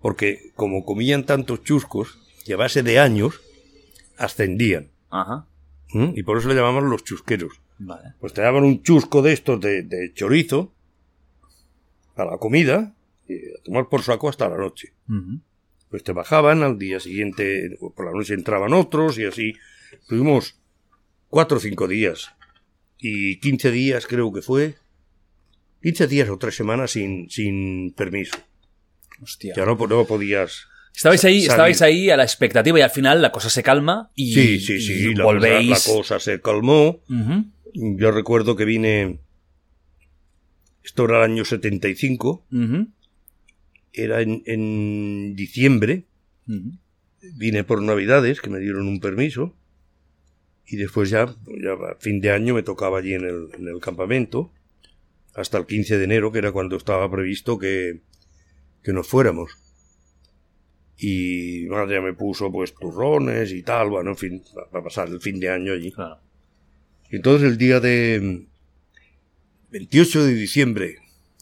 [0.00, 3.40] porque como comían tantos chuscos, y a base de años,
[4.16, 4.90] ascendían.
[5.10, 5.46] Ajá.
[5.92, 6.12] ¿Mm?
[6.16, 7.60] Y por eso le llamamos los chusqueros.
[7.78, 8.14] Vale.
[8.18, 10.72] Pues te daban un chusco de estos de, de chorizo
[12.16, 12.94] a la comida
[13.28, 14.94] y a tomar por saco hasta la noche.
[15.08, 15.40] Ujú.
[15.90, 19.54] Pues te bajaban, al día siguiente, por la noche entraban otros y así.
[20.08, 20.56] Tuvimos
[21.28, 22.30] cuatro o cinco días.
[22.98, 24.76] Y quince días creo que fue.
[25.82, 28.36] Quince días o tres semanas sin, sin permiso.
[29.22, 29.54] Hostia.
[29.56, 30.66] Ya no, no podías...
[30.94, 31.50] Estabais ahí, salir.
[31.50, 34.74] estabais ahí a la expectativa y al final la cosa se calma y, Sí, sí,
[34.74, 35.14] y sí.
[35.14, 35.68] La, volvéis.
[35.70, 37.00] cosa- la cosa se calmó.
[37.74, 39.18] Yo recuerdo que vine...
[40.84, 42.46] Esto era el año 75.
[42.52, 42.88] Ujú.
[43.92, 46.04] Era en, en diciembre.
[47.36, 49.54] Vine por Navidades, que me dieron un permiso.
[50.66, 53.80] Y después ya, ya a fin de año me tocaba allí en el, en el
[53.80, 54.52] campamento.
[55.34, 58.00] Hasta el 15 de enero, que era cuando estaba previsto que,
[58.82, 59.50] que nos fuéramos.
[60.96, 65.20] Y madre ya me puso pues turrones y tal, bueno, en fin, para pasar el
[65.20, 65.90] fin de año allí.
[65.92, 66.20] Claro.
[67.10, 68.46] Y entonces el día de
[69.70, 70.98] 28 de diciembre,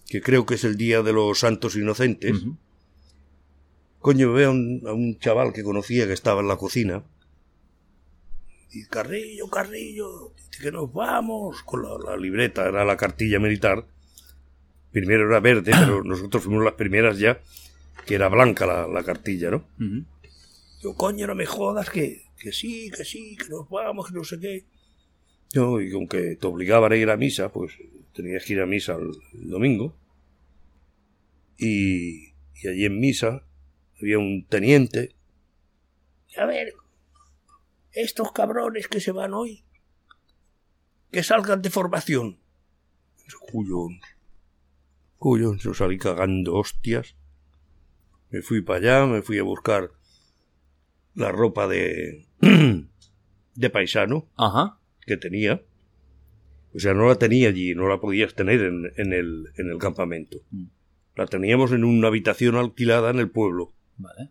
[0.08, 2.44] que creo que es el día de los santos inocentes,
[3.98, 7.02] coño, veo a un, a un chaval que conocía que estaba en la cocina.
[8.72, 13.84] Y Carrillo, Carrillo, que nos vamos con la, la libreta, era la cartilla militar.
[14.92, 17.40] Primero era verde, pero nosotros fuimos las primeras ya,
[18.06, 19.64] que era blanca la, la cartilla, ¿no?
[20.80, 24.24] Yo, coño, no me jodas, que, que sí, que sí, que nos vamos, que no
[24.24, 24.64] sé qué.
[25.52, 27.72] Yo, y aunque te obligaban a ir a misa, pues
[28.18, 29.96] tenías que ir a misa el, el domingo.
[31.56, 32.30] Y,
[32.62, 33.44] y allí en misa
[34.00, 35.14] había un teniente.
[36.36, 36.74] A ver,
[37.92, 39.64] estos cabrones que se van hoy,
[41.12, 42.40] que salgan de formación.
[43.52, 44.00] Cuyón.
[45.18, 47.16] Cuyón, yo salí cagando hostias.
[48.30, 49.92] Me fui para allá, me fui a buscar
[51.14, 52.26] la ropa de,
[53.54, 54.80] de paisano Ajá.
[55.06, 55.62] que tenía.
[56.74, 59.78] O sea, no la tenía allí, no la podías tener en, en el, en el
[59.78, 60.38] campamento.
[60.50, 60.64] Mm.
[61.16, 64.30] La teníamos en una habitación alquilada en el pueblo, Vale.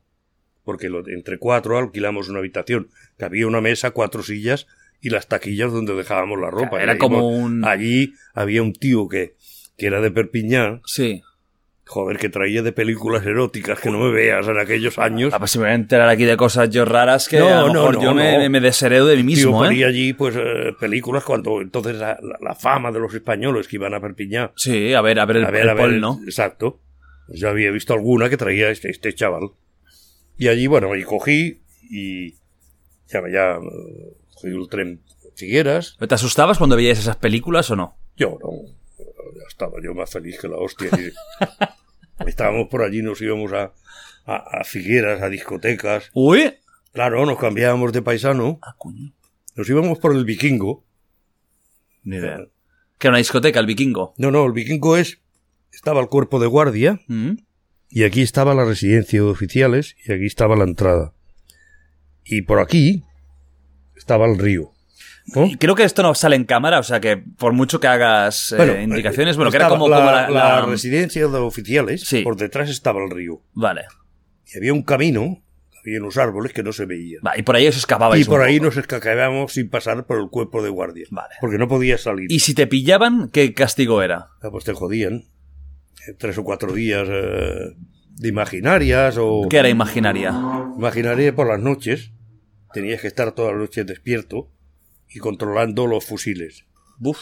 [0.64, 4.68] porque lo- entre cuatro alquilamos una habitación, que había una mesa, cuatro sillas
[5.01, 6.81] y las taquillas donde dejábamos la ropa.
[6.81, 9.35] Era como un- Allí había un tío que,
[9.77, 11.22] que era de Perpiñán, Sí.
[11.88, 15.34] Joder, que traía de películas eróticas que no me veas en aquellos años.
[15.34, 17.61] Ah, pues si me voy a enterar aquí de cosas yo raras que No, a
[17.61, 19.89] lo no, mejor no, yo me, me desheredo de mí mismo, ponía ¿eh?
[19.89, 23.93] allí pues eh, películas cuando entonces la, la- la fama de los españoles que iban
[23.93, 26.19] a Perpiñán Sí, a ver, a ver el, a ver, el a ver, pol, ¿no?
[26.26, 26.80] exacto
[27.27, 29.49] Pues yo había visto alguna que traía este, este chaval
[30.38, 32.31] y allí bueno ahí cogí y
[33.07, 35.01] ya ya eh, cogí el tren
[35.35, 37.95] Figueras ¿Te asustabas cuando veías esas películas o no?
[38.15, 38.49] yo no
[39.47, 41.11] estaba yo más feliz que la hostia y
[42.30, 43.73] estábamos por allí nos íbamos a,
[44.26, 46.53] a, a Figueras a discotecas ¡Uy!
[46.93, 49.14] claro nos cambiábamos de paisano Ah, coño.
[49.55, 50.84] nos íbamos por el vikingo
[52.03, 52.38] Ni idea.
[52.97, 54.15] Que era una discoteca, el vikingo.
[54.18, 55.19] No, no, el vikingo es.
[55.72, 57.34] Estaba el cuerpo de guardia Mm.
[57.89, 61.14] y aquí estaba la residencia de oficiales y aquí estaba la entrada.
[62.26, 63.03] Y por aquí
[63.95, 64.72] estaba el río.
[65.36, 68.54] Y creo que esto no sale en cámara, o sea que por mucho que hagas
[68.58, 72.02] eh, indicaciones, bueno, que era como, la, como la, la la- residencia de oficiales.
[72.02, 72.22] Sí.
[72.22, 73.41] Por detrás estaba el río.
[73.54, 73.82] Vale.
[74.54, 75.44] Y había un camino,
[75.84, 77.22] había unos árboles que no se veían.
[77.28, 78.26] Va, y por ahí os escapabais.
[78.26, 78.68] Y por ahí poco.
[78.70, 81.06] nos escaqueábamos sin pasar por el cuerpo de guardia.
[81.12, 81.36] Vale.
[81.41, 82.32] Porque no podías salir.
[82.32, 84.30] Y si te pillaban, ¿qué castigo era?
[84.41, 85.26] Ah, pues te jodían.
[86.08, 87.76] Eh, Tres o cuatro días eh,
[88.16, 89.48] de imaginarias o...
[89.49, 90.30] ¿Qué era imaginaria?
[90.78, 92.12] Imaginaría por las noches.
[92.72, 94.52] Tenías que estar todas las noches despierto
[95.09, 96.65] y controlando los fusiles.
[96.97, 97.19] Buf.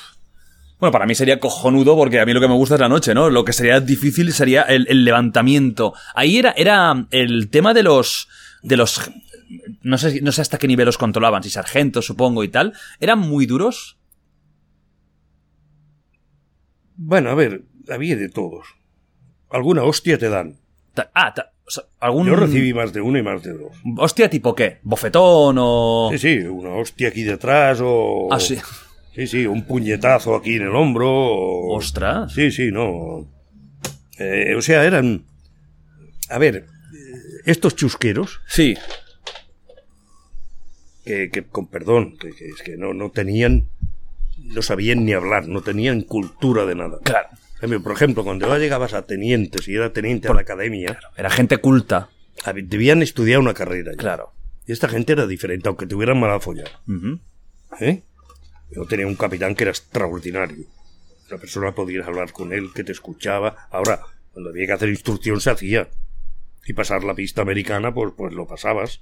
[0.79, 3.13] Bueno, para mí sería cojonudo porque a mí lo que me gusta es la noche,
[3.13, 3.29] ¿no?
[3.29, 5.93] Lo que sería difícil sería el, el levantamiento.
[6.13, 8.27] Ahí era, era el tema de los.
[8.61, 9.09] de los.
[9.81, 12.73] No sé, no sé hasta qué nivel los controlaban, si sargentos, supongo, y tal.
[12.99, 13.97] ¿Eran muy duros?
[16.97, 18.67] Bueno, a ver, había de todos.
[19.49, 20.57] Alguna hostia te dan.
[20.93, 22.27] Ta- ah, ta- o sea, algún.
[22.27, 23.71] Yo recibí más de una y más de dos.
[23.97, 24.77] Hostia, tipo qué?
[24.83, 26.09] ¿Bofetón o.?
[26.11, 28.27] Sí, sí, una hostia aquí detrás o...
[28.31, 28.57] Ah, sí.
[29.15, 31.75] Sí, sí, un puñetazo aquí en el hombro o...
[31.75, 32.33] Ostras.
[32.33, 33.25] Sí, sí, no.
[34.19, 35.23] Eh, o sea, eran...
[36.29, 36.65] A ver,
[37.45, 38.75] estos chusqueros, Sí.
[41.05, 43.67] que, que, con perdón, que, que es que no, no tenían...
[44.37, 46.99] No sabían ni hablar, no tenían cultura de nada.
[47.03, 47.29] Claro.
[47.59, 51.57] Por ejemplo, cuando ya llegabas a teniente, si era teniente a la academia, Era gente
[51.57, 52.09] culta.
[52.53, 53.91] debían estudiar una carrera.
[53.93, 53.97] ya.
[53.97, 54.33] Claro.
[54.67, 56.69] Y esta gente era diferente, aunque tuvieran mala follar.
[56.87, 57.19] Ujú.
[57.79, 58.03] ¿eh?
[58.71, 60.65] Yo tenía un capitán que era extraordinario.
[61.29, 63.67] Una persona podías hablar con él, que te escuchaba.
[63.71, 64.01] Ahora,
[64.33, 65.89] cuando había que hacer instrucción se hacía.
[66.67, 69.01] Y pasar la pista americana, pues, pues lo pasabas.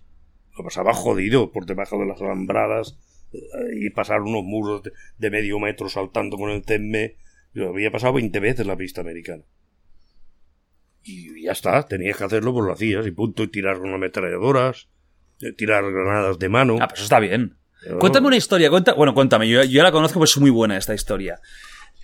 [0.57, 2.97] Lo pasaba jodido por debajo de las alambradas
[3.75, 7.15] y pasar unos muros de, de medio metro saltando con el CEME.
[7.53, 9.43] Yo había pasado 20 veces la pista americana.
[11.03, 14.87] Y ya está, tenías que hacerlo, pues lo hacías, y punto, y tirar con ametralladoras,
[15.41, 16.77] eh, tirar granadas de mano.
[16.79, 17.57] Ah, pues eso está bien.
[17.83, 20.77] Pero- Cuéntame una historia, cuenta, bueno, cuéntame, yo, yo la conozco, pues es muy buena
[20.77, 21.39] esta historia.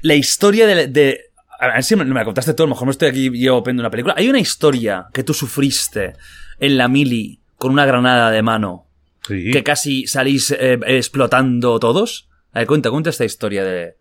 [0.01, 0.87] La historia de...
[0.87, 1.21] de
[1.61, 3.61] a ver si me, me la contaste todo, a lo mejor me estoy aquí yo
[3.63, 4.13] viendo una película.
[4.17, 6.13] Hay una historia que tú sufriste
[6.59, 8.85] en la mili con una granada de mano
[9.27, 9.51] Sí.
[9.51, 12.29] que casi salís eh, explotando todos.
[12.53, 13.95] A ver, cuenta, cuenta esta historia de...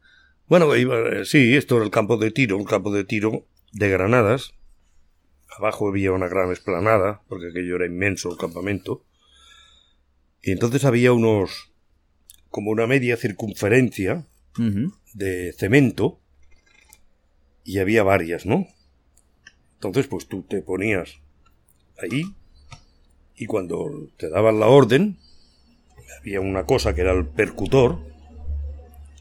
[0.49, 4.55] Bueno, eh, sí, esto era el campo de tiro, un campo de tiro de granadas.
[5.59, 9.05] Abajo había una gran esplanada, porque aquello era inmenso el campamento.
[10.43, 11.71] Y entonces había unos,
[12.49, 14.27] como una media circunferencia
[15.13, 16.19] de cemento,
[17.63, 18.67] y había varias, ¿no?
[19.75, 21.21] Entonces, pues tú te ponías
[22.01, 22.23] ahí,
[23.37, 25.19] y cuando te daban la orden,
[26.19, 27.99] había una cosa que era el percutor,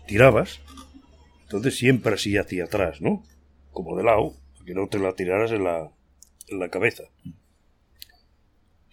[0.08, 0.62] tirabas,
[1.48, 3.24] entonces siempre así hacia atrás, ¿no?
[3.72, 5.90] Como de lado, para que no te la tiraras en la,
[6.48, 7.03] en la cabeza.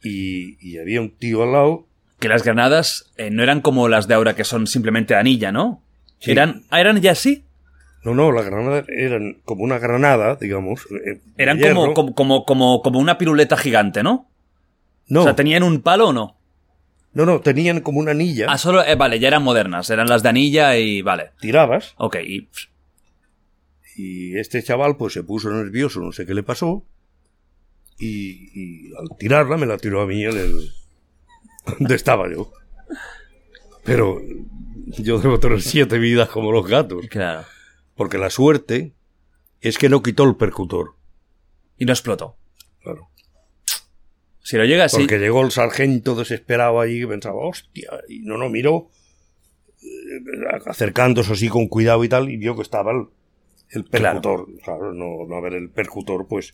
[0.02, 1.86] Y, y había un tío al lado,
[2.20, 5.82] Que las granadas eh, no eran como las de ahora, que son simplemente anilla, ¿no?
[6.20, 6.30] Sí.
[6.32, 7.44] Eran, ah, eran ya así.
[8.04, 10.86] no, no, las granadas eran como una granada, digamos.
[11.06, 14.28] eh, Eran como, como, como, como una piruleta gigante, ¿no?
[15.08, 16.36] No, O sea, ¿tenían un palo o no?
[17.14, 20.22] No, no, tenían como una anilla, Ah, solo, eh, vale, ya eran modernas, eran las
[20.22, 21.30] de anilla y vale.
[21.40, 22.48] tirabas, Ok, y
[23.96, 26.84] Y este chaval pues se puso nervioso, no sé qué le pasó.
[27.98, 28.50] Y,
[28.88, 30.70] y al tirarla me la tiró a mí en el...
[31.78, 32.52] donde estaba yo.
[33.84, 34.20] Pero
[34.86, 37.06] yo debo tener siete vidas como los gatos.
[37.08, 37.44] claro.
[37.94, 38.92] Porque la suerte
[39.60, 40.96] es que no quitó el percutor.
[41.78, 42.36] Y no explotó.
[42.82, 43.08] Claro.
[44.44, 44.98] Si lo llega así.
[44.98, 48.90] Porque llegó el sargento desesperado allí y pensaba, hostia, y no, no, miró,
[49.82, 53.06] eh, acercándose así con cuidado y tal, y vio que estaba el,
[53.70, 54.46] el percutor.
[54.62, 56.52] Claro, no, no haber el percutor, pues,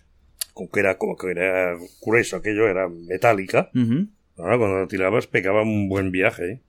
[0.55, 3.71] con que era como que era grueso, aquello era metálica.
[3.75, 4.07] Ujú.
[4.39, 6.45] Ahora, cuando la tirabas, pegaba un buen viaje.
[6.45, 6.61] ¿eh?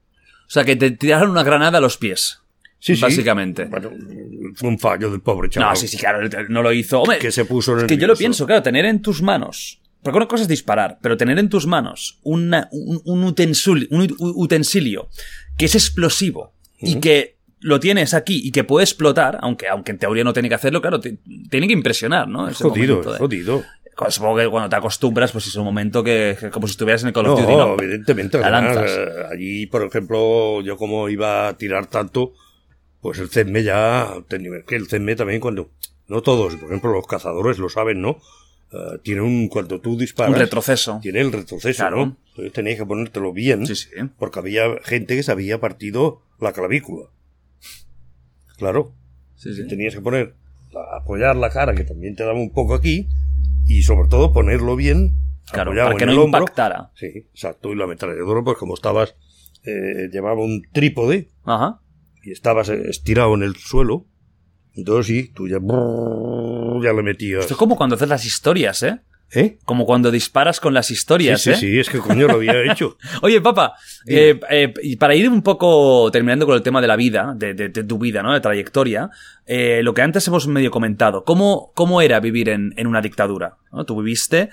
[0.48, 2.40] O sea, que te tiraron una granada a los pies.
[2.80, 3.02] Sí, sí.
[3.02, 3.66] Básicamente.
[3.66, 3.92] Bueno,
[4.56, 5.70] fue un fallo del pobre chaval.
[5.70, 7.04] No, sí, sí, claro, no lo hizo.
[7.04, 9.81] Hombre, Que se puso es que yo lo pienso, claro, tener en tus manos.
[10.04, 14.08] Porque una cosa es disparar, pero tener en tus manos una- un, un utensil- un
[14.08, 15.10] ut- utensilio
[15.58, 20.00] que es explosivo y que lo tienes aquí y que puede explotar, aunque, aunque en
[20.00, 21.20] teoría no tiene que hacerlo, claro, te-
[21.50, 22.48] tiene que impresionar, ¿no?
[22.48, 23.64] Ese Jodido, de- jodido.
[24.10, 27.10] Supongo que cuando te acostumbras, pues es un momento que, que como si estuvieras en
[27.10, 27.74] el Call of No, Duty, ¿no?
[27.80, 28.40] evidentemente.
[28.40, 28.98] La además, lanzas.
[28.98, 32.34] eh, allí, por ejemplo, yo como iba a tirar tanto,
[33.02, 34.08] pues el CEDME ya
[34.70, 35.70] el CEDME también cuando
[36.08, 38.18] no todos, por ejemplo, los cazadores lo saben, ¿no?
[38.74, 41.00] Eh, tiene un cuando tú disparas Un retroceso.
[41.02, 41.98] tiene el retroceso, Claro.
[42.06, 42.18] ¿no?
[42.30, 43.90] Entonces tenías que ponértelo bien, Sí, sí.
[44.18, 47.08] porque había gente que se había partido la clavícula.
[48.58, 48.94] Claro,
[49.36, 49.68] Sí, sí.
[49.68, 50.36] tenías que poner
[50.96, 53.10] apoyar la cara que también te daba un poco aquí
[53.66, 55.18] y sobre todo ponerlo bien
[55.52, 56.40] Claro, apoyado para que en no el hombro.
[56.42, 56.92] impactara.
[56.96, 57.74] Sí, exacto.
[57.74, 59.16] Y la ametralladora, pues como estabas,
[59.66, 61.82] eh, llevaba un trípode Ajá.
[62.24, 64.06] y estabas eh, estirado en el suelo.
[64.76, 65.58] Entonces sí, tú ya,
[66.84, 67.42] ya le metías.
[67.42, 69.00] Esto es como cuando haces las historias, ¿eh?
[69.34, 69.60] ¿Eh?
[69.64, 71.56] Como cuando disparas con las Sí, historias, sí, ¿eh?
[71.56, 72.98] sí, es que coño lo había hecho.
[73.22, 73.76] Oye, papá,
[74.06, 77.70] eh, eh, para ir un poco terminando con el tema de la vida, de, de-
[77.70, 78.34] de tu vida, ¿no?
[78.34, 79.10] De trayectoria,
[79.46, 83.56] eh, lo que antes hemos medio comentado, ¿cómo, cómo era vivir en, en una dictadura?
[83.72, 83.86] ¿no?
[83.86, 84.50] Tú viviste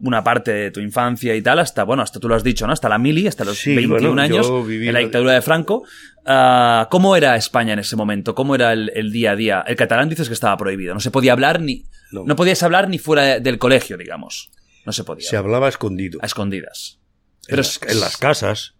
[0.00, 2.72] una parte de tu infancia y tal, hasta, bueno, hasta tú lo has dicho, ¿no?
[2.72, 5.42] Hasta la mili, hasta los Sí, 21 bueno, yo años, viví en la- dictadura de
[5.42, 5.84] Franco.
[6.24, 8.34] Ah, ¿Cómo era España en ese momento?
[8.34, 9.64] ¿Cómo era el, el día a día?
[9.66, 11.84] El catalán dices que estaba prohibido, no se podía hablar ni...
[12.12, 12.36] No, No.
[12.36, 14.50] podías hablar ni fuera de- del colegio, digamos.
[14.86, 15.28] No se podía.
[15.28, 16.20] Se hablaba escondido.
[16.22, 17.00] a escondidas.
[17.48, 18.74] En Pero, es- en las casas,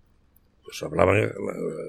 [0.65, 1.29] pues hablaban eh,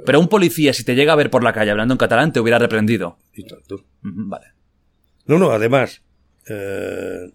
[0.06, 2.40] pero un policía, si te llega a ver por la calle hablando en catalán, te
[2.40, 3.18] hubiera reprendido.
[3.34, 3.86] y tanto.
[4.02, 4.48] Vale.
[5.28, 6.02] No, no, además,
[6.50, 7.32] eh,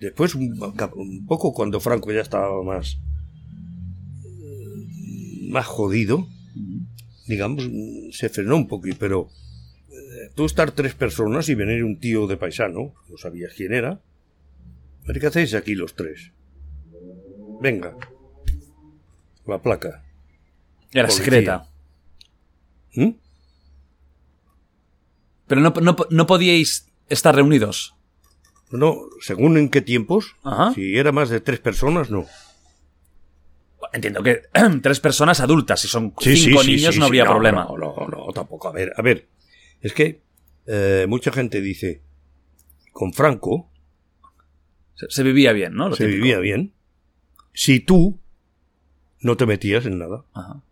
[0.00, 0.58] después un,
[0.94, 2.98] un poco cuando Franco ya estaba más,
[5.50, 6.26] más jodido,
[7.26, 7.68] digamos,
[8.12, 9.28] se frenó un poquito, pero
[9.90, 14.00] eh, tú estar tres personas y venir un tío de paisano, no sabías quién era,
[15.20, 16.32] qué hacéis aquí los tres.
[17.60, 17.96] Venga,
[19.46, 20.04] la placa.
[20.92, 21.24] Era Policía.
[21.24, 21.68] secreta.
[22.94, 23.10] ¿Mm?
[25.46, 27.94] Pero no, no, no podíais estar reunidos.
[28.70, 30.74] No, según en qué tiempos, Ajá.
[30.74, 32.26] si era más de tres personas, no.
[33.92, 34.42] Entiendo que
[34.82, 37.64] tres personas adultas, si son Sí, cinco sí, niños sí, no habría problema.
[37.64, 38.68] No, no, no, tampoco.
[38.68, 39.26] A ver, a ver.
[39.80, 40.20] Es que
[40.66, 42.02] eh, mucha gente dice,
[42.92, 43.70] con Franco
[44.94, 45.88] Se, se vivía bien, ¿no?
[45.88, 46.22] Lo se típico.
[46.22, 46.72] vivía bien
[47.52, 48.18] si tú
[49.20, 50.24] no te metías en nada.
[50.34, 50.62] Ajá.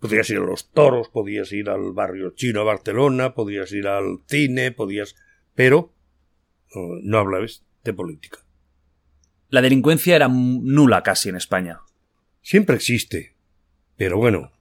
[0.00, 4.20] Podías ir a los toros, podías ir al barrio chino a Barcelona, podías ir al
[4.26, 5.16] cine, podías...
[5.54, 5.92] Pero
[6.74, 8.38] no, no hablabas de política.
[9.48, 11.80] La delincuencia era nula casi en España.
[12.42, 13.34] Siempre existe.
[13.96, 14.52] Pero bueno,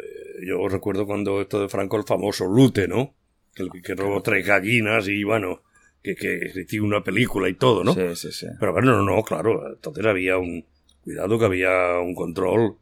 [0.00, 3.14] eh, yo recuerdo cuando esto de Franco, el famoso Lute, ¿no?
[3.54, 5.62] Que, el que robó tres gallinas y bueno,
[6.02, 7.94] que, que hizo una película y todo, ¿no?
[7.94, 8.46] Sí, sí, sí.
[8.58, 10.64] Pero bueno, no, no, claro, entonces había un...
[11.02, 12.78] Cuidado que había un control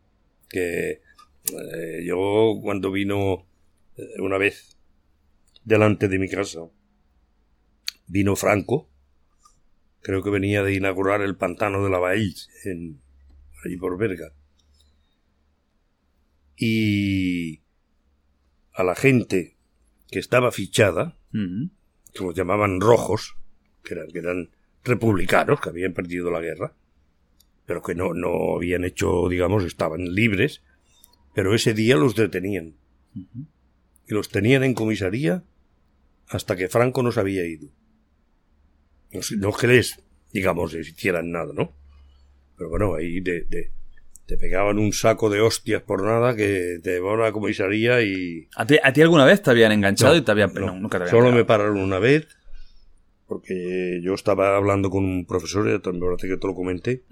[0.48, 1.00] que
[1.50, 3.46] eh, yo cuando vino
[3.96, 4.76] eh, una vez
[5.64, 6.60] delante de mi casa,
[8.06, 8.88] vino Franco,
[10.02, 12.34] creo que venía de inaugurar el pantano de la Bahía,
[12.64, 13.00] en,
[13.64, 14.32] allí por Berga.
[16.56, 17.62] Y
[18.72, 19.56] a la gente
[20.10, 23.36] que estaba fichada, que los llamaban rojos,
[23.82, 24.50] que eran, que eran
[24.84, 26.74] republicanos, que habían perdido la guerra,
[27.64, 30.62] pero que no, no habían hecho, digamos, estaban libres,
[31.34, 32.74] pero ese día los detenían.
[33.14, 35.44] Y los tenían en comisaría
[36.28, 37.68] hasta que Franco no se había ido.
[39.12, 40.00] No, no que les,
[40.32, 41.72] digamos, les hicieran nada, ¿no?
[42.56, 43.70] Pero bueno, ahí de, de-
[44.26, 48.48] te pegaban un saco de hostias por nada que te llevaban a la comisaría y...
[48.56, 50.54] ¿A ti, a ti alguna vez te habían enganchado No, y te habían...
[50.54, 50.60] no.
[50.66, 52.28] no, nunca te habían Solo me pararon una vez
[53.26, 57.02] porque yo estaba hablando con un profesor, me parece que te lo comenté,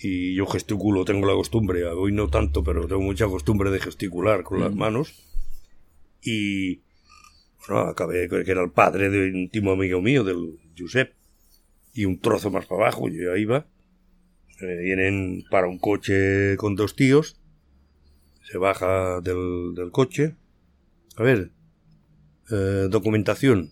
[0.00, 4.42] y yo gesticulo, tengo la costumbre, hoy no tanto, pero tengo mucha costumbre de gesticular
[4.42, 5.12] con las manos.
[6.22, 6.80] Y
[7.68, 11.12] bueno, acabé que era el padre de un íntimo amigo mío, del Josep,
[11.92, 13.66] y un trozo más para abajo, yo ya iba.
[14.60, 17.40] Vienen para un coche con dos tíos,
[18.42, 20.34] se baja del, del coche.
[21.16, 21.52] A ver,
[22.50, 23.70] eh, documentación.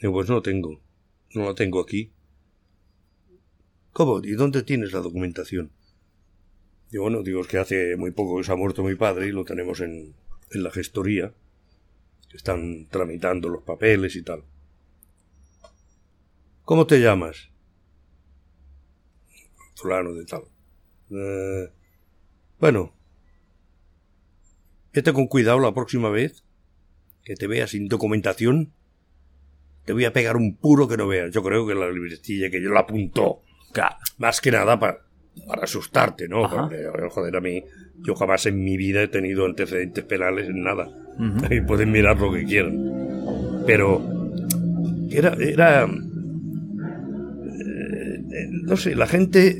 [0.00, 0.80] Digo, pues no tengo,
[1.34, 2.12] no la tengo aquí.
[3.92, 4.20] ¿Cómo?
[4.22, 5.72] ¿Y dónde tienes la documentación?
[6.90, 9.32] Digo, bueno, digo, es que hace muy poco que se ha muerto mi padre y
[9.32, 10.14] lo tenemos en,
[10.50, 11.32] en la gestoría.
[12.28, 14.42] Que Están tramitando los papeles y tal.
[16.64, 17.50] ¿Cómo te llamas?
[19.76, 20.42] Fulano de tal.
[21.10, 21.70] "Eh,
[22.58, 22.94] bueno,
[24.92, 26.42] vete con cuidado la próxima vez
[27.22, 28.72] que te veas sin documentación.
[29.84, 31.30] Te voy a pegar un puro que no veas.
[31.32, 33.42] Yo creo que la libretilla que yo la apuntó
[33.72, 33.96] Claro.
[34.18, 35.05] más que nada para,
[35.46, 36.48] para asustarte, ¿no?
[36.48, 37.64] Porque, joder, a mí,
[38.02, 40.88] yo jamás en mi vida he tenido antecedentes penales en nada.
[41.50, 43.62] Y pueden mirar lo que quieran.
[43.66, 44.02] Pero
[45.10, 45.84] era, era,
[47.56, 49.56] eh, no sé, la gente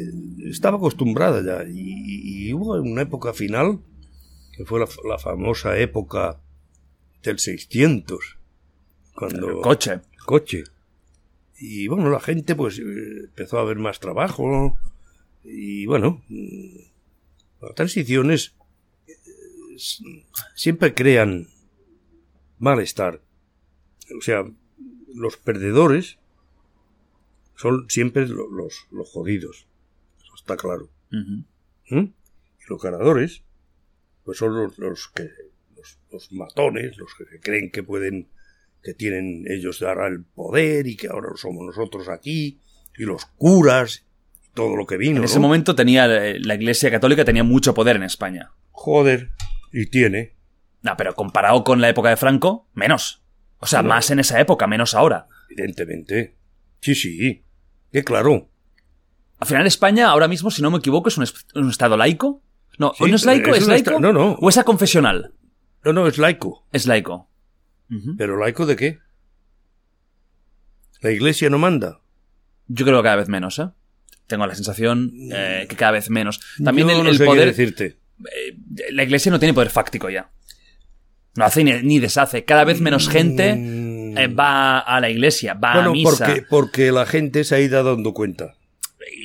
[0.48, 1.68] estaba acostumbrada ya.
[1.68, 3.80] Y, y hubo una época final,
[4.56, 6.40] que fue la, la famosa época
[7.22, 8.38] del 600,
[9.14, 10.00] cuando El coche.
[10.24, 10.64] coche.
[11.58, 12.82] Y bueno, la gente pues eh,
[13.24, 14.78] empezó a ver más trabajo.
[15.48, 16.22] Y bueno,
[17.60, 18.54] las transiciones
[19.06, 19.12] eh,
[20.54, 21.48] siempre crean
[22.58, 23.22] malestar.
[24.18, 24.44] O sea,
[25.14, 26.18] los perdedores
[27.56, 29.66] son siempre lo- los, los jodidos.
[30.22, 30.90] Eso está claro.
[31.10, 31.98] ¿Mm?
[31.98, 32.12] Y
[32.68, 33.42] los ganadores,
[34.24, 35.30] pues son los, los que
[35.76, 38.28] los, los matones, los que creen que pueden,
[38.82, 42.60] que tienen ellos ahora el poder y que ahora somos nosotros aquí,
[42.98, 44.05] y los curas,
[44.56, 45.18] todo lo que vino.
[45.18, 45.42] En ese ¿no?
[45.42, 48.50] momento tenía eh, la Iglesia Católica tenía mucho poder en España.
[48.72, 49.30] Joder,
[49.72, 50.34] y tiene.
[50.82, 53.22] No, pero comparado con la época de Franco, menos.
[53.58, 53.90] O sea, No.
[53.90, 55.28] más en esa época, menos ahora.
[55.50, 56.36] Evidentemente.
[56.80, 57.44] Sí, sí.
[57.92, 58.48] Que claro.
[59.38, 62.42] Al final España, ahora mismo, si no me equivoco, es un, es- un estado laico.
[62.78, 63.50] No, Sí, ¿o no es laico?
[63.50, 64.00] es ¿Es, un laico?
[64.00, 64.32] no, no.
[64.40, 65.32] ¿O es aconfesional?
[65.84, 66.66] No, no, es laico.
[66.72, 67.30] Es laico.
[68.18, 68.98] ¿Pero laico de qué?
[71.00, 72.00] La iglesia no manda.
[72.68, 73.68] Yo creo que cada vez menos, ¿eh?
[74.26, 76.40] Tengo la sensación eh, que cada vez menos.
[76.62, 77.46] También Yo el, no el sé qué poder.
[77.48, 77.96] decirte.
[78.24, 78.56] eh,
[78.92, 80.30] la iglesia no tiene poder fáctico ya.
[81.36, 82.44] No hace ni, ni deshace.
[82.44, 84.18] Cada vez menos gente Mm.
[84.18, 86.24] eh, va a la iglesia, va Bueno, a misa.
[86.26, 88.54] porque, porque la gente se ha ido dando cuenta.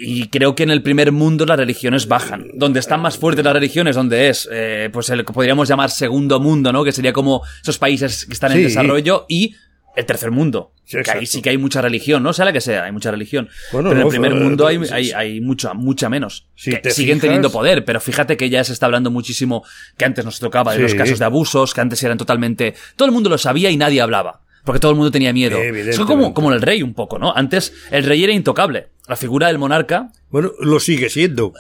[0.03, 2.48] Y creo que en el primer mundo las religiones bajan.
[2.53, 6.40] Donde están más fuertes las religiones, donde es, eh, pues el que podríamos llamar segundo
[6.40, 6.84] mundo, ¿no?
[6.84, 9.56] Que sería como esos países que están en desarrollo y
[9.95, 10.73] el tercer mundo.
[10.85, 12.34] Sí, que ahí sí que hay mucha religión, ¿no?
[12.34, 13.49] Sea la que sea, hay mucha religión.
[13.72, 16.47] Bueno, pero en el primer eh, mundo hay, hay, hay mucha, mucha menos.
[16.55, 19.63] Si Que te siguen fijas- teniendo poder, pero fíjate que ya se está hablando muchísimo
[19.97, 20.84] que antes nos tocaba de Sí.
[20.84, 22.73] los casos de abusos, que antes eran totalmente...
[22.95, 24.41] Todo el mundo lo sabía y nadie hablaba.
[24.63, 25.57] Porque todo el mundo tenía miedo.
[25.59, 27.34] Es como, como el rey un poco, ¿no?
[27.35, 28.89] Antes el rey era intocable.
[29.07, 31.53] La figura del monarca Bueno, lo sigue siendo.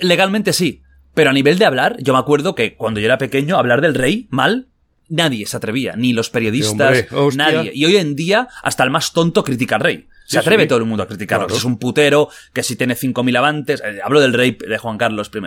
[0.00, 0.82] Legalmente sí,
[1.14, 3.94] pero a nivel de hablar, yo me acuerdo que cuando yo era pequeño, hablar del
[3.94, 4.68] rey mal,
[5.08, 7.72] nadie se atrevía, ni los periodistas, hombre, nadie.
[7.74, 10.08] Y hoy en día, hasta el más tonto critica al rey.
[10.26, 10.68] Se atreve sí.
[10.70, 11.46] todo el mundo a criticarlo.
[11.46, 11.54] Claro.
[11.54, 13.82] que Es un putero, que si tiene 5.000 amantes.
[13.84, 15.40] eh, hablo del rey de Juan Carlos I.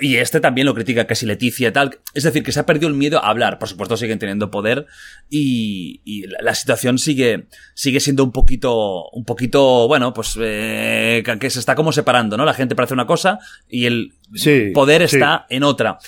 [0.00, 1.98] Y este también lo critica, que si Leticia y tal.
[2.12, 3.58] Es decir, que se ha perdido el miedo a hablar.
[3.58, 4.86] Por supuesto, siguen teniendo poder.
[5.30, 11.22] Y, y la, la situación sigue, sigue siendo un poquito, un poquito, bueno, pues, eh,
[11.40, 12.44] que- se está como separando, ¿no?
[12.44, 13.38] La gente parece una cosa
[13.68, 15.98] y el Sí, poder está en otra.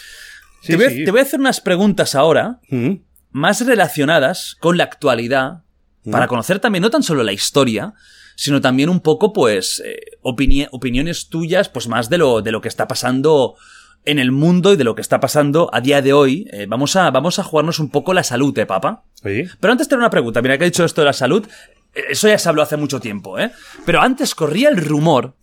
[0.69, 1.05] Sí, te, voy a, sí.
[1.05, 2.93] te voy a hacer unas preguntas ahora Mm,
[3.31, 5.63] más relacionadas con la actualidad,
[6.11, 7.93] para conocer también no tan solo la historia,
[8.37, 12.61] sino también un poco, pues, eh, opini- opiniones tuyas, pues más de lo, de lo
[12.61, 13.57] que está pasando
[14.05, 16.47] en el mundo y de lo que está pasando a día de hoy.
[16.53, 19.05] Eh, vamos, a, vamos a jugarnos un poco la salud, ¿eh, papá?
[19.23, 19.45] sí.
[19.61, 20.41] Pero antes tengo una pregunta.
[20.41, 21.47] Mira que he dicho esto de la salud.
[21.95, 23.51] eh, Eso ya se habló hace mucho tiempo, ¿eh?
[23.85, 25.35] Pero antes corría el rumor.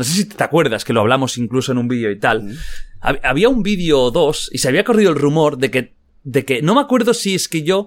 [0.00, 2.56] No sé si te acuerdas que lo hablamos incluso en un vídeo y tal.
[3.02, 5.92] Hab- Había un vídeo o dos y se había corrido el rumor de que,
[6.24, 7.86] de que, no me acuerdo si es que yo,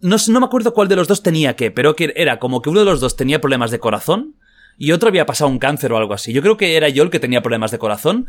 [0.00, 2.70] no, no me acuerdo cuál de los dos tenía qué, pero que era como que
[2.70, 4.36] uno de los dos tenía problemas de corazón
[4.78, 6.32] y otro había pasado un cáncer o algo así.
[6.32, 8.26] Yo creo que era yo el que tenía problemas de corazón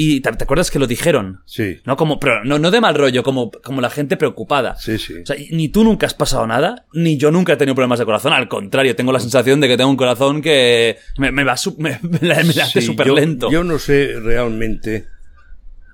[0.00, 1.40] y ¿te, te acuerdas que lo dijeron?
[1.44, 1.78] Sí.
[1.84, 4.76] No como, pero no, no de mal rollo, como, como la gente preocupada.
[4.76, 5.14] Sí, sí.
[5.22, 8.04] O sea, ni tú nunca has pasado nada, ni yo nunca he tenido problemas de
[8.04, 8.32] corazón.
[8.32, 11.76] Al contrario, tengo la sensación de que tengo un corazón que me, me va su-
[11.78, 13.50] me, me la- hace súper lento.
[13.50, 15.06] Yo no sé realmente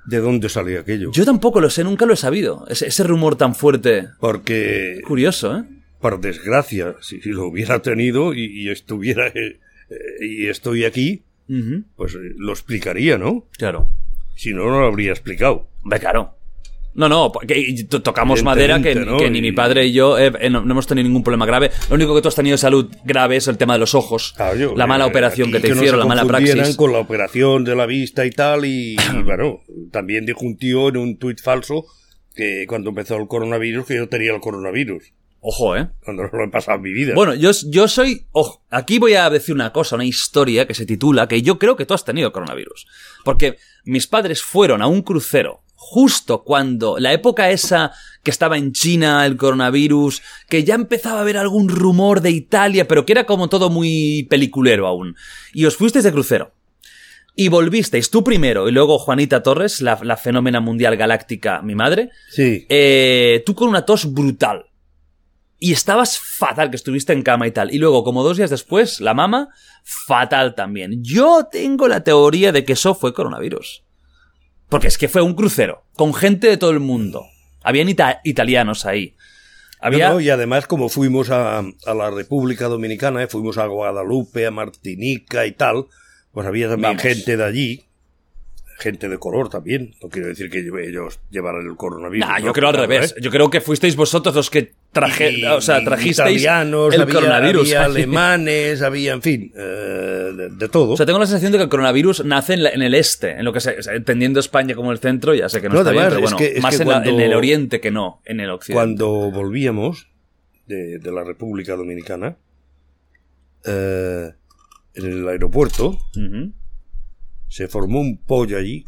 [0.06, 1.10] de dónde salió aquello.
[1.12, 2.66] Yo tampoco lo sé, nunca lo he sabido.
[2.68, 4.08] Ese, ese rumor tan fuerte.
[4.20, 5.64] Porque, Curioso, ¿eh?
[6.00, 9.58] por desgracia, si lo hubiera tenido y, y estuviera eh,
[10.20, 11.22] y estoy aquí,
[11.96, 13.46] Pues eh, lo explicaría, ¿no?
[13.58, 13.88] Claro.
[14.36, 15.68] Si no, no lo habría explicado.
[15.82, 16.36] Hombre, claro.
[16.96, 19.16] No, no, porque to- tocamos madera que, ¿no?
[19.16, 21.72] que ni mi padre y yo eh, eh, no, no hemos tenido ningún problema grave.
[21.88, 24.32] Lo único que tú has tenido de salud grave es el tema de los ojos.
[24.36, 26.76] Claro, yo, la mala eh, operación que te hicieron, se la mala praxis.
[26.76, 29.60] con la operación de la vista y tal, y, y, bueno,
[29.90, 31.84] también dijo un tío en un tuit falso
[32.32, 35.12] que cuando empezó el coronavirus, que yo tenía el coronavirus,
[35.46, 35.90] Ojo, ¿eh?
[36.02, 37.12] cuando no lo he pasado en mi vida.
[37.14, 38.26] Bueno, yo, yo soy.
[38.32, 41.76] Ojo, aquí voy a decir una cosa, una historia que se titula que yo creo
[41.76, 42.86] que tú has tenido coronavirus.
[43.24, 47.92] Porque mis padres fueron a un crucero justo cuando la época esa
[48.22, 52.88] que estaba en China, el coronavirus, que ya empezaba a haber algún rumor de Italia,
[52.88, 55.14] pero que era como todo muy peliculero aún.
[55.52, 56.52] Y os fuisteis de crucero.
[57.36, 62.08] Y volvisteis tú primero y luego Juanita Torres, la, la fenómena mundial galáctica, mi madre,
[62.30, 64.70] sí, eh, tú con una tos brutal.
[65.64, 67.72] Y estabas fatal, que estuviste en cama y tal.
[67.72, 69.48] Y luego, como dos días después, la mama,
[69.82, 71.02] fatal también.
[71.02, 73.82] Yo tengo la teoría de que eso fue coronavirus.
[74.68, 77.24] Porque es que fue un crucero, con gente de todo el mundo.
[77.62, 79.16] Habían ita- italianos ahí.
[79.80, 80.08] Había...
[80.08, 84.44] No, no, y además como fuimos a, a la República Dominicana, eh, fuimos a Guadalupe,
[84.46, 85.86] a Martinica y tal,
[86.32, 87.02] pues había también Vamos.
[87.02, 87.84] gente de allí,
[88.78, 92.26] gente de color también, no quiero decir que ellos llevaran el coronavirus.
[92.28, 92.46] Nah, ¿no?
[92.46, 93.14] yo creo al revés.
[93.16, 93.20] ¿eh?
[93.22, 97.14] Yo creo que fuisteis vosotros los que traje, Y- o sea, trajisteis italianos, el había,
[97.14, 97.62] coronavirus.
[97.62, 99.60] había alemanes, había, en fin, eh,
[100.36, 100.92] de, de todo.
[100.92, 103.30] O sea, tengo la sensación de que el coronavirus nace en, la- en el este,
[103.32, 105.92] en lo que se, entendiendo España como el centro, ya sé que no, No, está
[105.92, 107.90] bien, además, pero es bueno, que- es más en, la- cuando- en el oriente que
[107.90, 108.74] no, en el occidente.
[108.78, 110.08] Cuando volvíamos
[110.66, 112.36] de, de la República Dominicana,
[113.64, 114.30] eh,
[114.94, 115.98] en el aeropuerto.
[117.54, 118.84] Se formó un pollo allí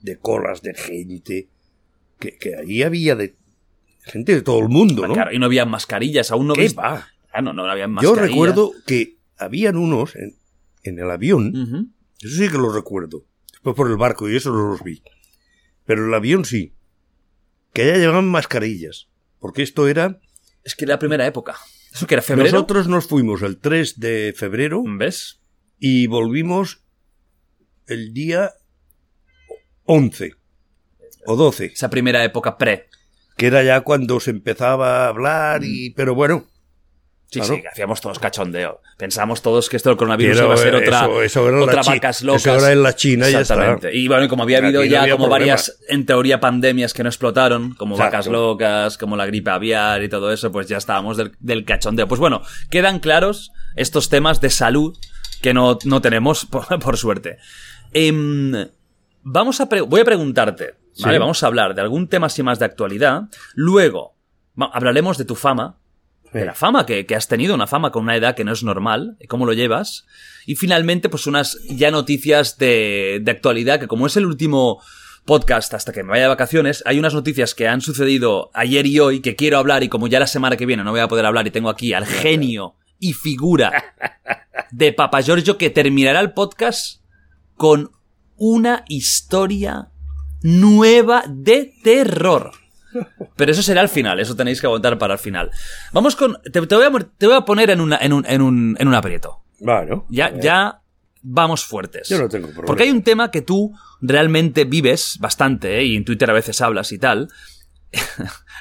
[0.00, 1.50] de colas de gente
[2.18, 3.34] que, que allí había de
[4.04, 5.12] gente de todo el mundo, ¿no?
[5.12, 7.06] Claro, y no había mascarillas, aún no ¿Qué va?
[7.30, 8.30] Ah, no, no había Yo mascarillas.
[8.30, 10.38] recuerdo que habían unos en,
[10.82, 11.92] en el avión,
[12.22, 15.02] eso sí que lo recuerdo, después por el barco y eso no los vi,
[15.84, 16.72] pero el avión sí,
[17.74, 19.08] que allá llevaban mascarillas,
[19.40, 20.20] porque esto era...
[20.64, 21.54] Es que era la primera época.
[21.92, 22.50] Eso que era febrero.
[22.50, 25.37] Nosotros nos fuimos el 3 de febrero ¿Ves?
[25.78, 26.80] Y volvimos
[27.86, 28.52] el día
[29.84, 30.32] 11
[31.26, 31.66] o 12.
[31.66, 32.88] Esa primera época pre.
[33.36, 36.44] que era ya cuando se empezaba a hablar y pero bueno
[37.30, 37.56] Sí, Claro.
[37.56, 38.80] sí, que hacíamos todos cachondeo.
[38.96, 41.82] Pensábamos todos que esto del coronavirus Pero iba a ser otra, eso- eso era otra
[41.82, 42.46] vacas eso locas.
[42.62, 43.34] era en la China y.
[43.34, 43.94] Exactamente.
[43.94, 47.02] Y bueno, y como había habido no ya había como varias, en teoría, pandemias que
[47.02, 48.12] no explotaron, como Exacto.
[48.16, 52.08] vacas locas, como la gripe aviar y todo eso, pues ya estábamos del, del cachondeo.
[52.08, 52.40] Pues bueno,
[52.70, 54.96] quedan claros estos temas de salud
[55.42, 57.38] que no, no tenemos, por, por suerte.
[57.92, 58.52] Em,
[59.22, 61.16] vamos a pre- voy a preguntarte, ¿vale?
[61.16, 61.20] Sí.
[61.20, 63.22] Vamos a hablar de algún tema así más de actualidad.
[63.54, 64.14] Luego,
[64.72, 65.76] hablaremos de tu fama,
[66.32, 68.62] de la fama que, que has tenido, una fama con una edad que no es
[68.62, 70.06] normal, cómo lo llevas.
[70.46, 74.82] Y finalmente, pues unas ya noticias de, de actualidad, que como es el último
[75.24, 78.98] podcast hasta que me vaya de vacaciones, hay unas noticias que han sucedido ayer y
[78.98, 81.26] hoy que quiero hablar y como ya la semana que viene no voy a poder
[81.26, 83.94] hablar y tengo aquí al genio y figura
[84.70, 87.02] de Papa Giorgio que terminará el podcast
[87.56, 87.92] con
[88.36, 89.88] una historia
[90.42, 92.52] nueva de terror.
[93.36, 95.50] Pero eso será al final, eso tenéis que aguantar para el final.
[95.92, 96.36] Vamos con.
[96.42, 98.88] Te, te voy, a, te voy a poner en, una, en, un, en, un, en
[98.88, 99.42] un aprieto.
[99.60, 100.06] Bueno.
[100.08, 100.80] Ya, ya
[101.22, 102.08] vamos fuertes.
[102.08, 102.66] Yo no tengo problema.
[102.66, 105.84] Porque hay un tema que tú realmente vives bastante, ¿eh?
[105.84, 107.28] y en Twitter a veces hablas y tal.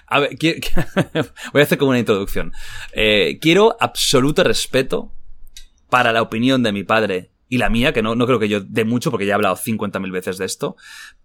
[0.07, 0.59] a ver, qui-
[1.53, 2.53] voy a hacer como una introducción.
[2.93, 5.11] Eh, quiero absoluto respeto
[5.89, 8.59] para la opinión de mi padre y la mía, que no, no creo que yo
[8.61, 10.75] dé mucho porque ya he hablado 50.000 veces de esto,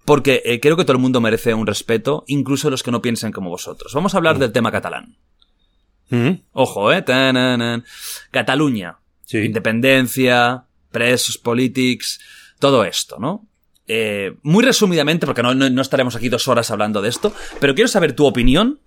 [0.04, 3.32] porque eh, creo que todo el mundo merece un respeto, incluso los que no piensen
[3.32, 3.92] como vosotros.
[3.94, 5.16] Vamos a hablar del tema catalán.
[6.10, 6.30] ¿Mm?
[6.52, 7.02] Ojo, eh.
[7.02, 7.84] Tananan.
[8.30, 8.98] Cataluña.
[9.24, 9.38] Sí.
[9.38, 12.20] Independencia, presos politics,
[12.58, 13.48] todo esto, ¿no?
[13.88, 17.74] Eh, muy resumidamente, porque no, no- no estaremos aquí dos horas hablando de esto, pero
[17.74, 18.78] quiero saber tu opinión,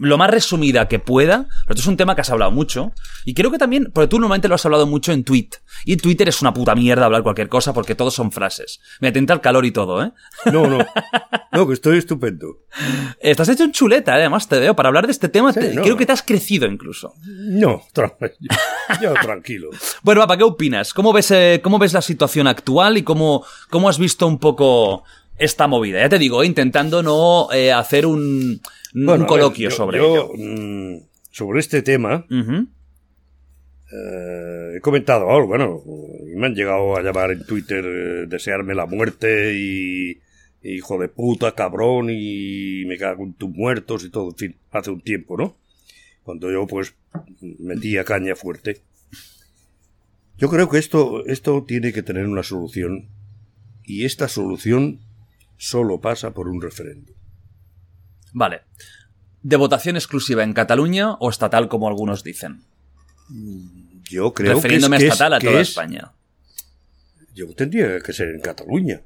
[0.00, 2.92] lo más resumida que pueda, pero esto es un tema que has hablado mucho,
[3.24, 5.50] y creo que también, porque tú normalmente lo has hablado mucho en Tweet,
[5.84, 8.80] y en Twitter es una puta mierda hablar cualquier cosa porque todos son frases.
[9.00, 10.12] Me atenta el calor y todo, ¿eh?
[10.52, 10.78] No, no.
[11.52, 12.58] No, que estoy estupendo.
[13.20, 14.20] Estás hecho en chuleta, ¿eh?
[14.20, 15.82] además te veo, para hablar de este tema, Sí, te- no.
[15.82, 17.12] creo que te has crecido incluso.
[17.26, 18.14] No, tra-
[19.02, 19.70] yo tranquilo.
[20.02, 20.94] Bueno, papá, ¿qué opinas?
[20.94, 25.02] ¿Cómo ves, eh, cómo ves la situación actual y cómo, cómo has visto un poco
[25.40, 25.98] esta movida?
[26.00, 28.60] Ya te digo, intentando no eh, hacer un,
[29.08, 30.32] a ver, coloquio yo- sobre yo, ello.
[30.36, 32.24] mm, sobre este tema,
[33.92, 35.82] eh, he comentado algo, bueno,
[36.36, 40.18] me han llegado a llamar en Twitter, eh, desearme la muerte y
[40.62, 44.90] hijo de puta, cabrón, y me cago en tus muertos y todo, en fin, hace
[44.90, 45.56] un tiempo, ¿no?
[46.22, 46.94] Cuando yo, pues,
[47.58, 48.82] metía caña fuerte.
[50.36, 53.06] Yo creo que esto, esto tiene que tener una solución,
[53.84, 55.00] y esta solución
[55.60, 57.14] solo pasa por un referéndum.
[58.32, 58.62] Vale.
[59.42, 62.62] ¿De votación exclusiva en Cataluña o estatal como algunos dicen?
[64.08, 66.12] Yo creo Refiriéndome que es, a estatal a que toda es- España.
[67.34, 69.02] Yo tendría que ser en Cataluña.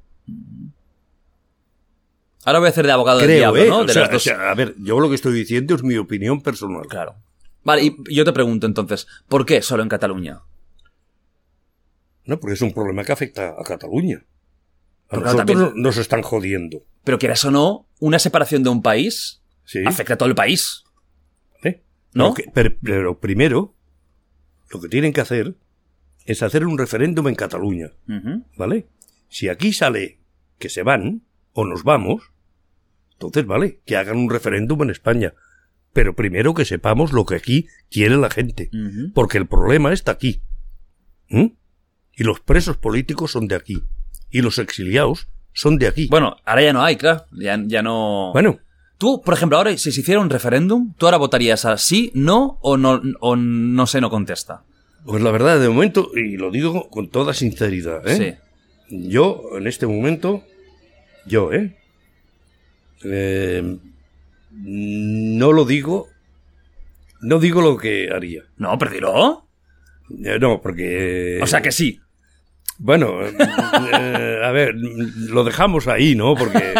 [2.45, 3.69] Ahora voy a hacer de abogado del Creo, diablo, ¿eh?
[3.69, 3.79] ¿no?
[3.79, 4.23] O De sea, los dos.
[4.23, 6.87] o sea, a ver, yo lo que estoy diciendo es mi opinión personal.
[6.89, 7.17] Claro.
[7.65, 10.41] Vale, y yo te pregunto entonces, ¿por qué solo en Cataluña?
[12.27, 14.25] No, porque es un problema que afecta a Cataluña.
[15.09, 16.83] A Pero nosotros también- nos están jodiendo.
[17.05, 19.81] Pero quieras o no, una separación de un país ¿sí?
[19.87, 20.85] afecta a todo el país.
[21.63, 21.83] ¿Eh?
[22.15, 22.35] ¿No?
[22.35, 23.75] Pero, que- pero- pero primero,
[24.71, 25.55] lo que tienen que hacer
[26.27, 27.93] es hacer un referéndum en Cataluña.
[28.57, 28.89] ¿Vale?
[29.29, 30.21] Si aquí sale
[30.59, 31.23] que se van
[31.53, 32.33] o nos vamos,
[33.13, 35.35] entonces vale, que hagan un referéndum en España.
[35.93, 38.71] Pero primero que sepamos lo que aquí quiere la gente.
[39.15, 40.43] Porque el problema está aquí.
[41.29, 41.49] ¿Mm?
[42.17, 43.83] Y los presos políticos son de aquí.
[44.35, 46.09] Y los exiliados son de aquí.
[46.11, 47.25] Bueno, ahora ya no hay, claro.
[47.31, 48.31] Ya, ya no.
[48.33, 48.59] Bueno,
[48.99, 52.59] Tú, por ejemplo, ahora, si se hiciera un referéndum, ¿tú ahora votarías a sí, no
[52.63, 54.65] o no, o no sé, no contesta?
[55.05, 58.39] pues la verdad, de momento, y lo digo con toda sinceridad, ¿eh?
[58.89, 59.07] Sí.
[59.09, 60.43] Yo, en este momento,
[61.27, 61.77] yo, ¿eh?
[63.05, 63.77] Eh,
[64.51, 66.09] No lo digo.
[67.21, 68.43] No digo lo que haría.
[68.57, 69.47] No, pero dilo.
[70.25, 71.39] Eh, No, porque.
[71.43, 72.01] O sea que sí.
[72.79, 76.35] Bueno, eh, a ver, lo dejamos ahí, ¿no?
[76.35, 76.75] Porque.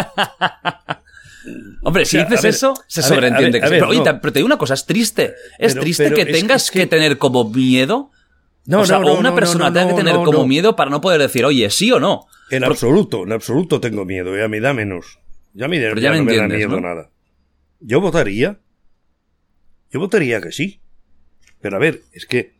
[1.83, 4.21] Hombre, si O sea, dices ver, eso, se sobreentiende ver, que ver, Pero, no.
[4.21, 5.35] pero te digo una cosa, es triste.
[5.59, 6.79] Es Pero- triste pero que es- tengas es que...
[6.81, 8.11] que- tener como miedo.
[8.65, 10.99] No, o sea, no, no, o una persona tenga que tener como miedo para no
[10.99, 12.25] poder decir, oye, sí o no.
[12.49, 15.19] En Por- absoluto, en absoluto tengo miedo, y a mí da menos.
[15.53, 17.09] Ya a mí Pero ya ya me me da entiendes, nada.
[17.79, 18.59] Yo votaría.
[19.91, 20.81] Yo votaría que sí.
[21.61, 22.55] Pero a ver, es que.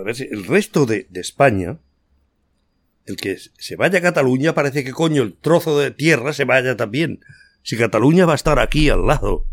[0.00, 1.76] A ver, si el resto de, de España.
[3.06, 6.76] El que se vaya a Cataluña parece que coño el trozo de tierra se vaya
[6.76, 7.20] también.
[7.62, 9.46] Si Cataluña va a estar aquí al lado.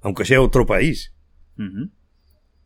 [0.00, 1.12] Aunque sea otro país.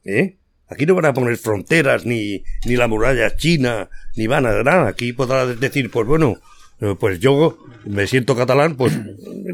[0.05, 0.37] ¿Eh?
[0.69, 4.89] Aquí no van a poner fronteras, ni, ni la muralla china, ni van a nada.
[4.89, 6.37] Aquí podrás decir, pues bueno,
[6.81, 8.97] eh, pues yo me siento catalán, pues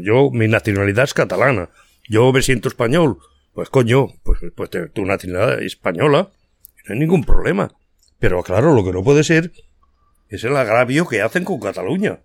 [0.03, 1.69] yo, mi nacionalidad es catalana.
[2.07, 3.17] Yo me siento español,
[3.53, 6.29] pues coño, pues, pues tu nacionalidad es española,
[6.87, 7.71] no hay ningún problema.
[8.19, 9.51] Pero claro, lo que no puede ser
[10.29, 12.19] es el agravio que hacen con Cataluña.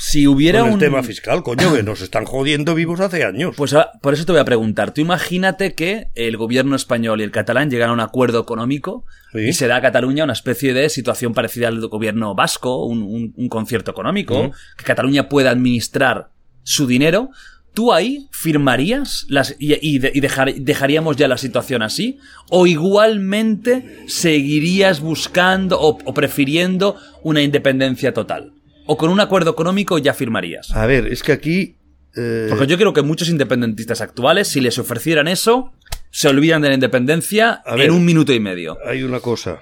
[0.00, 0.80] Si hubiera Con el un...
[0.80, 3.54] tema fiscal, coño, que nos están jodiendo vivos hace años.
[3.56, 4.94] Pues por eso te voy a preguntar.
[4.94, 9.40] Tú imagínate que el gobierno español y el catalán llegan a un acuerdo económico Sí.
[9.40, 13.34] y se da a Cataluña una especie de situación parecida al gobierno vasco, un, un-
[13.36, 16.30] un concierto económico, que Cataluña pueda administrar
[16.62, 17.30] su dinero.
[17.78, 22.18] ¿Tú ahí firmarías las, y, y de- y dejar- dejaríamos ya la situación así?
[22.50, 28.52] ¿O igualmente seguirías buscando o, o prefiriendo una independencia total?
[28.86, 30.72] ¿O con un acuerdo económico ya firmarías?
[30.74, 31.76] A ver, es que aquí...
[32.16, 35.72] eh, Porque yo creo que muchos independentistas actuales, si les ofrecieran eso,
[36.10, 37.82] se olvidan de la independencia ver.
[37.82, 38.76] en un minuto y medio.
[38.84, 39.60] hay una cosa.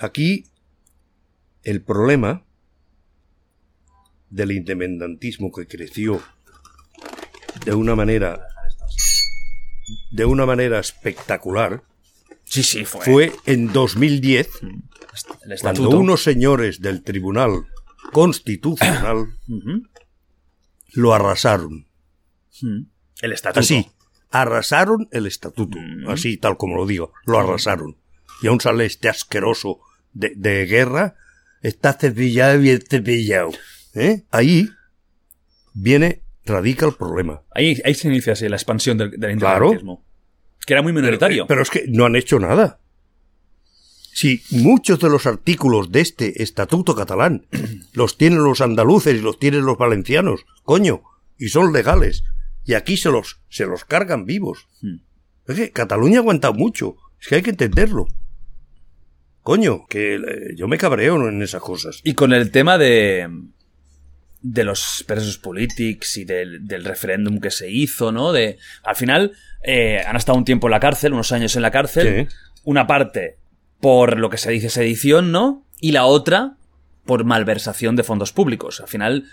[0.00, 0.46] Aquí
[1.62, 2.42] el problema
[4.30, 6.20] del independentismo que creció
[7.64, 8.46] de una manera
[10.10, 11.82] de una manera espectacular
[12.44, 13.04] Sí, sí, fue.
[13.04, 17.66] fue en 2010 el cuando unos señores del Tribunal
[18.12, 19.36] Constitucional
[20.92, 21.86] lo arrasaron.
[23.20, 23.60] El estatuto.
[23.60, 23.86] Así,
[24.30, 25.78] arrasaron el estatuto.
[26.08, 27.96] Así, tal como lo digo, lo arrasaron.
[28.42, 29.80] Y aún sale este asqueroso
[30.12, 31.16] de, de guerra,
[31.62, 33.50] está cepillado y bien cepillado.
[33.94, 34.24] ¿Eh?
[34.30, 34.70] Ahí
[35.72, 37.42] viene, radica el problema.
[37.54, 39.66] Ahí, ahí se inicia la expansión del, del Claro.
[39.66, 40.04] independentismo.
[40.66, 41.46] Que era muy minoritario.
[41.46, 42.80] Pero es que no han hecho nada.
[44.12, 47.46] Si muchos de los artículos de este estatuto catalán
[47.94, 51.02] los tienen los andaluces y los tienen los valencianos, coño,
[51.38, 52.24] y son legales,
[52.64, 54.68] y aquí se los, se los cargan vivos.
[55.46, 58.06] Es que Cataluña ha aguantado mucho, es que hay que entenderlo.
[59.42, 60.20] Coño, que eh,
[60.54, 62.00] yo me cabreo en esas cosas.
[62.04, 63.26] Y con el tema de.
[64.42, 68.32] De los presos políticos y del, del referéndum que se hizo, ¿no?
[68.32, 68.58] De.
[68.84, 72.28] Al final, eh, han estado un tiempo en la cárcel, unos años en la cárcel.
[72.28, 72.36] Sí.
[72.64, 73.36] Una parte
[73.80, 75.64] por lo que se dice sedición, ¿no?
[75.80, 76.56] Y la otra
[77.06, 78.80] por malversación de fondos públicos.
[78.80, 79.24] Al final,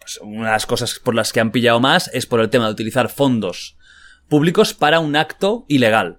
[0.00, 2.66] pues, una de las cosas por las que han pillado más es por el tema
[2.66, 3.76] de utilizar fondos
[4.28, 6.18] públicos para un acto ilegal.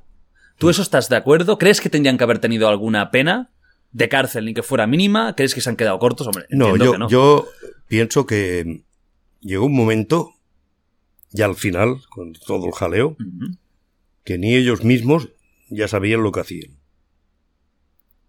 [0.58, 1.58] ¿Tú eso estás de acuerdo?
[1.58, 3.52] ¿Crees que tendrían que haber tenido alguna pena
[3.92, 5.36] de cárcel ni que fuera mínima?
[5.36, 6.28] ¿Crees que se han quedado cortos?
[6.28, 7.10] Hombre, No, yo, que no.
[7.10, 7.48] yo
[7.88, 8.84] pienso que
[9.42, 10.32] llegó un momento,
[11.32, 13.16] ya al final, con todo el jaleo,
[14.24, 15.30] que ni ellos mismos
[15.70, 16.72] ya sabían lo que hacían.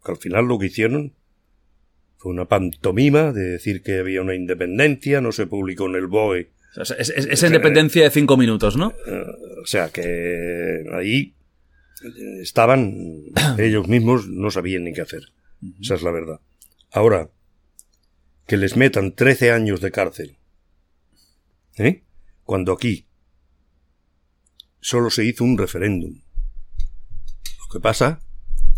[0.04, 1.12] Que al final lo que hicieron
[2.18, 6.50] fue una pantomima de decir que había una independencia, no se publicó en el BOE.
[6.76, 8.92] O sea, es- es- esa independencia de cinco minutos, ¿no?
[9.62, 11.34] O sea que ahí
[12.40, 12.94] estaban,
[13.58, 15.22] ellos mismos no sabían ni qué hacer.
[15.80, 16.40] Esa es la verdad.
[16.92, 17.30] Ahora,
[18.48, 20.38] que les metan 13 años de cárcel,
[21.76, 22.02] ¿eh?
[22.44, 23.06] Cuando aquí
[24.80, 26.22] solo se hizo un referéndum.
[27.58, 28.20] Lo que pasa,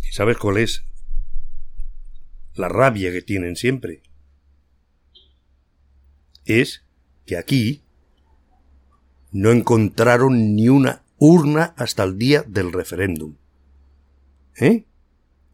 [0.02, 0.82] ¿y ¿sabes cuál es?
[2.55, 4.02] La rabia que tienen siempre.
[6.47, 6.84] Es
[7.24, 7.84] que aquí
[9.30, 13.36] no encontraron ni una urna hasta el día del referéndum.
[14.56, 14.84] ¿Eh?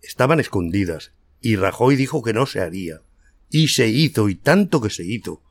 [0.01, 1.12] Estaban escondidas
[1.43, 3.02] y Rajoy dijo que no se haría.
[3.51, 5.43] Y se hizo, y tanto que se hizo.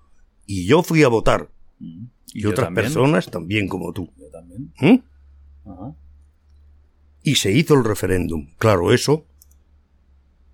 [0.46, 1.50] Y yo fui a votar.
[1.80, 2.86] Y, yo otras también.
[2.86, 4.12] personas también como tú.
[4.18, 4.74] Yo también.
[4.82, 5.02] ¿Eh?
[5.66, 5.96] Ajá.
[7.24, 8.50] Y se hizo el referéndum.
[8.58, 9.26] Claro, eso.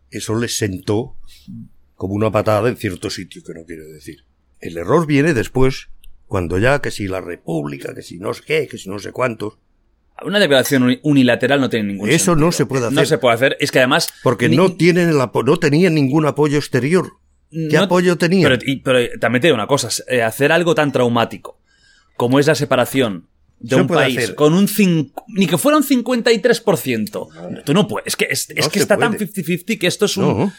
[0.10, 1.18] Eso les sentó
[1.96, 4.26] como una patada en cierto sitio, que no quiere decir.
[4.60, 5.90] El error viene después,
[6.28, 9.12] cuando ya que si la república, que si no sé qué, que si no sé
[9.12, 9.58] cuántos.
[10.24, 12.46] Una declaración uni- unilateral no tiene ningún Eso sentido.
[12.46, 12.96] no se puede hacer.
[12.96, 13.58] No se puede hacer.
[13.60, 14.14] Es que además.
[14.24, 17.14] Porque ni- no tienen el apo- no tenían ningún apoyo exterior.
[17.52, 18.50] ¿Qué no- apoyo tenían?
[18.50, 21.60] Pero, y- pero también te digo una cosa: eh, hacer algo tan traumático
[22.18, 23.28] como es la separación
[23.60, 24.36] de un país hacer.
[24.36, 24.68] con un.
[24.68, 27.64] cin- ni que fuera un 53%.
[27.66, 28.08] Tú no puedes.
[28.08, 29.28] Es que, es, es No que está tan puede.
[29.28, 30.24] 50-50 que esto es un.
[30.26, 30.54] No.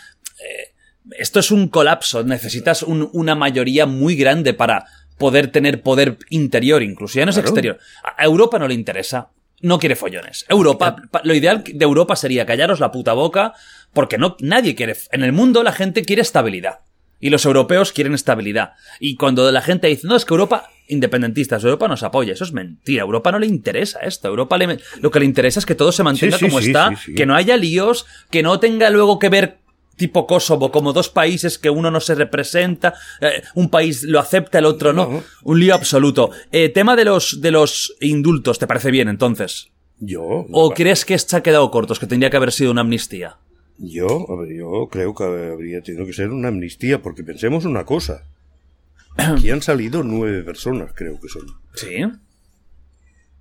[1.19, 2.23] esto es un colapso.
[2.24, 4.85] Necesitas un- una mayoría muy grande para
[5.19, 7.48] poder tener poder interior, incluso ya no es Claro.
[7.48, 7.78] exterior.
[8.16, 9.31] A Europa no le interesa.
[9.60, 10.44] No quiere follones.
[10.48, 13.55] Europa, pa- lo ideal de Europa sería callaros la puta boca,
[13.93, 14.97] porque no, nadie quiere.
[15.12, 16.81] En el mundo la gente quiere estabilidad.
[17.20, 18.73] Y los europeos quieren estabilidad.
[18.98, 22.32] Y cuando la gente dice, no, es que Europa, independentistas, Europa nos apoya.
[22.32, 23.02] Eso es mentira.
[23.02, 24.27] Europa no le interesa esto.
[24.27, 26.66] Europa le- lo que le interesa es que todo se mantenga Sí, sí, como sí,
[26.69, 29.59] está, que no haya líos, que no tenga luego que ver
[29.94, 34.59] tipo Kosovo, como dos países que uno no se representa, eh, un país lo acepta,
[34.59, 35.09] el otro no.
[35.09, 35.23] No.
[35.44, 36.31] Un lío absoluto.
[36.51, 39.69] Eh, tema de los, de los indultos, ¿te parece bien entonces?
[40.01, 40.47] Yo.
[40.51, 43.36] ¿O crees que ha quedado cortos, que tendría que haber sido una amnistía?
[43.78, 47.84] Yo, a ver, yo creo que habría tenido que ser una amnistía, porque pensemos una
[47.84, 48.26] cosa.
[49.16, 51.46] Aquí han salido nueve personas, creo que son.
[51.74, 51.96] Sí.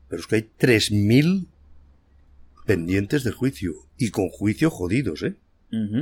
[0.07, 1.47] Pero es que hay tres mil
[2.65, 3.73] pendientes de juicio.
[3.97, 5.35] Y con juicio jodidos, ¿eh?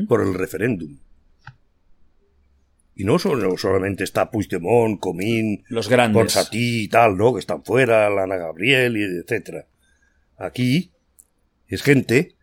[0.07, 0.97] Por el referéndum.
[2.95, 6.19] Y no solo, solamente está Puigdemont, Comín, Los grandes.
[6.19, 7.33] Ponsatí y tal, ¿no?
[7.33, 9.67] Que están fuera, Lana Gabriel, y etcétera.
[10.37, 10.91] Aquí
[11.67, 12.35] es gente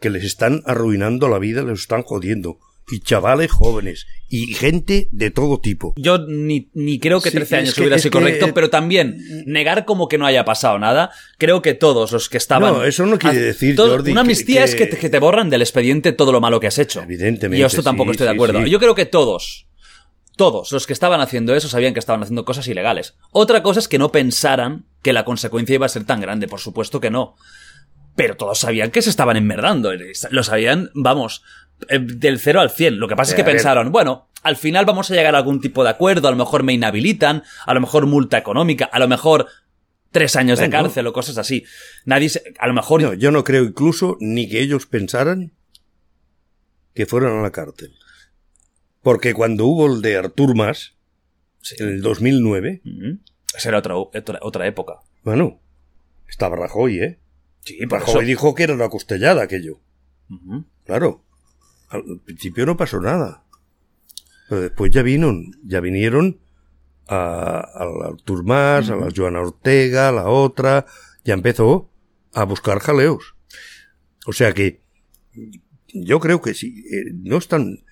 [0.00, 2.58] que les están arruinando la vida, les están jodiendo.
[2.88, 4.06] Y chavales jóvenes.
[4.28, 5.92] Y gente de todo tipo.
[5.96, 8.70] Yo ni, ni creo que Sí, 13 es años que- hubiera sido que- correcto, pero
[8.70, 11.10] también negar como que no haya pasado nada.
[11.36, 12.72] Creo que todos los que estaban.
[12.74, 15.50] No, eso no quiere decir, Jordi, Una amnistía que- es que te, que te borran
[15.50, 17.02] del expediente todo lo malo que has hecho.
[17.02, 18.62] Evidentemente, Y yo esto tampoco sí, estoy de acuerdo.
[18.62, 18.70] sí.
[18.70, 19.66] Yo creo que todos,
[20.36, 23.14] todos los que estaban haciendo eso sabían que estaban haciendo cosas ilegales.
[23.32, 26.46] Otra cosa es que no pensaran que la consecuencia iba a ser tan grande.
[26.46, 27.34] Por supuesto que no.
[28.16, 29.92] Pero todos sabían que se estaban enmerdando.
[30.30, 31.42] Lo sabían, vamos,
[31.88, 32.98] eh, del 0 al 100.
[32.98, 33.52] Lo que pasa es Eh, que ver.
[33.56, 36.62] pensaron, bueno, al final vamos a llegar a algún tipo de acuerdo, a lo mejor
[36.62, 39.46] me inhabilitan, a lo mejor multa económica, a lo mejor
[40.10, 41.64] tres años de cárcel o cosas así.
[42.06, 45.52] Nadie se- a lo mejor No, yo no creo incluso ni que ellos pensaran
[46.94, 47.92] que fueran a la cárcel.
[49.02, 50.94] Porque cuando hubo el de Artur Mas,
[51.78, 53.18] en el 2009, Ujú.
[53.54, 55.00] Esa era otra, otra, otra época.
[55.22, 55.60] bueno,
[56.28, 57.18] estaba Rajoy, ¿eh?
[57.66, 58.20] Sí, Rajoy eso.
[58.20, 59.80] dijo que era una costellada aquello.
[60.84, 61.24] Claro.
[61.88, 63.44] Al principio no pasó nada.
[64.48, 65.34] Pero después ya vino,
[65.64, 66.40] ya vinieron
[67.08, 70.86] a, a la Artur Mas, a la Joana Ortega, a la otra,
[71.24, 71.90] ya empezó
[72.32, 73.34] a buscar jaleos.
[74.26, 74.82] O sea que
[75.92, 77.84] yo creo que sí, eh, no están,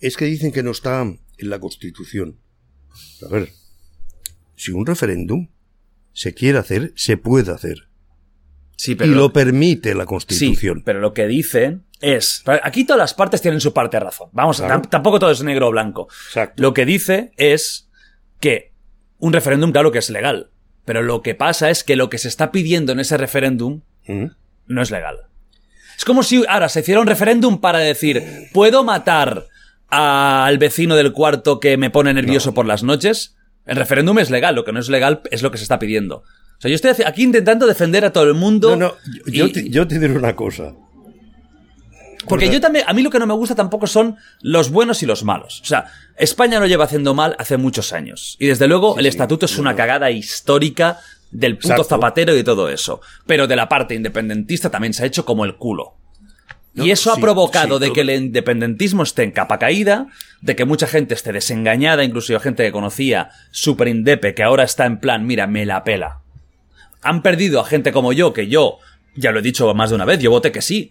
[0.00, 2.38] es que dicen que no está en la Constitución.
[3.26, 3.50] A ver,
[4.56, 5.48] si un referéndum
[6.12, 7.88] se quiere hacer, se puede hacer.
[8.76, 10.82] Sí, pero y lo permite la Sí, Constitución.
[10.84, 12.42] pero lo que dicen es.
[12.62, 14.28] Aquí todas las partes tienen su parte de razón.
[14.32, 14.82] Vamos, Claro.
[14.82, 16.08] tampoco todo es negro o blanco.
[16.28, 16.62] Exacto.
[16.62, 17.88] Lo que dice es
[18.40, 18.72] que
[19.18, 20.50] un referéndum, claro que es legal.
[20.84, 24.26] Pero lo que pasa es que lo que se está pidiendo en ese referéndum ¿Mm?
[24.66, 25.16] no es legal.
[25.96, 28.22] Es como si ahora se hiciera un referéndum para decir,
[28.52, 29.46] ¿puedo matar
[29.88, 33.36] al vecino del cuarto que me pone nervioso por las noches?
[33.64, 36.24] El referéndum es legal, lo que no es legal es lo que se está pidiendo.
[36.64, 38.70] Sea, yo estoy aquí intentando defender a todo el mundo.
[38.70, 38.94] No, no,
[39.26, 40.72] yo, y- te, yo te diré una cosa.
[42.26, 45.06] Porque yo también, a mí lo que no me gusta tampoco son los buenos y
[45.06, 45.60] los malos.
[45.60, 48.36] O sea, España lo lleva haciendo mal hace muchos años.
[48.40, 51.00] Y desde luego el estatuto es una cagada histórica
[51.30, 51.84] del puto Exacto.
[51.96, 53.02] zapatero y todo eso.
[53.26, 55.96] Pero de la parte independentista también se ha hecho como el culo.
[56.72, 60.06] No, y eso ha provocado de que el independentismo esté en capa caída,
[60.40, 64.86] de que mucha gente esté desengañada, incluso gente que conocía super indepe, que ahora está
[64.86, 66.23] en plan, mira, me la pela.
[67.04, 68.78] Han perdido a gente como yo, que yo,
[69.14, 70.90] ya lo he dicho más de una vez, yo voté que sí.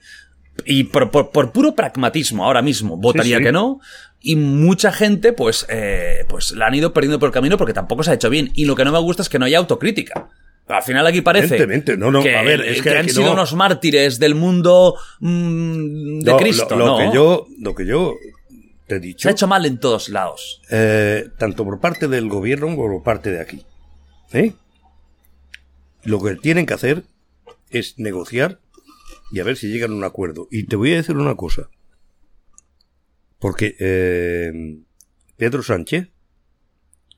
[0.65, 3.44] Y por, por- por puro pragmatismo ahora mismo votaría sí.
[3.44, 3.80] que no.
[4.22, 8.03] Y mucha gente, pues, eh, pues la han ido perdiendo por el camino porque tampoco
[8.03, 8.52] se ha hecho bien.
[8.53, 10.30] Y lo que no me gusta es que no haya autocrítica.
[10.68, 13.26] Al final aquí parece Evidentemente, no, no, que, a ver, es que que han sido
[13.26, 13.34] no.
[13.34, 16.68] unos mártires del mundo mm, de Cristo.
[16.76, 16.98] Lo, lo no.
[17.10, 18.14] que yo, lo que yo
[18.88, 20.61] te he dicho, Se ha hecho mal en todos lados.
[20.69, 23.65] eh, tanto por parte del gobierno como por parte de aquí.
[24.31, 24.53] ¿eh?
[26.06, 27.04] Lo que tienen que hacer
[27.70, 28.60] es negociar
[29.32, 30.48] y a ver si llegan a un acuerdo.
[30.52, 31.70] Y te voy a decir una cosa.
[33.40, 34.80] Porque eh,
[35.38, 36.10] Pedro Sánchez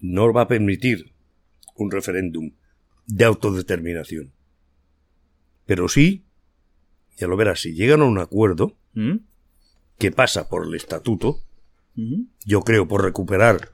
[0.01, 1.13] no va a permitir
[1.75, 2.51] un referéndum
[3.07, 4.33] de autodeterminación.
[5.65, 6.25] Pero sí,
[7.17, 9.17] ya lo verás, si llegan a un acuerdo ¿Mm?
[9.97, 11.41] que pasa por el estatuto,
[11.97, 12.27] Ujú.
[12.45, 13.69] yo creo por recuperar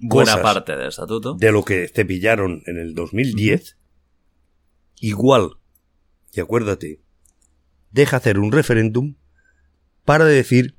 [0.00, 1.34] Buena parte del estatuto.
[1.34, 3.78] de lo que cepillaron en el 2010,
[5.08, 5.58] igual,
[6.32, 7.00] y acuérdate,
[7.90, 9.16] deja hacer un referéndum
[10.04, 10.76] para decir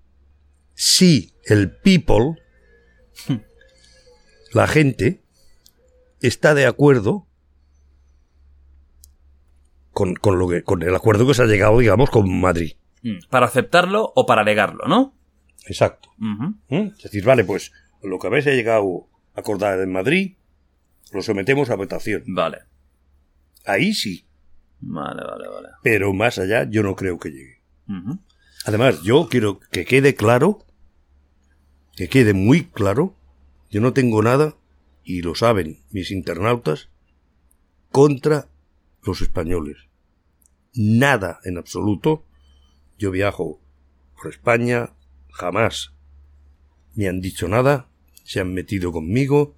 [0.73, 2.35] si el people,
[4.51, 5.21] la gente,
[6.21, 7.27] está de acuerdo
[9.91, 12.73] con, con lo que, con el acuerdo que se ha llegado, digamos, con Madrid.
[13.03, 13.27] Mm.
[13.29, 15.13] Para aceptarlo o para negarlo, ¿no?
[15.67, 16.09] Exacto.
[16.17, 16.87] ¿Mm?
[16.97, 17.71] Es decir, vale, pues
[18.01, 20.35] lo que habéis llegado a acordar en Madrid,
[21.11, 22.23] lo sometemos a votación.
[22.27, 22.59] Vale.
[23.65, 24.25] Ahí sí,
[24.81, 25.69] Vale, vale, vale.
[25.81, 27.61] pero más allá yo no creo que llegue.
[28.65, 30.65] Además, yo quiero que quede claro,
[31.95, 33.15] que quede muy claro,
[33.69, 34.55] yo no tengo nada,
[35.03, 36.89] y lo saben mis internautas,
[37.91, 38.47] contra
[39.03, 39.77] los españoles.
[40.73, 42.25] Nada en absoluto.
[42.97, 43.61] Yo viajo
[44.15, 44.93] por España,
[45.31, 45.93] jamás
[46.95, 47.87] me han dicho nada,
[48.23, 49.55] se han metido conmigo,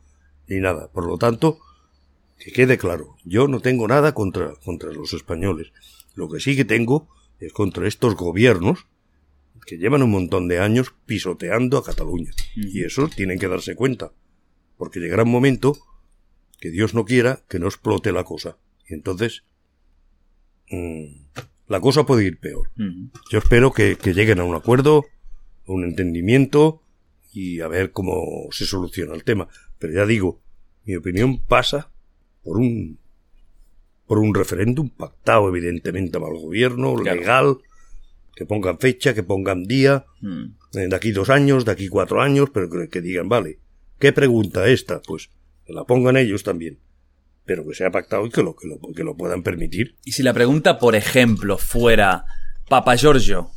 [0.48, 0.92] ni nada.
[0.92, 1.60] Por lo tanto,
[2.38, 5.72] que quede claro, yo no tengo nada contra, contra los españoles.
[6.16, 7.10] Lo que sí que tengo
[7.40, 8.88] es contra estos gobiernos
[9.66, 12.32] que llevan un montón de años pisoteando a Cataluña.
[12.56, 14.14] Y eso tienen que darse cuenta,
[14.78, 15.78] porque llegará un momento
[16.60, 18.58] que Dios no quiera que no explote la cosa.
[18.88, 19.44] Y entonces,
[20.70, 21.06] mm,
[21.68, 22.72] la cosa puede ir peor.
[23.30, 25.06] Yo espero que, que lleguen a un acuerdo,
[25.68, 26.82] a un entendimiento
[27.34, 29.50] y a ver cómo se soluciona el tema.
[29.80, 30.42] Pero ya digo,
[30.86, 31.92] mi opinión pasa
[32.48, 32.98] por un
[34.08, 37.20] por un referéndum pactado evidentemente el gobierno, Claro.
[37.20, 37.58] legal,
[38.36, 40.44] que pongan fecha, que pongan día, Mm.
[40.78, 43.60] eh, de aquí dos años, de aquí cuatro años, pero que, que digan, vale,
[44.00, 45.02] ¿qué pregunta esta?
[45.02, 45.30] Pues
[45.66, 46.80] que la pongan ellos también,
[47.46, 49.98] pero que sea pactado y que lo, que lo, que lo puedan permitir.
[50.06, 52.24] Y si la pregunta, por ejemplo, fuera
[52.70, 53.52] Papa Giorgio.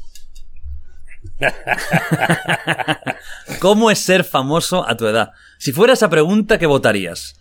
[3.60, 5.30] ¿Cómo es ser famoso a tu edad?
[5.58, 7.36] Si fuera esa pregunta, ¿qué votarías?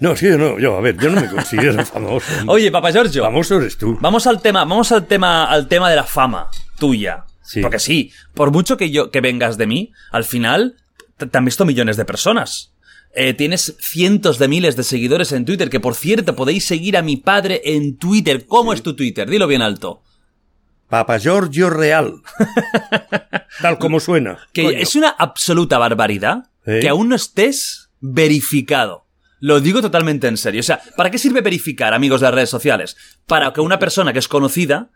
[0.00, 2.26] No, sí, no, yo, a ver, yo no me considero famoso.
[2.46, 3.24] Oye, Papa Giorgio.
[3.24, 3.98] Famoso eres tú.
[4.00, 6.48] Vamos al tema, vamos al tema, al tema de la fama
[6.78, 7.24] tuya.
[7.42, 7.60] Sí.
[7.62, 10.76] Porque sí, por mucho que yo que vengas de mí, al final
[11.16, 12.72] te, te han visto millones de personas.
[13.14, 17.02] Eh, tienes cientos de miles de seguidores en Twitter, que por cierto podéis seguir a
[17.02, 18.44] mi padre en Twitter.
[18.46, 19.28] ¿Cómo es tu Twitter?
[19.28, 20.02] Dilo bien alto.
[20.88, 22.14] Papa Giorgio Real.
[23.62, 24.38] Tal como suena.
[24.52, 24.78] Que Coño.
[24.78, 26.78] es una absoluta barbaridad ¿Eh?
[26.80, 29.06] que aún no estés verificado.
[29.40, 30.60] Lo digo totalmente en serio.
[30.60, 32.96] O sea, ¿para qué sirve verificar, amigos de las redes sociales?
[33.26, 34.90] Para que una persona que es conocida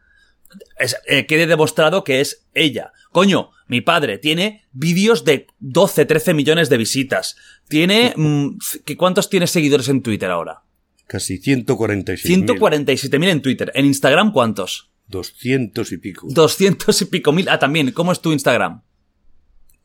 [0.78, 2.92] es- eh, quede demostrado que es ella.
[3.10, 7.36] Coño, mi padre tiene vídeos de 12, 13 millones de visitas.
[7.68, 8.12] Tiene...
[8.16, 10.62] mm, ¿qué- ¿Cuántos tiene seguidores en Twitter ahora?
[11.06, 12.26] Casi 146.
[12.36, 13.70] 147.000 en Twitter.
[13.74, 14.90] ¿En Instagram cuántos?
[15.08, 16.26] 200 y pico.
[16.30, 17.48] 200 y pico mil.
[17.48, 17.90] Ah, también.
[17.92, 18.82] ¿Cómo es tu Instagram?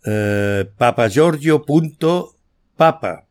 [0.05, 1.65] Eh, papagiorgio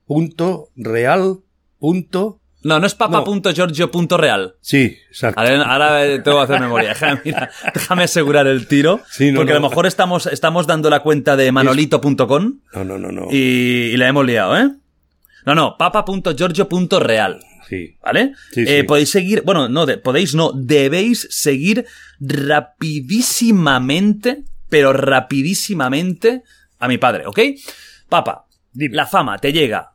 [0.06, 1.38] punto- real
[1.78, 4.54] punto- No, no es papa.giorgio.real.
[4.60, 5.40] Sí, exacto.
[5.40, 6.88] Ahora, ahora tengo que hacer memoria.
[6.90, 9.00] Déjame, mira, déjame asegurar el tiro.
[9.10, 9.60] Sí, no, porque a no.
[9.60, 13.28] lo mejor estamos, estamos dando la cuenta de manolito.com No, no, no, no.
[13.30, 14.68] y, y la hemos liado, ¿eh?
[15.44, 17.40] No, no, papa.giorgio.real.
[17.68, 17.96] Sí.
[18.02, 18.32] ¿Vale?
[18.52, 18.82] Sí, Eh, sí.
[18.84, 21.84] Podéis seguir, bueno, no, de- podéis no, debéis seguir
[22.20, 26.42] rapidísimamente, pero rapidísimamente
[26.78, 27.38] a mi padre, ¿ok?
[28.08, 28.94] Papa, Dime.
[28.96, 29.92] la fama te llega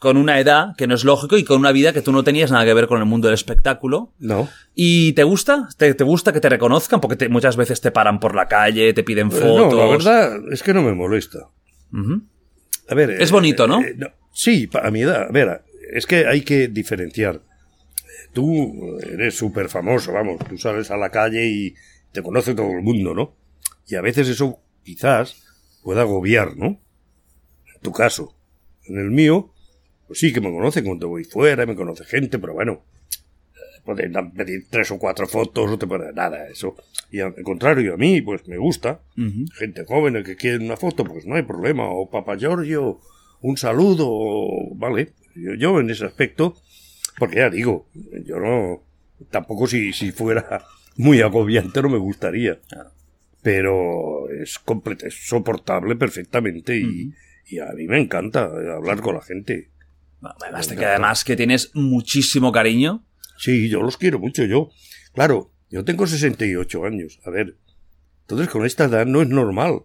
[0.00, 2.50] con una edad que no es lógico y con una vida que tú no tenías
[2.50, 4.12] nada que ver con el mundo del espectáculo.
[4.18, 4.48] No.
[4.74, 5.68] ¿Y te gusta?
[5.78, 7.00] ¿Te, te gusta que te reconozcan?
[7.00, 9.72] Porque te- muchas veces te paran por la calle, te piden Eh, fotos.
[9.72, 11.48] No, la verdad es que no me molesta.
[11.92, 12.22] Ujú.
[12.88, 13.10] A ver.
[13.12, 13.80] Es bonito, ¿no?
[14.32, 15.28] Sí, a mi edad.
[15.28, 15.62] A ver,
[15.92, 17.40] es que hay que diferenciar.
[18.32, 21.74] Tú eres súper famoso, vamos, tú sales a la calle y
[22.12, 23.36] te conoce todo el mundo, ¿no?
[23.86, 25.36] Y a veces eso quizás
[25.82, 26.66] pueda agobiar, ¿no?
[26.66, 28.34] En tu caso.
[28.86, 29.53] En el mío,
[30.14, 32.82] pues sí que me conoce cuando voy fuera, me conoce gente, pero bueno,
[33.54, 36.76] eh, pueden pedir tres o cuatro fotos, no te puede nada, eso.
[37.10, 39.00] Y al contrario, a mí, pues me gusta.
[39.58, 41.88] Gente joven que quiere una foto, pues no hay problema.
[41.90, 43.00] O Papa Giorgio,
[43.40, 45.12] un saludo, o- vale.
[45.34, 46.54] Yo, yo en ese aspecto,
[47.18, 47.88] porque ya digo,
[48.24, 48.82] yo no,
[49.30, 50.64] tampoco si, si fuera
[50.96, 52.60] muy agobiante no me gustaría.
[53.42, 54.58] Pero es,
[55.04, 57.12] es soportable perfectamente y,
[57.48, 59.68] y a mí me encanta hablar con la gente.
[60.38, 63.04] Bueno, Basta que además que tienes muchísimo cariño.
[63.38, 64.70] Sí, yo los quiero mucho, yo.
[65.12, 67.20] Claro, yo tengo 68 años.
[67.24, 67.56] A ver,
[68.22, 69.82] entonces con esta edad no es normal.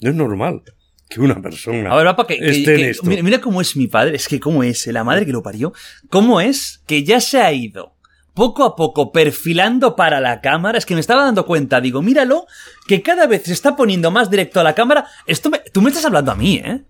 [0.00, 0.62] No es normal
[1.08, 3.06] que una persona A ver, papá, que, que- esté en que- esto.
[3.06, 5.72] mira, mira cómo es mi padre, es que cómo es, la madre que lo parió,
[6.08, 7.96] cómo es que ya se ha ido
[8.32, 12.46] poco a poco perfilando para la cámara, es que me estaba dando cuenta, digo, míralo,
[12.86, 15.90] que cada vez se está poniendo más directo a la cámara, esto me- tú me
[15.90, 16.84] estás hablando a mí, ¿eh?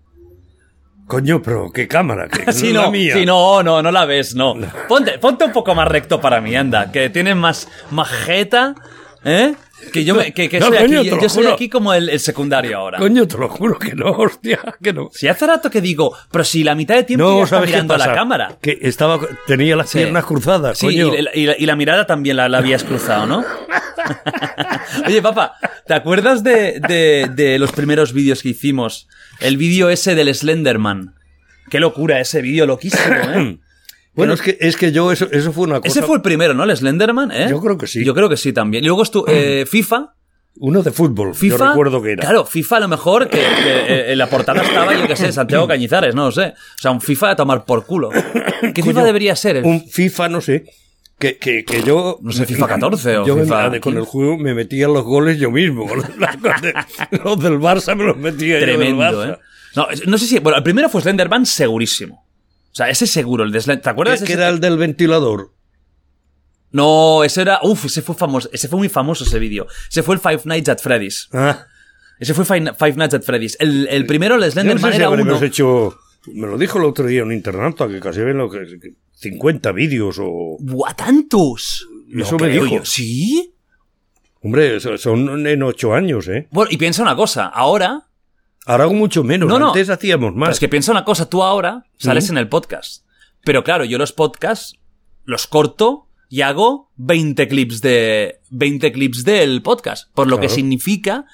[1.11, 3.13] Coño, pero qué cámara, que Sí, no, la mía.
[3.13, 4.55] sí, no, no, no la ves, no.
[4.87, 8.75] Ponte, ponte un poco más recto para mí, anda, que tienes más majeta,
[9.25, 9.55] ¿eh?
[9.91, 12.19] Que yo me, que, que No, soy coño, aquí, yo soy aquí como el, el
[12.19, 12.99] secundario ahora.
[12.99, 15.09] Coño, te lo juro que no, hostia, que no.
[15.11, 17.75] Si hace rato que digo, pero si la mitad de tiempo No, está ¿sabes qué
[17.77, 18.57] mirando a la cámara.
[18.61, 19.97] Que estaba, tenía las Sí.
[19.99, 21.15] piernas cruzadas, Sí, coño.
[21.15, 23.43] y, la- y la, y la mirada también la, la habías cruzado, ¿no?
[25.07, 25.55] Oye, papá,
[25.87, 29.07] ¿te acuerdas de, de, de los primeros vídeos que hicimos?
[29.39, 31.15] El vídeo ese del Slenderman.
[31.69, 33.03] Qué locura ese vídeo, loquísimo,
[33.33, 33.57] ¿eh?
[34.13, 35.87] Bueno, es que, es que yo, eso, eso fue una cosa.
[35.87, 36.63] Ese fue el primero, ¿no?
[36.63, 37.47] El Slenderman, ¿eh?
[37.49, 38.03] Yo creo que sí.
[38.03, 38.83] Yo creo que sí también.
[38.83, 40.15] Y luego estuvo eh, FIFA.
[40.57, 41.57] Uno de fútbol, FIFA.
[41.57, 42.21] yo recuerdo que era.
[42.23, 43.41] Claro, FIFA a lo mejor que, que,
[43.87, 46.47] eh, en la portada estaba, yo qué sé, Santiago Cañizares, no lo sé.
[46.47, 48.09] O sea, un FIFA a tomar por culo.
[48.75, 49.55] ¿Qué FIFA debería ser?
[49.57, 50.65] El- Un FIFA, no sé.
[51.17, 52.17] Que, que, que yo.
[52.21, 53.99] No sé, FIFA 14 o yo FIFA de- con 15.
[53.99, 55.87] el juego me metía los goles yo mismo.
[55.95, 56.05] Los,
[57.23, 59.33] los del Barça me los metía yo Tremendo, del Barça.
[59.35, 59.39] ¿eh?
[59.75, 60.39] No, no sé si.
[60.39, 62.25] Bueno, el primero fue Slenderman, segurísimo.
[62.71, 63.83] O sea, ese seguro, el de Slender.
[63.83, 64.19] ¿Te acuerdas?
[64.19, 64.33] Que ese?
[64.33, 65.51] era el del ventilador.
[66.71, 67.59] No, ese era.
[67.63, 68.49] Uf, ese fue famoso.
[68.53, 69.67] Ese fue muy famoso ese vídeo.
[69.89, 71.27] Ese fue el Five Nights at Freddy's.
[71.33, 71.65] Ah,
[72.19, 72.61] Ese fue Five,
[72.95, 73.57] Nights at Freddy's.
[73.59, 75.41] El, el primero, el yo no Slenderman, sé si era uno.
[75.43, 75.97] hecho.
[76.33, 78.59] Me lo dijo el otro día un internauta que casi ven lo que.
[78.79, 80.55] que 50 vídeos o.
[80.59, 81.87] ¡Buah, tantos!
[82.15, 82.67] Eso me dijo.
[82.77, 82.85] yo.
[82.85, 83.53] ¿Sí?
[84.43, 86.47] Hombre, so- son en 8 años, ¿eh?
[86.51, 87.47] Bueno, y piensa una cosa.
[87.47, 88.07] Ahora.
[88.65, 89.49] Ahora hago mucho menos.
[89.49, 89.67] No, no.
[89.69, 90.49] Antes hacíamos Pero más.
[90.51, 91.29] es que piensa una cosa.
[91.29, 93.03] Tú ahora sales en el podcast.
[93.43, 94.75] Pero claro, yo los podcasts
[95.23, 101.25] los corto y hago 20 clips de 20 clips del podcast, por lo que significa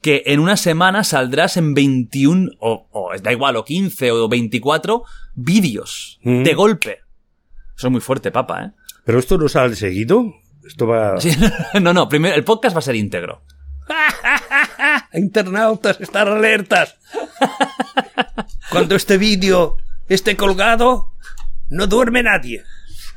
[0.00, 5.02] que en una semana saldrás en 21 o, o da igual o 15 o 24
[5.34, 6.42] vídeos Mm.
[6.44, 6.98] de golpe.
[7.76, 8.70] Eso es muy fuerte, papa, ¿eh?
[9.04, 10.32] Pero esto no sale seguido.
[10.66, 11.20] Esto va.
[11.20, 11.30] Sí,
[11.80, 13.42] no, no, primero el podcast va a ser íntegro.
[15.12, 16.96] Internautas, estar alertas.
[18.70, 19.76] Cuando este vídeo
[20.08, 21.12] esté colgado,
[21.68, 22.64] no duerme nadie.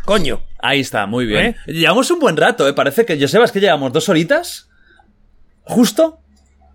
[0.06, 0.41] Coño.
[0.60, 1.56] Ahí está, muy bien.
[1.65, 2.73] Llevamos un buen rato, ¿eh?
[2.73, 4.69] Parece que, Josebas, que llevamos dos horitas.
[5.64, 6.19] ¿Justo?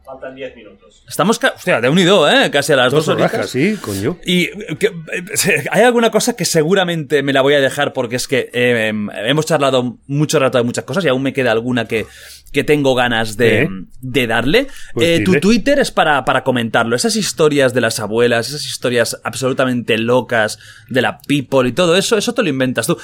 [0.07, 1.03] Faltan 10 minutos.
[1.09, 2.49] Estamos, ca- hostia, de unido, ¿eh?
[2.53, 4.19] Casi a las dos, horas, sí, coño.
[4.25, 8.15] Y eh, que, eh, hay alguna cosa que seguramente me la voy a dejar porque
[8.17, 11.51] es que eh, em, hemos charlado mucho rato de muchas cosas y aún me queda
[11.51, 12.07] alguna que,
[12.53, 13.69] que tengo ganas de, ¿Eh?
[14.01, 14.69] de darle.
[14.95, 15.41] Pues Eh, tu.
[15.41, 16.95] Twitter es para, para comentarlo.
[16.95, 20.59] Esas historias de las abuelas, esas historias absolutamente locas
[20.89, 22.97] de la people y todo eso, eso te lo inventas tú.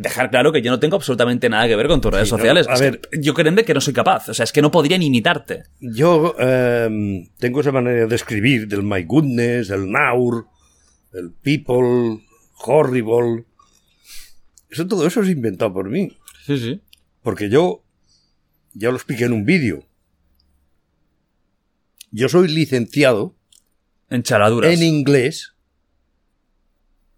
[0.00, 2.38] Dejar claro que yo no tengo absolutamente nada que ver con tus redes Sí, no,
[2.38, 2.66] sociales.
[2.68, 3.00] a Es ver.
[3.00, 4.28] que yo creo que no soy capaz.
[4.28, 5.64] O sea, es que no podría ni imitarte.
[5.80, 10.46] Yo em, tengo esa manera de escribir del my goodness, el naur,
[11.12, 12.22] el people,
[12.64, 13.44] horrible.
[14.70, 16.16] Eso, todo eso es inventado por mí.
[16.46, 16.80] Sí, sí.
[17.22, 17.82] Porque yo,
[18.72, 19.84] ya lo expliqué en un vídeo.
[22.12, 23.36] Yo soy licenciado
[24.08, 24.72] En chaladuras.
[24.72, 25.54] en inglés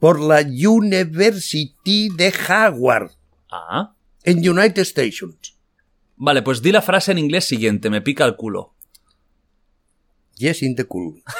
[0.02, 3.12] por la University de Howard
[3.52, 3.94] Ah.
[4.24, 5.22] en United States.
[6.16, 8.74] Vale, pues di la frase en inglés siguiente, me pica el culo.
[10.38, 11.22] Yes, in the cool.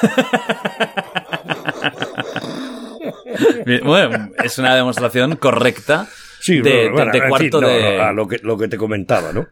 [3.84, 6.09] Bueno, es una demostración correcta
[6.40, 7.97] Sí, de, bueno, de- de cuarto no, de...
[7.97, 9.47] no, a lo que, lo que te comentaba, ¿no?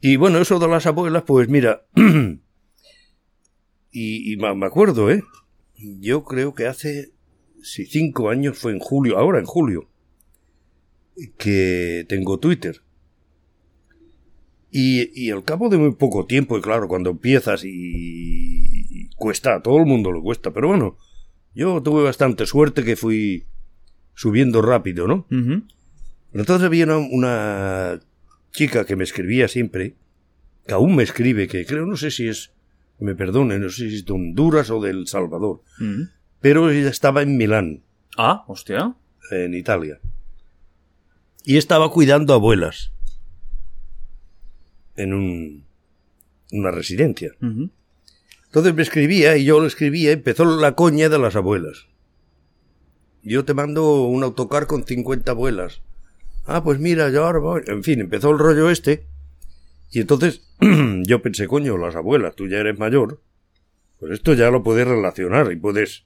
[0.00, 1.84] Y bueno, eso de las abuelas, pues mira,
[3.90, 5.22] y, y me acuerdo, ¿eh?
[5.76, 7.12] Yo creo que hace,
[7.66, 9.88] si cinco años fue en julio, ahora en julio,
[11.36, 12.82] que tengo Twitter.
[14.70, 19.56] Y, y al cabo de muy poco tiempo, y claro, cuando empiezas y, y cuesta,
[19.56, 20.96] a todo el mundo le cuesta, pero bueno,
[21.56, 23.46] yo tuve bastante suerte que fui
[24.14, 25.26] subiendo rápido, ¿no?
[25.32, 25.64] Ujú.
[26.34, 28.00] Entonces había una, una
[28.52, 29.96] chica que me escribía siempre,
[30.68, 32.52] que aún me escribe, que creo, no sé si es,
[33.00, 35.62] me perdone, no sé si es de Honduras o del Salvador.
[36.40, 37.82] Pero ella estaba en Milán,
[38.16, 38.94] Ah, hostia.
[39.30, 39.98] en Italia,
[41.44, 42.92] y estaba cuidando abuelas
[44.96, 45.64] en un,
[46.52, 47.32] una residencia.
[47.40, 51.86] Entonces me escribía y yo le escribía, empezó la coña de las abuelas.
[53.22, 55.82] Yo te mando un autocar con 50 abuelas.
[56.46, 57.62] Ah, pues mira, yo ahora voy.
[57.66, 59.04] En fin, empezó el rollo este.
[59.90, 60.48] Y entonces
[61.02, 63.20] yo pensé, coño, las abuelas, tú ya eres mayor.
[63.98, 66.04] Pues esto ya lo puedes relacionar y puedes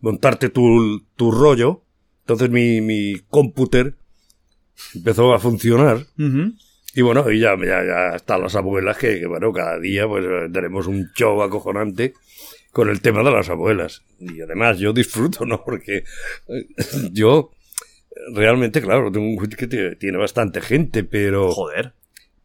[0.00, 1.82] montarte tu, tu rollo.
[2.20, 3.94] Entonces mi, mi cómputer
[4.94, 6.06] empezó a funcionar.
[6.94, 10.24] Y bueno, y ya, ya, ya están las abuelas que, que, bueno, cada día pues
[10.52, 12.14] tenemos un show acojonante
[12.72, 14.02] con el tema de las abuelas.
[14.18, 15.62] Y además yo disfruto, ¿no?
[15.64, 16.04] Porque
[16.48, 16.66] eh,
[17.12, 17.50] yo
[18.34, 21.50] realmente, claro, tengo un que tiene bastante gente, pero...
[21.52, 21.94] Joder.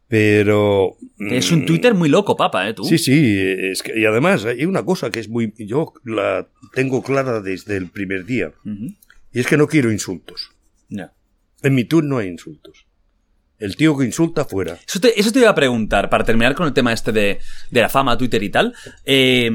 [0.08, 0.96] Pero...
[1.18, 2.74] Es un mm, Twitter muy loco, papa, ¿eh?
[2.74, 2.84] Tú.
[2.84, 5.52] Sí, sí, es que, y además hay una cosa que es muy...
[5.58, 8.52] Yo la tengo clara desde el primer día.
[9.32, 10.50] Y es que no quiero insultos.
[10.88, 11.12] Ya.
[11.62, 12.86] En mi tweet no hay insultos.
[13.58, 14.78] El tío que insulta fuera.
[14.86, 17.38] Eso te, eso te iba a preguntar, para terminar con el tema este de,
[17.70, 18.74] de la fama, Twitter y tal.
[19.04, 19.50] Eh,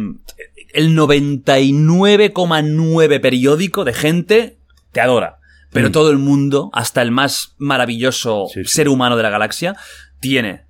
[0.73, 4.57] el 99,9 periódico de gente
[4.91, 5.37] te adora.
[5.71, 5.91] Pero Mm.
[5.93, 8.73] todo el mundo, hasta el más maravilloso Sí, sí.
[8.73, 9.77] ser humano de la galaxia,
[10.21, 10.61] tiene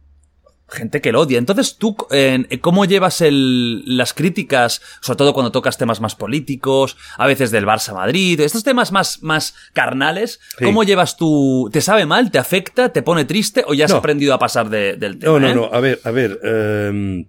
[0.67, 1.37] gente que lo odia.
[1.37, 6.95] Entonces, tú, eh, ¿cómo llevas el- las críticas, sobre todo cuando tocas temas más políticos,
[7.17, 10.39] a veces del Barça Madrid, estos temas más, más carnales?
[10.57, 10.63] Sí.
[10.63, 11.69] ¿Cómo llevas tu...
[11.73, 12.31] ¿Te sabe mal?
[12.31, 12.87] ¿Te afecta?
[12.93, 13.65] ¿Te pone triste?
[13.67, 13.97] ¿O ya has No.
[13.97, 15.33] aprendido a pasar de- del tema?
[15.33, 15.55] No, no, eh?
[15.55, 15.65] no.
[15.73, 16.39] A ver, a ver.
[16.41, 17.25] em,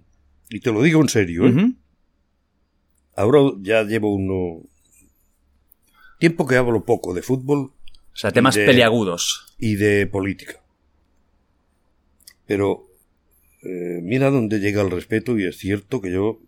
[0.49, 1.45] y te lo digo en serio.
[1.45, 1.73] ¿eh?
[3.17, 4.61] Ahora ya llevo uno.
[6.17, 9.53] Tiempo que hablo poco de fútbol O sea, temas de- peliagudos.
[9.59, 10.62] y de política.
[12.47, 12.87] Pero
[13.63, 16.39] eh, mira dónde llega el respeto y es cierto que yo,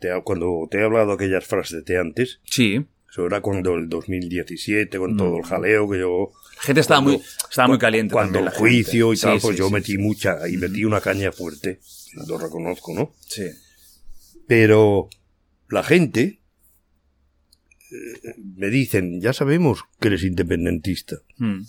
[0.00, 2.84] te cuando te he hablado aquellas frases de antes, Sí.
[3.10, 5.16] eso era cuando el 2017, con Mm.
[5.16, 6.32] todo el jaleo que yo...
[6.56, 8.12] La gente estaba Cuando- muy, estaba muy caliente.
[8.12, 9.18] Cuando también el juicio gente.
[9.18, 11.80] y tal, Sí, pues sí, yo metí mucha, y metí una caña fuerte,
[12.28, 13.12] lo reconozco, ¿no?
[13.26, 13.46] Sí.
[14.46, 15.08] Pero
[15.68, 16.40] la gente
[17.90, 21.16] eh, me dicen, ya sabemos que eres independentista.
[21.38, 21.62] Mm.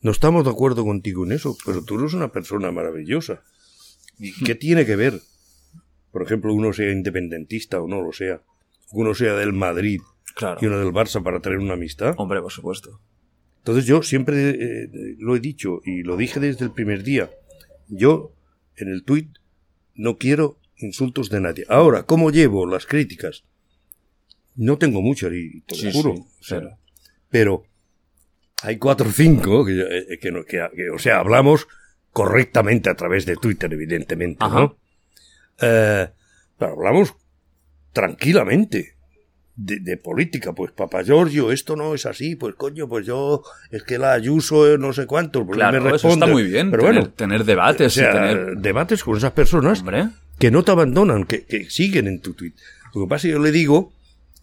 [0.00, 3.42] No estamos de acuerdo contigo en eso, pero tú eres una persona maravillosa.
[4.18, 5.20] ¿Y qué tiene que ver?
[6.12, 8.40] Por ejemplo, uno sea independentista o no lo sea.
[8.92, 10.00] Uno sea del Madrid
[10.34, 10.58] Claro.
[10.62, 12.14] y uno del Barça para tener una amistad.
[12.16, 13.00] Hombre, por supuesto.
[13.58, 14.88] Entonces yo siempre eh,
[15.18, 17.30] lo he dicho y lo dije desde el primer día.
[17.88, 18.32] Yo
[18.76, 19.28] en el tuit
[19.94, 21.64] no quiero insultos de nadie.
[21.68, 23.44] Ahora, ¿cómo llevo las críticas?
[24.54, 26.14] No tengo muchas y te lo Sí, juro.
[26.40, 26.78] sí, claro.
[27.30, 27.64] pero
[28.62, 31.66] hay cuatro o cinco que, eh, que, que- o sea, hablamos
[32.12, 34.60] correctamente a través de Twitter, evidentemente, Ajá.
[34.60, 34.76] ¿no?
[35.60, 36.08] Eh,
[36.58, 37.14] pero hablamos
[37.92, 38.94] tranquilamente
[39.56, 40.52] de, de política.
[40.52, 42.36] Pues, papá Giorgio, esto no es así.
[42.36, 45.44] Pues, coño, pues yo, es que la Ayuso, eh, no sé cuánto.
[45.46, 46.32] Pues Claro, me eso está responde.
[46.32, 46.70] muy bien.
[46.70, 48.56] Pero tener, bueno, tener debates o sea, y tener...
[48.58, 50.08] debates con esas personas Hombre.
[50.38, 52.52] que no te abandonan, que, que siguen en tu tweet.
[52.94, 53.92] Lo que pasa es que yo le digo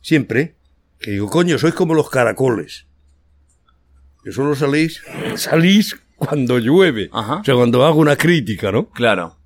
[0.02, 0.56] siempre
[1.00, 2.86] que digo, coño, sois como los caracoles.
[4.26, 5.04] Que solo salís,
[5.36, 7.12] salís cuando llueve.
[7.14, 7.36] Ajá.
[7.36, 8.90] O sea, cuando hago una crítica, ¿no?
[8.90, 9.38] Claro.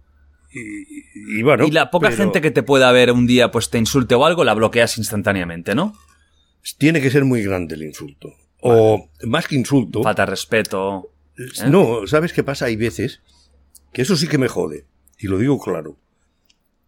[0.54, 1.68] Y, y bueno.
[1.68, 4.26] y la poca pero gente que te pueda ver un día, pues te insulte o
[4.26, 5.98] algo, la bloqueas instantáneamente, ¿no?
[6.78, 8.34] Tiene que ser muy grande el insulto.
[8.62, 10.02] O más que insulto.
[10.02, 11.12] Falta respeto.
[11.68, 12.68] No, ¿sabes qué pasa?
[12.68, 13.20] Hay veces
[13.92, 14.86] que eso sí que me jode.
[15.18, 15.98] Y lo digo claro.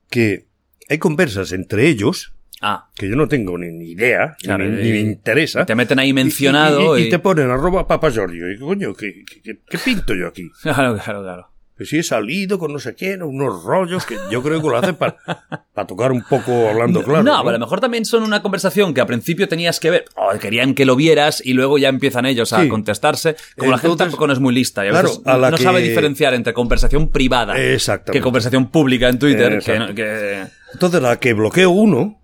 [0.09, 0.47] Que
[0.87, 4.91] hay conversas entre ellos Ah, que yo no tengo ni, ni idea, Claro, ni, ni
[4.91, 5.65] me interesa.
[5.65, 8.51] te meten ahí mencionado Y, y- y- y te ponen arroba Papa Giorgio.
[8.51, 10.49] Y coño, ¿qué, qué- qué- pinto yo aquí?
[10.61, 11.47] claro, claro, claro.
[11.77, 14.77] Que si he salido con no sé quién, unos rollos que yo creo que lo
[14.77, 15.17] hacen para
[15.87, 17.23] tocar un poco hablando claro.
[17.23, 20.05] no, pero a lo mejor también son una conversación que al principio tenías que ver,
[20.15, 22.67] o querían que lo vieras y luego ya empiezan ellos a Sí.
[22.69, 23.35] contestarse.
[23.57, 25.57] Como la gente tampoco no es muy lista y a claro, veces a la no
[25.57, 29.57] que- sabe diferenciar entre conversación privada que conversación pública en Twitter.
[29.65, 30.43] Que, que-
[30.73, 32.20] Entonces, la que bloqueo uno,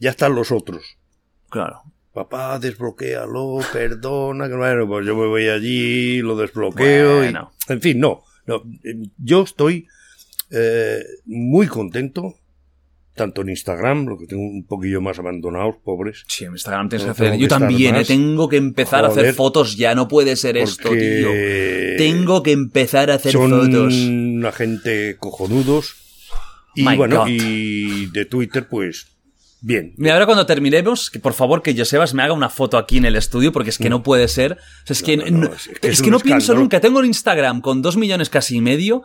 [0.00, 0.96] ya están los otros.
[1.48, 1.82] claro.
[2.12, 7.18] Papá, desbloquéalo, perdona, que bueno, pues yo me voy allí, lo desbloqueo.
[7.18, 7.52] y- Bueno.
[7.68, 8.56] en fin, no, no.
[8.82, 9.86] eh, Yo estoy
[10.50, 12.34] eh, muy contento,
[13.14, 16.24] tanto en Instagram, lo que tengo un poquillo más abandonados, pobres.
[16.26, 17.32] Sí, en Instagram tienes que hacer.
[17.34, 19.94] Yo que también, eh, tengo que empezar a hacer fotos ya.
[19.94, 21.28] No puede ser esto, tío.
[21.96, 23.94] Tengo que empezar a hacer son fotos.
[23.94, 25.94] una gente cojonudos.
[26.74, 27.28] Y My bueno, God.
[27.28, 29.06] y de Twitter, pues,
[29.60, 29.94] bien.
[29.96, 33.04] Mira, ahora cuando terminemos, que por favor que Josebas me haga una foto aquí en
[33.04, 34.52] el estudio, porque es que no puede ser.
[34.52, 36.20] O sea, es que No, no, no, no, es que es es que un no
[36.20, 36.80] pienso nunca.
[36.80, 39.02] Tengo el Instagram con dos millones casi y medio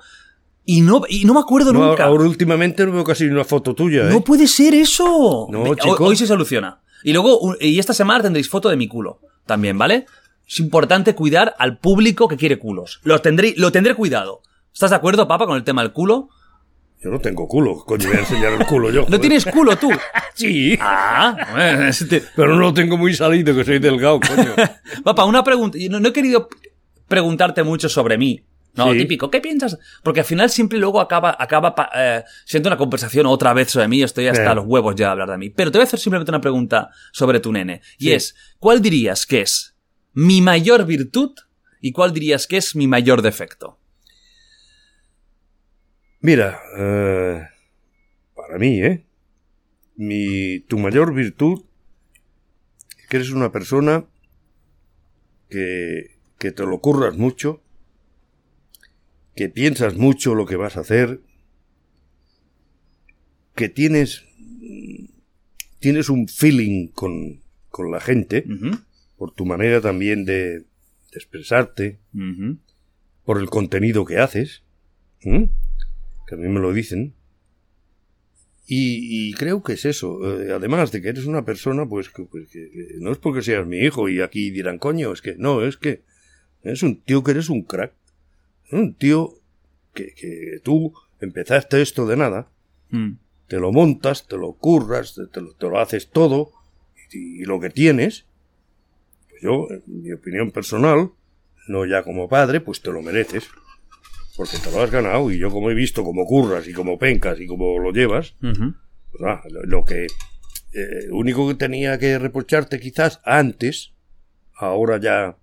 [0.65, 2.06] y no, y no me acuerdo nunca.
[2.06, 4.10] ahora últimamente no veo casi una foto tuya, ¿eh?
[4.10, 5.48] No puede ser eso.
[5.52, 5.77] No, hoy-.
[5.99, 6.80] Hoy se soluciona.
[7.03, 9.19] Y luego, un- y esta semana tendréis foto de mi culo.
[9.45, 10.06] También, ¿vale?
[10.48, 12.99] Es importante cuidar al público que quiere culos.
[13.03, 14.41] Lo tendré, lo tendré cuidado.
[14.73, 16.30] ¿Estás de acuerdo, papá, con el tema del culo?
[17.06, 19.06] Yo no tengo culo, coño, voy a enseñar el culo yo.
[19.10, 19.91] ¿No tienes culo tú?
[20.34, 24.53] Sí, Ah, bueno, este- pero no lo tengo muy salido, que soy delgado, coño.
[25.03, 25.77] Papá, una pregunta.
[25.80, 26.49] Yo No, no he querido
[27.07, 28.44] preguntarte mucho sobre mí.
[28.73, 28.98] No, Sí.
[28.98, 29.30] típico.
[29.30, 29.77] ¿Qué piensas?
[30.03, 33.88] Porque al final siempre luego acaba, acaba pa- eh, siendo una conversación otra vez sobre
[33.88, 34.02] mí.
[34.03, 35.49] Estoy hasta los huevos ya de hablar de mí.
[35.52, 37.82] Pero te voy a hacer simplemente una pregunta sobre tu nene.
[37.99, 38.14] Y Sí.
[38.14, 39.76] es, ¿cuál dirías que es
[40.14, 41.32] mi mayor virtud
[41.80, 43.80] y cuál dirías que es mi mayor defecto?
[46.26, 47.47] Mira, eh,
[48.34, 49.06] para mí, ¿eh?
[49.95, 51.64] Mi, tu mayor virtud
[52.97, 54.07] es que eres una persona
[55.52, 57.61] que, que te lo curras mucho,
[59.35, 61.22] que piensas mucho lo que vas a hacer,
[63.53, 64.26] que tienes,
[65.77, 68.43] tienes un feeling con, con la gente,
[69.15, 70.65] por tu manera también de, de
[71.14, 71.99] expresarte,
[73.26, 74.64] por el contenido que haces.
[76.27, 77.14] Que a mí me lo dicen.
[78.68, 80.41] Y, y creo que es eso.
[80.41, 83.41] eh, además de que eres una persona, pues, que, pues, que- que no es porque
[83.43, 86.02] seas mi hijo y aquí dirán, coño, es que no, es que
[86.64, 87.93] es un tío que eres un crack.
[88.72, 89.35] Un tío
[89.93, 92.49] que, que tú empezaste esto de nada,
[92.89, 93.14] Mm.
[93.47, 96.52] te lo montas, te lo curras, te, te lo, te lo haces todo
[97.11, 98.26] y, y lo que tienes,
[99.30, 101.11] pues yo, en mi opinión personal,
[101.68, 103.47] no ya como padre, pues te lo mereces.
[104.37, 107.39] Porque te lo has ganado y yo como he visto como curras y como pencas
[107.39, 109.21] y como lo llevas, pues
[109.65, 110.05] lo, que
[110.73, 113.93] eh, único que tenía que reprocharte quizás antes,
[114.55, 115.37] ahora ya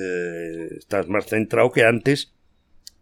[0.00, 2.32] eh, estás más centrado que antes,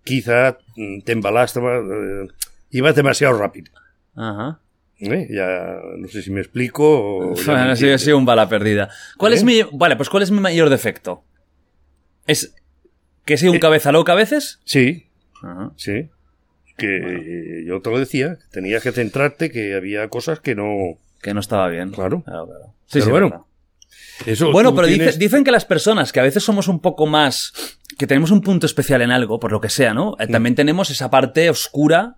[0.05, 2.29] quizá mm, te embalaste, más, eh,
[2.71, 3.73] ibas demasiado rápido.
[4.15, 4.61] Ajá.
[5.01, 5.29] ¿eh?
[5.31, 8.03] Ya no sé si me explico o Bueno, sí, ha entiendes.
[8.03, 8.89] sido un bala perdida.
[9.19, 9.37] ¿Cuál ¿Eh?
[9.37, 11.25] es mi, vale, pues ¿cuál es mi mayor defecto?
[12.27, 12.55] ¿Es
[13.27, 13.61] que soy un Eh.
[13.61, 14.61] cabeza loca a veces?
[14.65, 15.10] Sí,
[15.43, 15.73] Ajá.
[15.77, 16.09] sí.
[16.77, 20.99] Que eh, yo te lo decía, que tenías que centrarte, que había cosas que no...
[21.21, 21.91] Que no estaba bien.
[21.91, 22.23] Claro.
[22.23, 22.47] claro.
[22.47, 22.75] claro.
[22.91, 23.45] Pero sí, bueno, verdad.
[24.25, 27.53] Eso Bueno, pero dice- dicen que las personas que a veces somos un poco más.
[27.99, 30.13] que tenemos un punto especial en algo, por lo que sea, ¿no?
[30.13, 30.23] Mm.
[30.23, 32.17] Eh, También tenemos esa parte oscura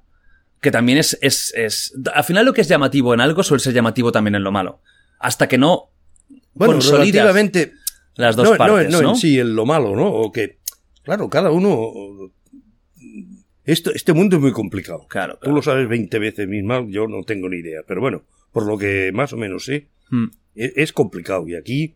[0.61, 1.93] que también es, es, es.
[2.15, 4.81] Al final, lo que es llamativo en algo suele ser llamativo también en lo malo.
[5.19, 5.91] Hasta que no.
[6.55, 7.73] Bueno, relativamente...
[8.15, 9.11] las dos no, partes, no, ¿no?
[9.11, 10.07] en sí, en lo malo, ¿no?
[10.07, 10.59] O que,
[11.03, 11.91] claro, cada uno...
[13.65, 15.07] Esto, este mundo es muy complicado.
[15.09, 15.57] Claro, Tú claro.
[15.57, 17.83] lo sabes 20 veces mismo, yo no tengo ni idea.
[17.87, 20.27] Pero bueno, por lo que más o menos sé, Mm.
[20.57, 21.47] es, es complicado.
[21.49, 21.95] Y aquí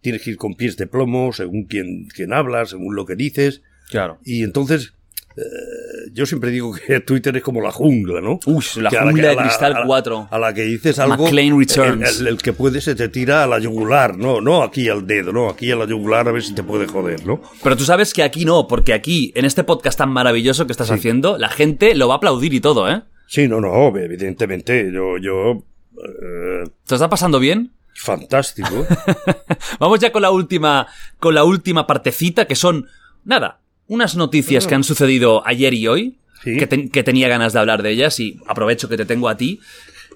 [0.00, 3.62] tienes que ir con pies de plomo, según quien, quien habla, según lo que dices.
[3.90, 4.18] Claro.
[4.24, 4.94] Y entonces,
[5.40, 8.40] eh, yo siempre digo que Twitter es como la jungla, ¿no?
[8.46, 10.28] Uy, la Que jungla que- de Cristal a la- 4.
[10.30, 11.24] A la que dices algo.
[11.24, 12.20] McLean Returns.
[12.20, 15.06] El, el- el que puede se te tira a la yugular, no, no aquí al
[15.06, 17.40] dedo, no, aquí a la yugular a ver si te puede joder, ¿no?
[17.62, 20.90] Pero tú sabes que aquí no, porque aquí, en este podcast tan maravilloso que estás
[20.90, 23.02] haciendo, la gente lo va a aplaudir y todo, ¿eh?
[23.26, 25.62] Sí, no, no, evidentemente, yo, yo,
[26.02, 27.72] eh, ¿Te está pasando bien?
[28.00, 28.86] fantástico.
[29.80, 30.86] Vamos ya con la última,
[31.18, 32.86] con la última partecita, que son,
[33.24, 36.56] nada, unas noticias que han sucedido ayer y hoy, Sí.
[36.56, 39.36] que, ten- que tenía ganas de hablar de ellas, y aprovecho que te tengo a
[39.36, 39.58] ti,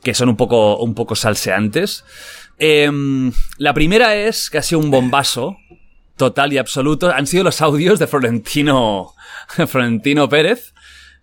[0.05, 2.05] que son un poco, un poco salseantes.
[2.59, 5.57] Em, la primera es que ha sido un bombazo,
[6.17, 7.11] total y absoluto.
[7.13, 9.15] Han sido los audios de Florentino,
[9.67, 10.75] Florentino Pérez,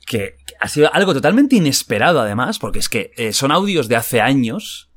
[0.06, 3.96] que, que ha sido algo totalmente inesperado además, porque es que eh, son audios de
[3.96, 4.90] hace años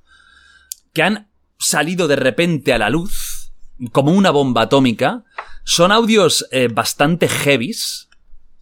[0.92, 3.52] que han salido de repente a la luz
[3.92, 5.24] como una bomba atómica.
[5.64, 8.08] Son audios eh, bastante heavies.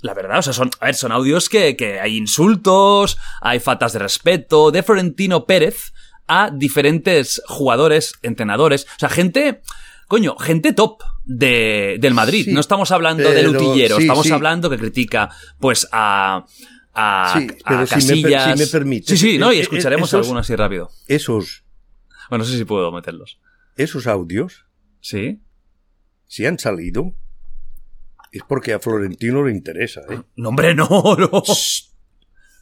[0.03, 3.93] La verdad, o sea, son, a ver, son audios que, que hay insultos, hay faltas
[3.93, 5.93] de respeto, de Florentino Pérez
[6.27, 9.61] a diferentes jugadores, entrenadores, o sea, gente,
[10.09, 12.45] coño, gente top de, del Madrid.
[12.47, 14.33] Sí, no estamos hablando de pero Lutillero, sí, estamos sí.
[14.33, 15.29] hablando que critica,
[15.59, 16.47] pues, a,
[16.95, 18.59] a, Sí, a si me Casillas.
[18.71, 20.91] si me Sí, sí, no, y escucharemos esos- algunos así rápido.
[21.09, 21.65] Esos,
[22.31, 23.39] Bueno, no sé si puedo meterlos.
[23.77, 24.65] esos audios,
[25.03, 25.41] ¿Sí?
[26.31, 27.13] Si han salido,
[28.31, 30.21] es porque a Florentino le interesa, ¿eh?
[30.37, 31.43] No, hombre, no, no.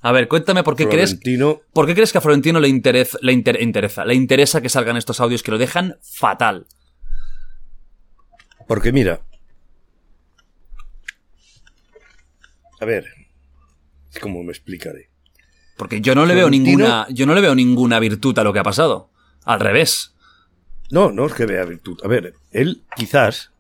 [0.00, 3.18] A ver, cuéntame por qué crees, Florentino, por qué crees que a Florentino le, interesa,
[3.20, 6.66] le inter- interesa, le interesa que salgan estos audios que lo dejan fatal.
[8.66, 9.20] porque mira,
[12.80, 13.04] a ver,
[14.22, 15.10] ¿cómo me explicaré?
[15.76, 18.60] Porque yo no le veo ninguna, yo no le veo ninguna virtud a lo que
[18.60, 19.10] ha pasado.
[19.44, 20.14] Al revés.
[20.90, 21.98] No, no es que vea virtud.
[22.02, 23.52] A ver, él quizás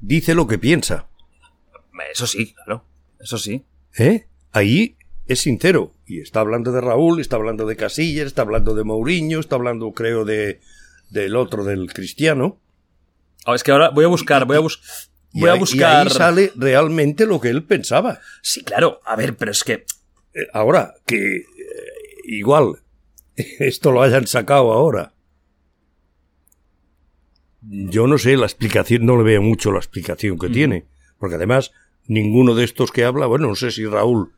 [0.00, 1.06] dice lo que piensa,
[2.12, 2.84] Eso sí, claro.
[3.20, 3.64] Eso sí.
[3.98, 4.26] ¿eh?
[4.52, 4.96] Ahí
[5.26, 9.40] es sincero y está hablando de Raúl, está hablando de Casillas, está hablando de Mourinho,
[9.40, 10.60] está hablando, creo, de
[11.10, 12.58] del otro del Cristiano.
[13.46, 15.60] Ah, es que ahora voy a buscar, voy a, bus- Y voy a ahí- y
[15.60, 16.06] buscar.
[16.06, 18.20] ahí sale realmente lo que él pensaba.
[18.42, 19.00] Sí, claro.
[19.04, 19.84] A ver, pero es que.
[20.34, 21.44] Eh, Ahora, que eh,
[22.24, 22.74] igual
[23.36, 25.12] esto lo hayan sacado ahora.
[27.62, 30.86] Yo no sé la explicación, no le veo mucho la explicación que tiene.
[31.18, 31.72] Porque además,
[32.06, 34.32] ninguno de estos que habla, bueno, no sé si Raúl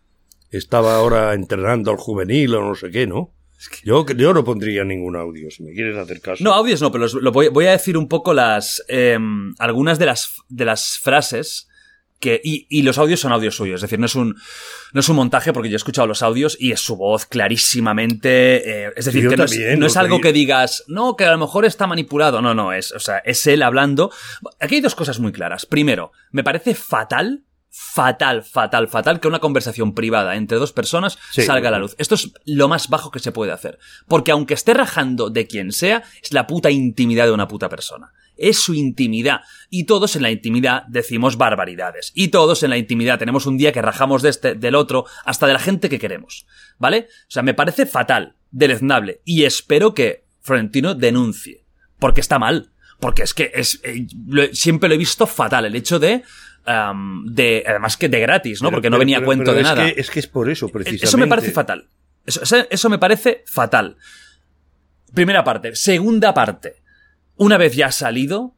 [0.51, 3.32] estaba ahora entrenando al juvenil o no sé qué, ¿no?
[3.84, 6.42] Yo, yo no pondría ningún audio, si me quieres hacer caso.
[6.42, 8.82] No, audios no, pero los- lo voy, voy a decir un poco las.
[8.88, 11.68] em, algunas de las, de las frases
[12.20, 12.40] que.
[12.44, 13.76] Y, y los audios son audios suyos.
[13.76, 14.36] Es decir, no es un.
[14.92, 18.86] No es un montaje porque yo he escuchado los audios y es su voz clarísimamente.
[18.86, 19.56] eh, es decir, que no es,
[19.94, 22.40] no algo que- que digas, no, que a lo mejor está manipulado.
[22.42, 24.10] No, no, es, o sea, es él hablando.
[24.60, 25.66] Aquí hay dos cosas muy claras.
[25.66, 27.44] Primero, me parece fatal.
[27.72, 31.42] Fatal, fatal, fatal que una conversación privada entre dos personas Sí.
[31.42, 31.94] salga a la luz.
[31.98, 33.78] Esto es lo más bajo que se puede hacer.
[34.09, 38.12] Porque aunque esté rajando de quien sea, es la puta intimidad de una puta persona.
[38.41, 39.43] Es su intimidad.
[39.69, 42.11] Y todos en la intimidad decimos barbaridades.
[42.15, 45.47] Y todos en la intimidad tenemos un día que rajamos de este, del otro, hasta
[45.47, 46.47] de la gente que queremos.
[46.79, 47.09] ¿Vale?
[47.29, 49.21] O sea, me parece fatal, deleznable.
[49.25, 51.65] Y espero que Florentino denuncie.
[51.99, 52.73] Porque está mal.
[52.99, 55.67] Porque es que es, eh, lo- siempre lo he visto fatal.
[55.67, 56.23] El hecho de,
[57.27, 58.69] de, además que de gratis, ¿no?
[58.69, 59.85] Pero- Porque no venía a pero- cuento de es nada.
[59.93, 61.07] Que, es que es por eso, precisamente.
[61.07, 61.89] Eso me parece fatal.
[62.27, 63.97] Eso- eso me parece fatal.
[65.15, 65.75] Primera parte.
[65.75, 66.80] Segunda parte.
[67.43, 68.55] Una vez ya ha salido,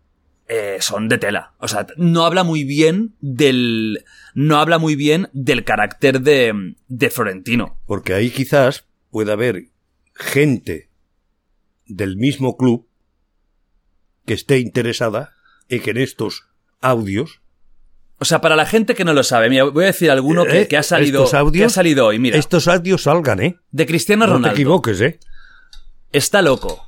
[0.48, 1.52] eh, son de tela.
[1.58, 4.04] O sea, no habla muy bien del.
[4.34, 7.78] No habla muy bien del carácter de, de Florentino.
[7.86, 9.66] Porque ahí quizás pueda haber
[10.14, 10.88] gente
[11.86, 12.88] del mismo club
[14.26, 15.30] que esté interesada
[15.68, 16.48] en que en estos
[16.80, 17.40] audios
[18.18, 20.62] O sea, para la gente que no lo sabe, mira, voy a decir alguno que,
[20.62, 21.22] Eh, que ha salido.
[21.24, 22.18] estos audios- que ha salido hoy.
[22.18, 23.56] Mira, estos audios salgan, ¿eh?
[23.70, 24.54] de Cristiano No te Ronaldo.
[24.56, 25.18] equivoques, ¿eh?
[26.12, 26.86] Está loco.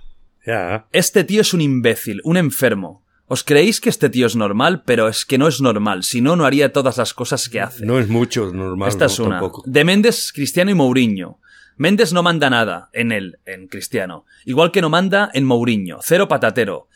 [0.92, 3.04] Este tío es un imbécil, un enfermo.
[3.26, 6.02] Os creéis que este tío es normal, pero es que no es normal.
[6.02, 7.86] Si no, no haría todas las cosas que hace.
[7.86, 8.88] No es mucho normal.
[8.88, 9.30] Esta no, es una.
[9.30, 9.62] tampoco.
[9.66, 11.40] De Méndez, Cristiano y Mourinho.
[11.76, 14.26] Méndez no manda nada en él, en Cristiano.
[14.44, 15.98] Igual que no manda en Mourinho.
[16.02, 16.88] Cero patatero.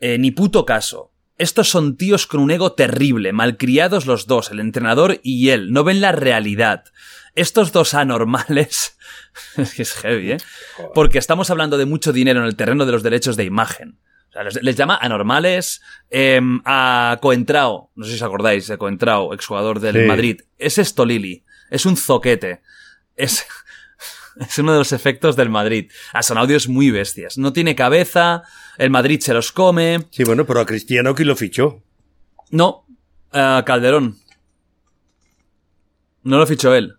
[0.00, 1.10] Eh, ni puto caso.
[1.36, 5.72] Estos son tíos con un ego terrible, malcriados los dos, el entrenador y él.
[5.72, 6.84] No ven la realidad.
[7.34, 8.96] Estos dos anormales.
[9.56, 10.36] es que es heavy, ¿eh?
[10.94, 13.98] Porque estamos hablando de mucho dinero en el terreno de los derechos de imagen.
[14.28, 17.90] O sea, les, les llama anormales em, a Coentrao.
[17.94, 20.08] No sé si os acordáis de Coentrao, exjugador del Sí.
[20.08, 20.40] Madrid.
[20.58, 21.44] Es esto, Lili.
[21.70, 22.62] Es un zoquete.
[23.16, 23.44] Es,
[24.40, 25.90] es uno de los efectos del Madrid.
[26.14, 27.36] Ah, son audios muy bestias.
[27.36, 28.42] No tiene cabeza,
[28.78, 30.06] el Madrid se los come.
[30.10, 31.82] Sí, bueno, pero a Cristiano que lo fichó.
[32.50, 32.86] No,
[33.32, 34.16] ah, Calderón.
[36.22, 36.94] No lo fichó él.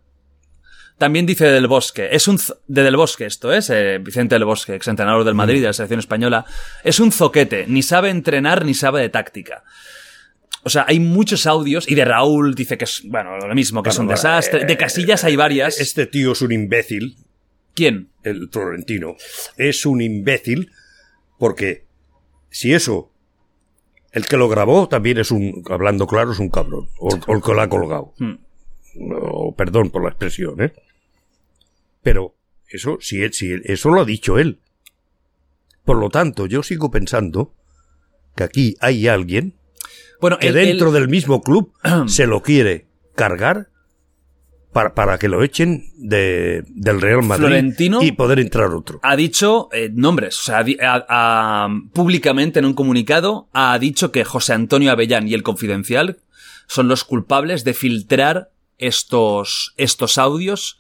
[0.98, 2.10] También dice Del Bosque.
[2.12, 3.70] Es un de Del Bosque esto, ¿es?
[3.70, 6.46] Eh, Vicente Del Bosque, exentrenador del Madrid, de la selección española.
[6.84, 7.66] Es un zoquete.
[7.68, 9.64] Ni sabe entrenar ni sabe de táctica.
[10.64, 11.90] O sea, hay muchos audios.
[11.90, 14.66] Y de Raúl dice que es, bueno, lo mismo, que es un Bueno, desastre.
[14.66, 15.80] De Casillas hay varias.
[15.80, 17.18] Este tío es un imbécil,
[17.76, 18.10] ¿Quién?
[18.24, 19.16] el Florentino.
[19.58, 20.72] Es un imbécil
[21.38, 21.86] porque
[22.50, 23.12] si eso,
[24.12, 26.88] el que lo grabó también es un, hablando claro, es un cabrón.
[26.98, 28.14] O, o el que lo ha colgado.
[28.20, 28.36] Hmm.
[29.58, 30.74] Perdón por la expresión, ¿eh?
[32.02, 32.36] Pero
[32.70, 34.60] eso, si, eso lo ha dicho él.
[35.86, 37.54] Por lo tanto, yo sigo pensando
[38.36, 39.54] que aquí hay alguien
[40.22, 41.72] Bueno, que él- dentro él- del mismo club
[42.08, 43.68] se lo quiere cargar
[44.72, 49.00] para, para que lo echen de, del Real Madrid Florentino- y poder entrar otro.
[49.04, 53.78] ha dicho eh, nombres, o sea, ha di- ha- ha- públicamente en un comunicado ha
[53.78, 56.18] dicho que José Antonio Avellán y el Confidencial
[56.66, 58.50] son los culpables de filtrar
[58.88, 60.78] estos, estos audios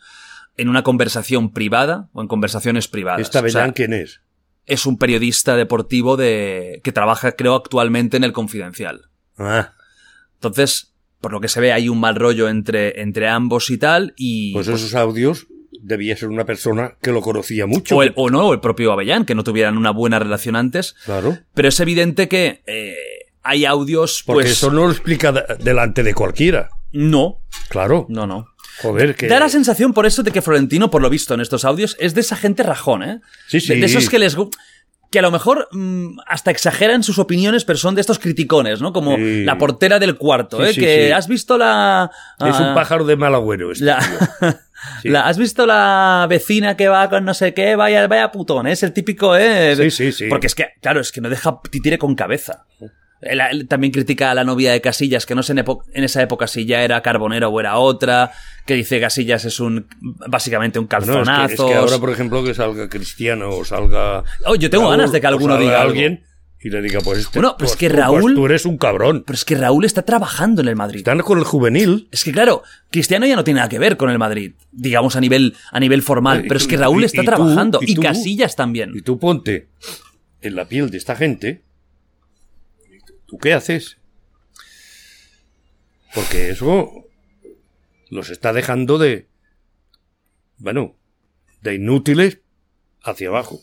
[0.57, 3.21] en una conversación privada o en conversaciones privadas.
[3.21, 4.21] ¿Esta O sea, Bellán quién es?
[4.65, 9.09] es un periodista deportivo de que trabaja, creo, actualmente en el Confidencial.
[9.37, 9.73] Ah,
[10.35, 14.13] Entonces, por lo que se ve, hay un mal rollo entre, entre ambos y tal,
[14.15, 14.53] y...
[14.53, 15.47] pues esos audios
[15.81, 17.97] debía ser una persona que lo conocía mucho.
[17.97, 20.93] o, el- o no, o el propio Avellán, que no tuvieran una buena relación antes.
[21.05, 21.37] Claro.
[21.53, 22.95] Pero es evidente que eh,
[23.41, 24.51] hay audios, Porque pues...
[24.53, 26.69] eso no lo explica de- delante de cualquiera.
[26.93, 28.05] No, Claro.
[28.09, 28.47] no, no.
[28.81, 29.27] Joder, que.
[29.27, 32.13] Da la sensación por eso de que Florentino, por lo visto en estos audios, es
[32.13, 33.19] de esa gente rajón, ¿eh?
[33.47, 33.79] Sí, sí.
[33.79, 34.35] de esos que les...
[35.11, 38.93] Que a lo mejor mm, hasta exageran sus opiniones, pero son de estos criticones, ¿no?
[38.93, 39.43] Como Sí.
[39.43, 40.73] la portera del cuarto, Sí, ¿eh?
[40.73, 42.09] sí, que has visto la...
[42.39, 43.71] Es ah, un pájaro de mal agüero.
[43.71, 43.85] Este
[45.03, 47.75] la- ¿Has visto la vecina que va con no sé qué?
[47.75, 48.71] Vaya, vaya putón, ¿eh?
[48.71, 49.75] es el típico, ¿eh?
[49.75, 50.25] Sí, sí, sí.
[50.29, 52.65] Porque es que, claro, es que no deja titire con cabeza.
[53.25, 55.59] Él, él también critica a la novia de Casillas, que no sé en,
[55.93, 58.31] en esa época si ya era Carbonero o era otra,
[58.65, 59.87] que dice Casillas es un,
[60.27, 61.47] básicamente un No, es, calzonazo.
[61.47, 64.23] que, es que ahora, por ejemplo, que salga Cristiano o salga.
[64.45, 65.91] Oh, yo tengo Raúl, ganas de que alguno diga algo.
[65.91, 66.23] alguien
[66.65, 67.39] y le diga, pues este.
[67.39, 69.23] Bueno, pero es pues que tú- pues Raúl- tú eres un cabrón.
[69.27, 70.99] Pero es que Raúl está trabajando en el Madrid.
[70.99, 72.07] Están con el juvenil.
[72.09, 75.19] Es que claro, Cristiano ya no tiene nada que ver con el Madrid, digamos a
[75.19, 77.95] nivel, a nivel formal, Y pero es que Raúl y- está y trabajando y y,
[77.95, 78.91] tú- Casillas también.
[78.95, 79.67] Y tú ponte
[80.41, 81.63] en la piel de esta gente.
[83.33, 83.97] ¿Tú qué haces?
[86.13, 86.91] Porque eso
[88.11, 89.27] los está dejando de.
[90.59, 90.95] Bueno,
[91.63, 92.41] de inútiles
[93.01, 93.59] hacia abajo.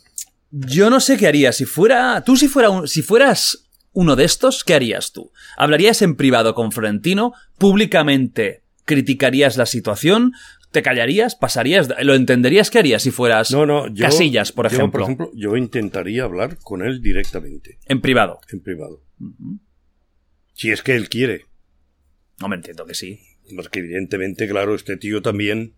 [0.51, 2.25] Yo no sé qué haría si fuera.
[2.25, 5.31] Tú, si, fuera un- si fueras uno de estos, ¿qué harías tú?
[5.57, 7.33] ¿Hablarías en privado con Florentino?
[7.57, 10.33] ¿Públicamente criticarías la situación?
[10.73, 11.37] ¿Te callarías?
[11.37, 11.89] ¿Pasarías?
[12.03, 12.71] ¿Lo entenderías?
[12.71, 14.05] ¿Qué harías si fueras No, no, yo.
[14.05, 14.91] Casillas, por yo, ejemplo?
[14.93, 18.41] por ejemplo, yo intentaría hablar con él directamente, En privado.
[18.51, 19.01] en privado.
[20.55, 21.47] Si es que él quiere.
[22.41, 23.21] No me entiendo que sí.
[23.55, 25.75] Porque evidentemente, claro, este tío también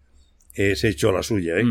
[0.54, 1.64] es hecho a la suya, ¿eh?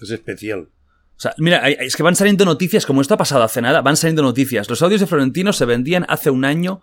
[0.00, 0.68] Es especial.
[1.16, 3.96] O sea, mira, es que van saliendo noticias, como esto ha pasado hace nada, van
[3.96, 4.68] saliendo noticias.
[4.68, 6.82] Los audios de Florentino se vendían hace un año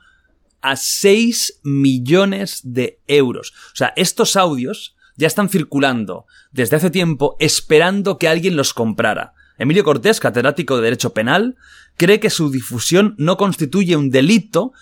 [0.62, 3.54] a 6 millones de euros.
[3.74, 9.34] O sea, estos audios ya están circulando desde hace tiempo esperando que alguien los comprara.
[9.62, 11.56] Emilio Cortés, catedrático de Derecho Penal,
[11.96, 14.74] cree que su difusión no constituye un delito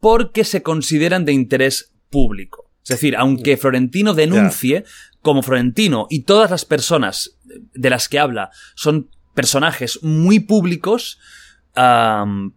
[0.00, 2.68] porque se consideran de interés público.
[2.82, 4.84] Es decir, aunque Florentino denuncie,
[5.22, 11.20] como Florentino y todas las personas de las que habla son personajes muy públicos,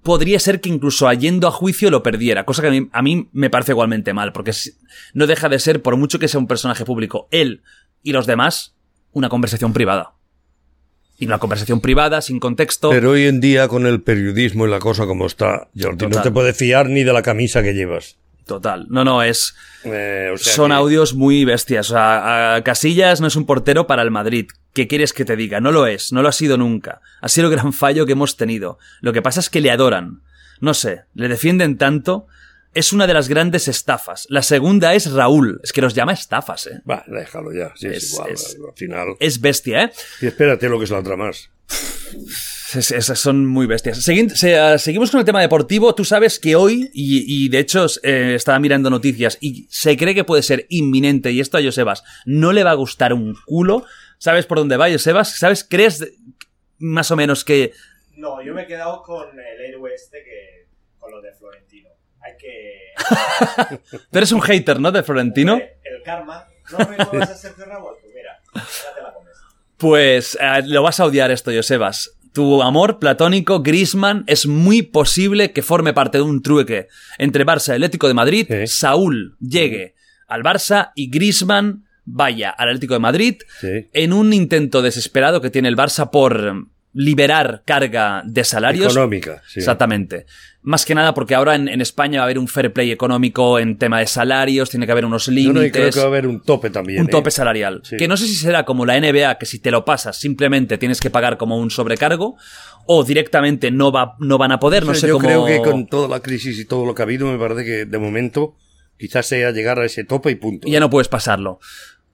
[0.01, 3.29] podría ser que incluso yendo a juicio lo perdiera, cosa que a mí, a mí
[3.33, 4.51] me parece igualmente mal, porque
[5.13, 7.61] no deja de ser, por mucho que sea un personaje público, él
[8.01, 8.73] y los demás,
[9.11, 10.15] una conversación privada.
[11.21, 12.89] Y una conversación privada, sin contexto.
[12.89, 16.31] Pero hoy en día, con el periodismo y la cosa como está, Jordi, no te
[16.31, 18.17] puedes fiar ni de la camisa que llevas.
[18.47, 18.87] Total.
[18.89, 19.55] No, no, es.
[19.83, 21.91] Eh, o sea son que- audios muy bestias.
[21.91, 24.47] O sea, a- Casillas no es un portero para el Madrid.
[24.73, 25.61] ¿Qué quieres que te diga?
[25.61, 27.01] No lo es, no lo ha sido nunca.
[27.21, 28.79] Ha sido el gran fallo que hemos tenido.
[29.01, 30.21] Lo que pasa es que le adoran.
[30.59, 32.25] No sé, le defienden tanto.
[32.73, 34.27] Es una de las grandes estafas.
[34.29, 35.59] La segunda es Raúl.
[35.63, 36.81] Es que los llama estafas, ¿eh?
[36.89, 37.73] Va, déjalo ya.
[37.75, 38.31] Sí, es, Es- igual.
[38.31, 39.07] es- Al final.
[39.19, 39.91] Es bestia, ¿eh?
[40.21, 41.49] Y espérate lo que es la otra más.
[42.73, 43.99] Es- esas son muy bestias.
[44.07, 45.93] Segui- se- ah, seguimos con el tema deportivo.
[45.95, 50.15] Tú sabes que hoy, y, y de hecho eh, estaba mirando noticias, y se cree
[50.15, 53.85] que puede ser inminente, y esto a Josebas no le va a gustar un culo.
[54.17, 55.37] ¿Sabes por dónde va Josebas?
[55.37, 55.65] ¿Sabes?
[55.67, 56.07] ¿Crees
[56.79, 57.73] más o menos que...
[58.15, 60.67] No, yo me he quedado con el héroe este que.
[60.99, 61.70] con lo de Florentino.
[62.41, 62.93] Que.
[64.11, 64.91] Tú eres un hater, ¿no?
[64.91, 65.55] De Florentino.
[65.83, 66.47] El karma.
[66.71, 67.93] No me a Sergio Ramos.
[68.01, 69.33] Pues mira, ya te la comes.
[69.77, 72.17] Pues eh, lo vas a odiar esto, Josebas.
[72.33, 76.87] Tu amor platónico, Grisman, es muy posible que forme parte de un trueque
[77.17, 78.47] entre Barça y Atlético de Madrid.
[78.49, 78.67] Sí.
[78.67, 79.95] Saúl llegue
[80.27, 83.89] al Barça y Griezmann vaya al Atlético de Madrid Sí.
[83.91, 88.91] en un intento desesperado que tiene el Barça por liberar carga de salarios.
[88.93, 89.59] Económica, sí.
[89.59, 90.25] Exactamente.
[90.63, 93.57] Más que nada porque ahora en, en España va a haber un fair play económico
[93.57, 96.05] en tema de salarios, tiene que haber unos No, no, y creo límites, que va
[96.05, 97.01] a haber un tope también.
[97.01, 97.11] un ¿eh?
[97.11, 97.81] tope salarial.
[97.83, 97.97] Sí.
[97.97, 100.99] Que no sé si será como la NBA, que si te lo pasas simplemente tienes
[100.99, 102.35] que pagar como un sobrecargo,
[102.85, 105.27] o directamente no, va, no van a poder, no sé Yo cómo...
[105.27, 107.85] creo que con toda la crisis y todo lo que ha habido, me parece que
[107.85, 108.55] de momento
[108.97, 110.67] quizás sea llegar a ese tope y punto.
[110.67, 111.59] y ya no puedes pasarlo.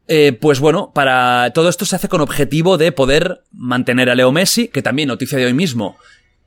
[0.07, 4.31] Eh, pues bueno, para todo esto se hace con objetivo de poder mantener a Leo
[4.31, 5.97] Messi, que también noticia de hoy mismo.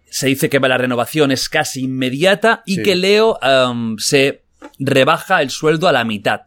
[0.08, 2.82] Se dice que la renovación es casi inmediata y Sí.
[2.82, 4.42] que Leo em, se
[4.78, 6.40] rebaja el sueldo a la mitad.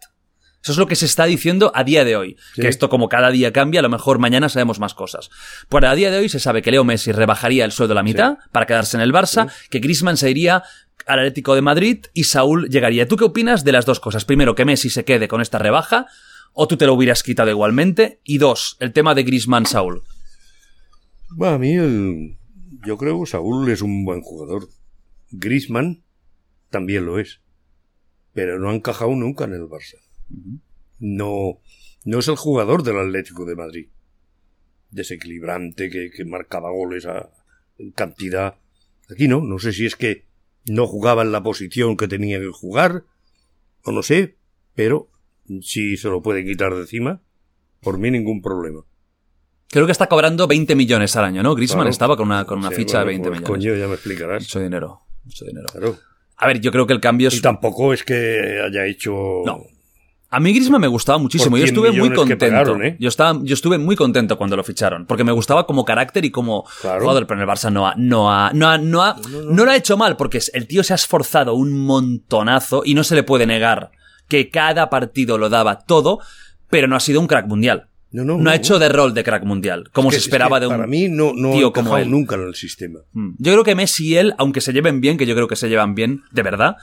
[0.63, 2.37] Eso es lo que se está diciendo a día de hoy.
[2.55, 2.61] Sí.
[2.61, 5.29] Que esto como cada día cambia, a lo mejor mañana sabemos más cosas.
[5.69, 8.03] Pues a día de hoy se sabe que Leo Messi rebajaría el sueldo a la
[8.03, 10.63] mitad para quedarse en el Barça, que Griezmann se iría
[11.05, 13.07] al Atlético de Madrid y Saúl llegaría.
[13.07, 14.23] ¿Tú qué opinas de las dos cosas?
[14.23, 16.07] Primero, que Messi se quede con esta rebaja,
[16.53, 18.19] o tú te lo hubieras quitado igualmente.
[18.23, 20.03] Y dos, el tema de Griezmann-Saúl.
[21.35, 22.37] Bueno, a mí el-
[22.85, 24.69] yo creo que Saúl es un buen jugador.
[25.31, 26.03] Griezmann
[26.69, 27.39] también lo es.
[28.33, 29.97] Pero no ha encajado nunca en el Barça.
[30.99, 31.59] No,
[32.03, 33.87] no es el jugador del Atlético de Madrid.
[34.91, 37.29] Desequilibrante, que, que marcaba goles a
[37.77, 38.55] en cantidad.
[39.09, 40.25] Aquí no, no sé si es que
[40.65, 43.03] no jugaba en la posición que tenía que jugar,
[43.83, 44.37] o no sé,
[44.75, 45.09] pero
[45.61, 47.21] si se lo puede quitar de encima,
[47.81, 48.81] por mí ningún problema.
[49.69, 51.55] Creo que está cobrando 20 millones al año, ¿no?
[51.55, 51.89] Griezmann Claro.
[51.91, 53.65] estaba con una, con una Sí, ficha de bueno, 20 pues, millones.
[53.65, 54.43] Coño, ya me explicarás.
[54.43, 54.99] Mucho dinero.
[55.25, 55.65] Mucho dinero.
[55.71, 55.95] Claro.
[56.37, 57.35] A ver, yo creo que el cambio es...
[57.35, 59.13] Y tampoco es que haya hecho.
[59.45, 59.63] No.
[60.29, 61.57] A mí Griezmann me gustaba muchísimo.
[61.57, 62.45] Yo 100 estuve muy contento.
[62.45, 62.97] pagaron, ¿eh?
[62.99, 65.05] yo, estaba, yo estuve muy contento cuando lo ficharon.
[65.05, 67.01] Porque me gustaba como carácter y como Claro.
[67.01, 67.27] jugador.
[67.27, 69.15] Pero en el Barça no ha, no ha, no ha, no ha-
[69.49, 70.17] no lo ha hecho mal.
[70.17, 73.91] Porque el tío se ha esforzado un montonazo y no se le puede negar
[74.33, 76.19] que cada partido lo daba todo.
[76.71, 77.89] Pero no ha sido un crack mundial.
[78.09, 79.89] No, no, No ha hecho de rol de crack mundial.
[79.91, 81.97] Como Es que- se esperaba es que de un Para mí no, no tío como
[81.99, 82.09] él.
[82.09, 82.99] nunca en el sistema.
[83.11, 83.33] Mm.
[83.37, 85.69] Yo creo que Messi y él, aunque se lleven bien, que yo creo que se
[85.69, 86.77] llevan bien, de verdad,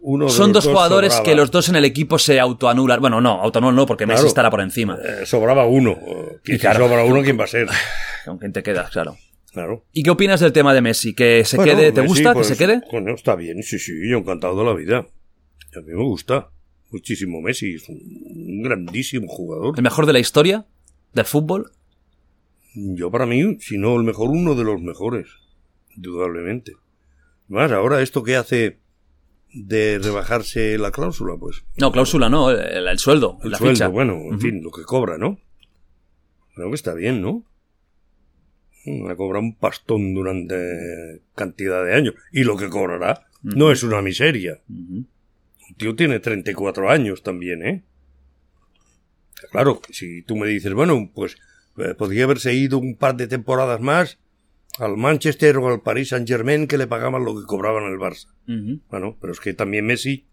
[0.00, 1.24] Uno de son dos jugadores sobraba.
[1.30, 3.00] que los dos en el equipo se autoanulan.
[3.00, 4.98] Bueno, no, autoanulan no, porque Messi estará por encima.
[5.04, 5.96] Eh, sobraba uno.
[6.44, 6.88] Y Si claro.
[6.88, 7.68] sobra uno, ¿quién va a ser?
[8.24, 9.16] Con te quedas, claro.
[9.52, 9.84] Claro.
[9.92, 11.14] ¿Y qué opinas del tema de Messi?
[11.14, 11.92] ¿Que se Bueno, quede?
[11.92, 12.80] ¿Te Messi, gusta pues, que se quede?
[12.90, 14.98] Bueno, está bien, sí, sí, yo encantado de la vida.
[15.76, 16.48] A mí me gusta
[16.92, 19.74] muchísimo Messi, es un grandísimo jugador.
[19.76, 20.66] ¿El mejor de la historia
[21.14, 21.72] del fútbol?
[22.74, 25.26] Yo para mí, si no el mejor, uno de los mejores,
[25.96, 26.72] indudablemente.
[27.48, 28.78] Más ahora esto que hace
[29.52, 33.88] de rebajarse la cláusula, pues No, cláusula no, el, el sueldo, el la sueldo, ficha.
[33.88, 35.38] bueno, en fin, lo que cobra, ¿no?
[36.54, 37.44] Creo que está bien, ¿no?
[39.08, 42.14] Ha cobrado un pastón durante cantidad de años.
[42.32, 44.60] Y lo que cobrará no es una miseria.
[45.72, 47.84] El tío tiene 34 años también, ¿eh?
[49.50, 51.36] Claro, si tú me dices, bueno, pues
[51.78, 54.18] eh, podría haberse ido un par de temporadas más
[54.78, 58.28] al Manchester o al Paris Saint Germain que le pagaban lo que cobraban el Barça.
[58.90, 60.26] Bueno, pero es que también Messi,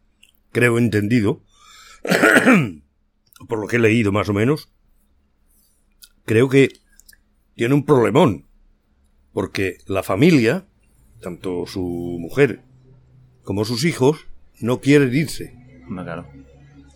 [0.52, 1.44] creo entendido,
[3.48, 4.72] por lo que he leído más o menos,
[6.26, 6.70] creo que
[7.56, 8.46] tiene un problemón.
[9.32, 10.68] Porque la familia,
[11.22, 12.64] tanto su mujer
[13.44, 14.29] como sus hijos,
[14.62, 15.54] no quieren irse.
[15.88, 16.28] Claro.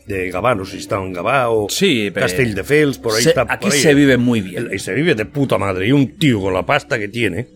[0.05, 3.29] De Gavà, no sé si estaba en Gavà o Sí, pero- Castelldefels, por ahí Se-
[3.29, 3.45] está.
[3.49, 3.79] aquí ahí.
[3.79, 4.69] se vive muy bien.
[4.73, 5.87] Y se vive de puta madre.
[5.87, 7.47] Y un tío con la pasta que tiene,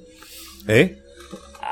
[0.67, 0.97] ¿eh?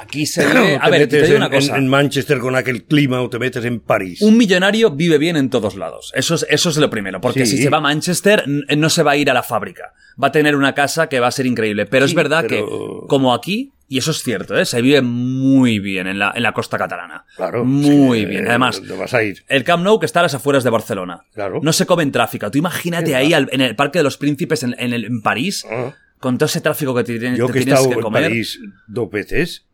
[0.01, 0.75] Aquí se vive...
[0.81, 1.77] A te ver, te metes digo en, una cosa.
[1.77, 4.21] en- en Manchester con aquel clima o te metes en París.
[4.21, 6.11] Un millonario vive bien en todos lados.
[6.13, 7.21] Eso es, eso es lo primero.
[7.21, 7.55] Porque Sí.
[7.57, 9.93] si se va a Manchester, n- no se va a ir a la fábrica.
[10.21, 11.85] Va a tener una casa que va a ser increíble.
[11.85, 12.65] Pero es Sí, verdad pero-
[13.01, 14.65] que, como aquí, y eso es cierto, ¿eh?
[14.65, 17.25] se vive muy bien en la, en la costa catalana.
[17.35, 17.63] Claro.
[17.65, 18.47] Muy es que, bien.
[18.47, 19.43] Además, ¿dónde vas a ir?
[19.47, 21.25] el Camp Nou que está a las afueras de Barcelona.
[21.33, 21.59] Claro.
[21.61, 22.49] No se come en tráfico.
[22.49, 25.65] Tú imagínate ahí al- en el Parque de los Príncipes, en, en el- en París,
[25.69, 25.93] Ah.
[26.19, 28.01] con todo ese tráfico que te, tienes- Yo te que he tienes estado que en
[28.01, 28.23] comer.
[28.23, 29.67] París dos veces,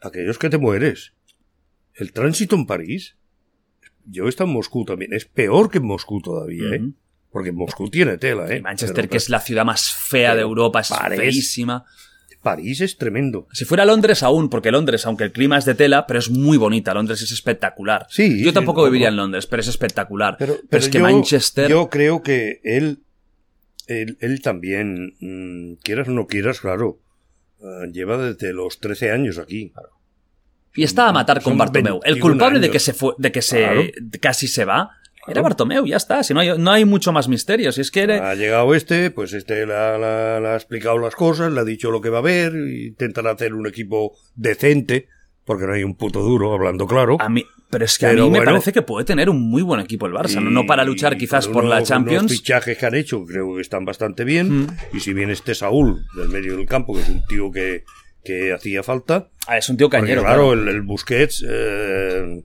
[0.00, 1.12] aquellos que te mueres.
[1.94, 3.16] El tránsito en París,
[4.06, 6.80] yo he estado en Moscú también, es peor que en Moscú todavía, ¿eh?
[7.30, 8.56] Porque Moscú tiene tela, ¿eh?
[8.58, 11.84] Y Manchester, Pero que es la ciudad más fea de Europa, es París- feísima.
[12.42, 13.46] París es tremendo.
[13.52, 16.56] Si fuera Londres aún, porque Londres, aunque el clima es de tela, pero es muy
[16.56, 16.94] bonita.
[16.94, 18.06] Londres es espectacular.
[18.08, 19.12] Sí, Yo tampoco viviría no.
[19.12, 20.36] en Londres, pero es espectacular.
[20.38, 21.68] Pero, Pero, pero es que yo, Manchester.
[21.68, 23.00] Yo creo que él,
[23.86, 26.98] él, él también, mm, quieras o no quieras, claro,
[27.62, 29.72] ah, lleva desde los 13 años aquí.
[30.74, 31.96] y estaba a matar con Bartomeu.
[32.04, 33.82] El 21 culpable de que se fue, de que se Claro.
[34.20, 34.90] casi se va,
[35.28, 35.42] era.
[35.42, 36.22] Bartomeu, ya está.
[36.22, 37.72] Si no hay, no hay mucho más misterio.
[37.72, 40.98] Si es que era- Ha llegado este, pues este le ha, la- le ha explicado
[40.98, 45.08] las cosas, le ha dicho lo que va a haber, intentan hacer un equipo decente,
[45.44, 47.16] porque no hay un puto duro, hablando claro.
[47.20, 48.50] a mí, Pero es que a Pero mí me bueno.
[48.50, 50.40] parece que puede tener un muy buen equipo el Barça.
[50.42, 52.32] no, Y- no para luchar quizás por la unos- Los Champions.
[52.32, 54.62] fichajes que han hecho creo que están bastante bien.
[54.62, 54.66] Mm.
[54.94, 57.84] Y si bien este Saúl del medio del campo, que es un tío que,
[58.24, 59.28] que hacía falta.
[59.46, 60.22] Ah, es un tío Porque, cañero.
[60.22, 60.62] claro, claro.
[60.62, 62.42] El, el Busquets eh,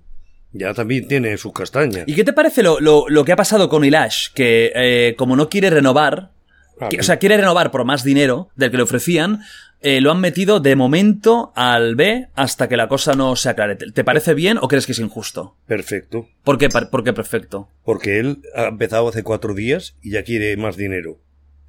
[0.58, 2.06] ya también tiene sus castañas.
[2.08, 4.30] ¿Y qué te parece lo, lo- lo que ha pasado con Ilash?
[4.34, 6.32] Que eh, como no quiere renovar,
[6.80, 9.42] Ah, que- o sea, quiere renovar por más dinero del que le ofrecían,
[9.82, 13.76] eh, lo han metido de momento al B hasta que la cosa no se aclare.
[13.76, 15.56] ¿Te parece bien o crees que es injusto?
[15.68, 16.28] Perfecto.
[16.44, 17.70] ¿Por qué, por qué perfecto?
[17.84, 21.20] Porque él ha empezado hace cuatro días y ya quiere más dinero.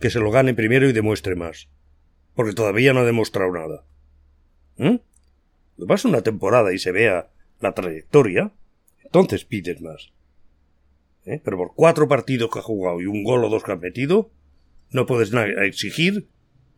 [0.01, 1.69] Que se lo gane primero y demuestre más.
[2.35, 3.85] Porque todavía no ha demostrado nada.
[4.79, 4.97] ¿Mm?
[5.79, 7.29] Lo pasa una temporada y se vea
[7.61, 8.51] la trayectoria,
[9.21, 10.13] entonces pides más.
[11.25, 11.41] ¿Eh?
[11.45, 14.31] Pero por cuatro partidos que ha jugado y un gol o dos que ha metido,
[14.91, 15.33] no puedes
[15.63, 16.29] exigir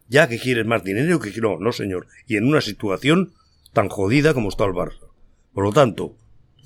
[0.08, 2.06] ya que quieres más dinero que no, no señor.
[2.26, 3.34] Y en una situación
[3.72, 5.08] tan jodida como está el Barça.
[5.52, 6.16] Por lo tanto,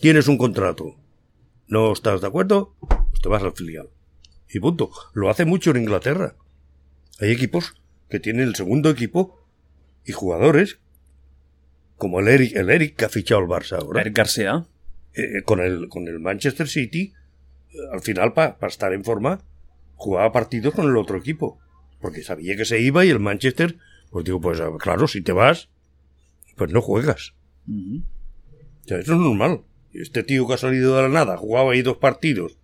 [0.00, 0.96] tienes un contrato,
[1.72, 2.74] ¿No estás de acuerdo?
[2.80, 3.88] Pues te vas al filial.
[4.52, 4.90] Y punto.
[5.14, 6.36] Lo hace mucho en Inglaterra.
[7.18, 7.80] Hay equipos
[8.10, 9.42] que tienen el segundo equipo
[10.04, 10.80] y jugadores
[11.96, 14.02] como el Eric, el Eric que ha fichado el Barça ahora.
[14.02, 14.66] Eric García.
[15.14, 17.12] Eh, con, el, con el Manchester City,
[17.72, 19.40] eh, al final, para estar en forma,
[19.96, 21.58] jugaba partidos con el otro equipo.
[22.00, 23.76] Porque sabía que se iba y el Manchester,
[24.10, 25.68] pues digo, pues claro, si te vas,
[26.56, 27.34] pues no juegas.
[27.68, 29.62] O sea, eso es normal.
[29.92, 32.58] Este tío que ha salido de la nada, jugaba ahí dos partidos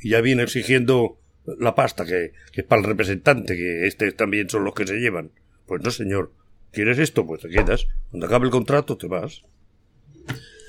[0.00, 4.48] y ya viene exigiendo la pasta que, que es para el representante, que este también
[4.48, 5.30] son los que se llevan.
[5.66, 6.32] Pues no, señor.
[6.72, 7.26] ¿Quieres esto?
[7.26, 7.86] Pues te quedas.
[8.10, 9.42] Cuando acabe el contrato, te vas.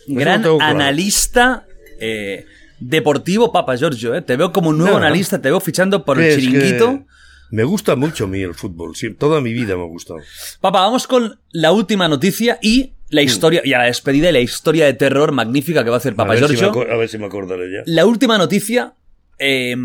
[0.08, 1.66] Gran analista
[2.00, 2.46] eh,
[2.80, 4.14] deportivo, Papa Giorgio.
[4.16, 4.22] ¿eh?
[4.22, 7.06] Te veo como un nuevo analista, te veo fichando por el chiringuito.
[7.52, 8.96] Me gusta mucho a mí el fútbol.
[8.96, 10.20] Sí, toda mi vida me ha gustado.
[10.60, 13.26] Papá, vamos con la última noticia y la Mm.
[13.26, 16.16] historia, y a la despedida y la historia de terror magnífica que va a hacer
[16.16, 16.72] Papa Giorgio.
[16.92, 17.84] a ver si me acordaré ya.
[17.86, 18.96] La última noticia
[19.38, 19.76] eh,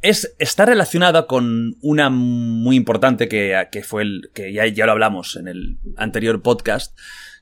[0.00, 4.30] es, está relacionada con una muy importante que, que fue el.
[4.32, 6.96] que ya, ya lo hablamos en el anterior podcast,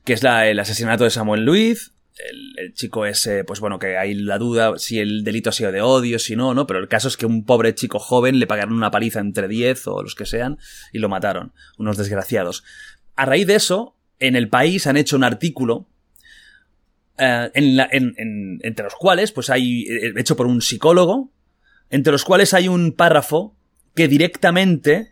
[0.09, 1.91] que es el asesinato de Samuel Luiz.
[2.57, 5.83] El, chico ese, pues bueno, que hay la duda si el delito ha sido de
[5.83, 6.65] odio, si no, ¿no?
[6.65, 9.85] Pero el caso es que un pobre chico joven le pagaron una paliza entre 10
[9.85, 10.57] o los que sean
[10.91, 11.53] y lo mataron.
[11.77, 12.63] Unos desgraciados.
[13.15, 15.87] A raíz de eso, en el país han hecho un artículo
[17.19, 21.29] eh, entre los cuales, pues hay, eh, hecho por un psicólogo,
[21.91, 23.55] entre los cuales hay un párrafo
[23.93, 25.11] que directamente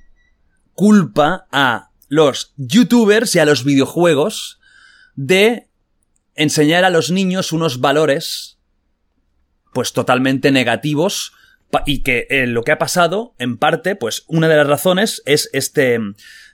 [0.73, 4.56] culpa a los youtubers y a los videojuegos
[5.17, 5.67] de
[6.35, 8.57] enseñar a los niños unos valores
[9.73, 11.33] pues totalmente negativos
[11.85, 15.49] y que eh, lo que ha pasado en parte pues una de las razones es
[15.51, 15.99] este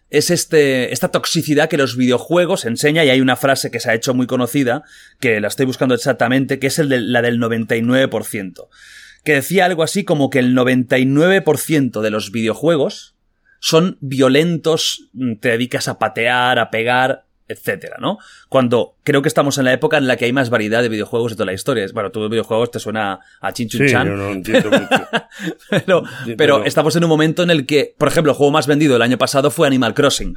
[0.10, 3.94] es este esta toxicidad que los videojuegos enseña y hay una frase que se ha
[3.96, 4.84] hecho muy conocida
[5.20, 8.70] que la estoy buscando exactamente que es el de- la del 99%
[9.24, 13.16] que decía algo así como que el 99% de los videojuegos
[13.60, 18.18] son violentos, mm, te dedicas a patear, a pegar, etcétera, ¿no?
[18.50, 21.32] Cuando creo que estamos en la época en la que hay más variedad de videojuegos
[21.32, 21.86] de toda la historia.
[21.94, 25.08] Bueno, tú de videojuegos te suena a Chin Chun Sí, Chan, yo no entiendo mucho.
[25.70, 26.04] pero,
[26.38, 29.02] pero estamos en un momento en el que, por ejemplo, el juego más vendido el
[29.02, 30.36] año pasado fue Animal Crossing,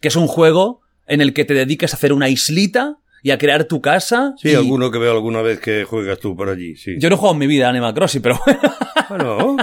[0.00, 3.38] que es un juego en el que te dedicas a hacer una islita y a
[3.38, 4.34] crear tu casa.
[4.36, 6.96] Sí, y- alguno que veo alguna vez que juegas tú por allí, sí.
[6.98, 8.40] Yo no he jugado en mi vida Animal Crossing, pero
[9.08, 9.56] Bueno,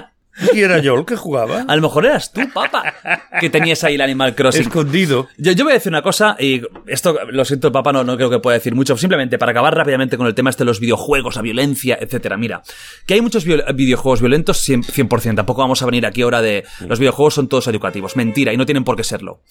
[0.53, 1.66] y era yo el que jugaba.
[1.68, 2.93] a lo mejor eras tú, papá,
[3.40, 4.61] que tenías ahí el Animal Crossing.
[4.64, 5.27] Escondido.
[5.38, 8.30] Yo, yo voy a decir una cosa, y esto lo siento, papá, no, no creo
[8.30, 8.98] que pueda decir mucho.
[8.98, 12.38] Simplemente para acabar rápidamente con el tema este de los videojuegos, la violencia, etcétera.
[12.38, 12.61] Mira,
[13.06, 15.35] que hay muchos viol- videojuegos violentos, 100%, 100%.
[15.35, 18.16] Tampoco vamos a venir aquí ahora de los videojuegos son todos educativos.
[18.16, 19.42] Mentira, y no tienen por qué serlo.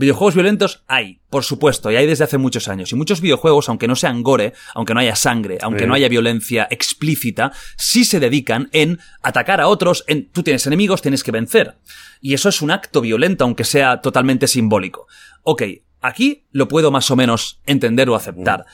[0.00, 2.90] Videojuegos violentos hay, por supuesto, y hay desde hace muchos años.
[2.90, 5.86] Y muchos videojuegos, aunque no sean gore, aunque no haya sangre, aunque Sí.
[5.86, 11.02] no haya violencia explícita, sí se dedican en atacar a otros, en tú tienes enemigos,
[11.02, 11.76] tienes que vencer.
[12.22, 15.06] Y eso es un acto violento, aunque sea totalmente simbólico.
[15.42, 15.64] Ok,
[16.00, 18.64] aquí lo puedo más o menos entender o aceptar.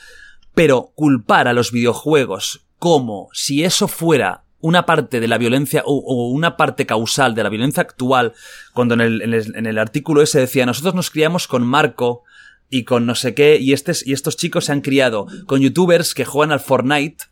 [0.55, 5.93] Pero culpar a los videojuegos como si eso fuera una parte de la violencia o,
[5.97, 8.33] o una parte causal de la violencia actual,
[8.73, 12.23] cuando en el, en el- en el artículo ese decía, nosotros nos criamos con Marco
[12.69, 16.13] y con no sé qué, y, estes- y estos chicos se han criado con youtubers
[16.13, 17.25] que juegan al Fortnite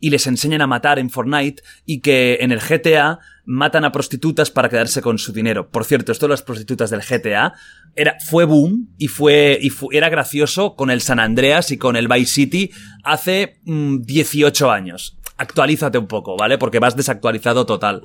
[0.00, 4.50] y les enseñan a matar en Fortnite y que en el GTA matan a prostitutas
[4.50, 5.68] para quedarse con su dinero.
[5.68, 7.52] Por cierto, esto de las prostitutas del GTA
[7.94, 11.96] era, fue boom y fue, y fu- era gracioso con el San Andreas y con
[11.96, 12.70] el Vice City
[13.04, 15.18] hace mm, 18 años.
[15.40, 16.58] Actualízate un poco, ¿vale?
[16.58, 18.02] Porque vas desactualizado total.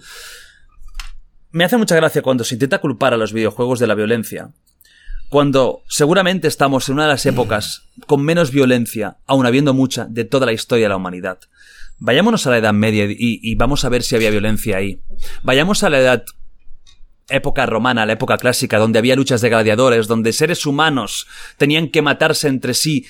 [1.51, 4.53] Me hace mucha gracia cuando se intenta culpar a los videojuegos de la violencia.
[5.29, 10.23] cuando seguramente estamos en una de las épocas con menos violencia, aun habiendo mucha, de
[10.23, 11.39] toda la historia de la humanidad.
[11.97, 15.01] Vayámonos a la Edad Media y, y vamos a ver si había violencia ahí.
[15.43, 16.23] Vayamos a la Edad
[17.27, 22.01] época romana, la época clásica, donde había luchas de gladiadores, donde seres humanos tenían que
[22.01, 23.05] matarse entre sí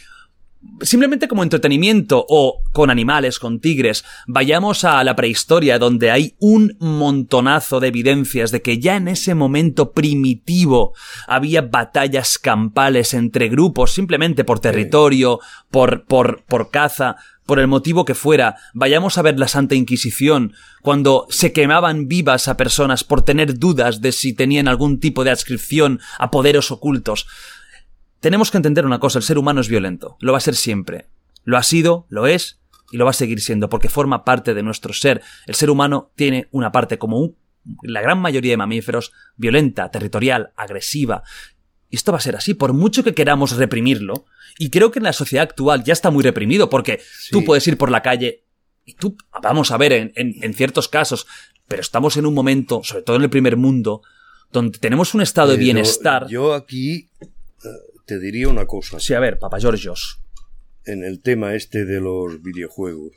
[0.81, 6.75] simplemente como entretenimiento o con animales, con tigres, vayamos a la prehistoria donde hay un
[6.79, 10.93] montonazo de evidencias de que ya en ese momento primitivo
[11.27, 15.39] había batallas campales entre grupos simplemente por territorio,
[15.71, 20.53] por, por, por caza, por el motivo que fuera, vayamos a ver la Santa Inquisición,
[20.81, 25.31] cuando se quemaban vivas a personas por tener dudas de si tenían algún tipo de
[25.31, 27.27] adscripción a poderes ocultos.
[28.19, 31.07] Tenemos que entender una cosa, el ser humano es violento, lo va a ser siempre.
[31.43, 32.59] Lo ha sido, lo es
[32.91, 35.21] y lo va a seguir siendo, porque forma parte de nuestro ser.
[35.47, 37.35] El ser humano tiene una parte como
[37.83, 41.23] la gran mayoría de mamíferos, violenta, territorial, agresiva.
[41.89, 44.25] Y esto va a ser así, por mucho que queramos reprimirlo.
[44.57, 47.77] Y creo que en la sociedad actual ya está muy reprimido, porque tú puedes ir
[47.77, 48.43] por la calle
[48.85, 51.25] y tú, vamos a ver, en, en, ciertos casos,
[51.67, 54.03] pero estamos en un momento, sobre todo en el primer mundo,
[54.51, 56.27] donde tenemos un estado de bienestar.
[56.27, 57.09] Yo aquí
[58.05, 58.99] te diría una cosa.
[58.99, 60.21] Sí, a ver, Papa Georgios.
[60.85, 63.13] En el tema este de los videojuegos.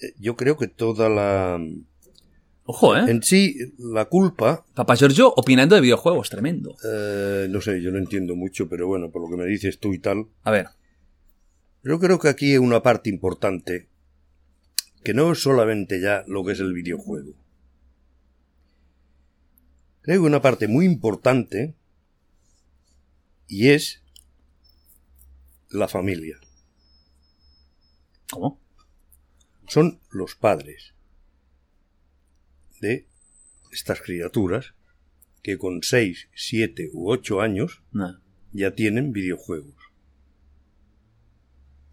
[0.00, 1.58] Eh, yo creo que toda la.
[2.64, 3.04] Ojo, ¿eh?
[3.08, 4.64] En sí, la culpa.
[4.74, 6.76] Papa Giorgio opinando de videojuegos, tremendo.
[6.84, 9.92] Eh, no sé, yo no entiendo mucho, pero bueno, por lo que me dices tú
[9.92, 10.26] y tal.
[10.44, 10.68] A ver.
[11.82, 13.88] Yo creo que aquí hay una parte importante
[15.02, 17.32] que no es solamente ya lo que es el videojuego.
[20.02, 21.74] Creo que una parte muy importante
[23.50, 24.00] y es
[25.68, 26.38] la familia.
[28.30, 28.60] ¿Cómo?
[29.66, 30.94] Son los padres
[32.80, 33.08] de
[33.72, 34.74] estas criaturas
[35.42, 37.82] que con 6, 7 u 8 años
[38.52, 39.74] ya tienen videojuegos.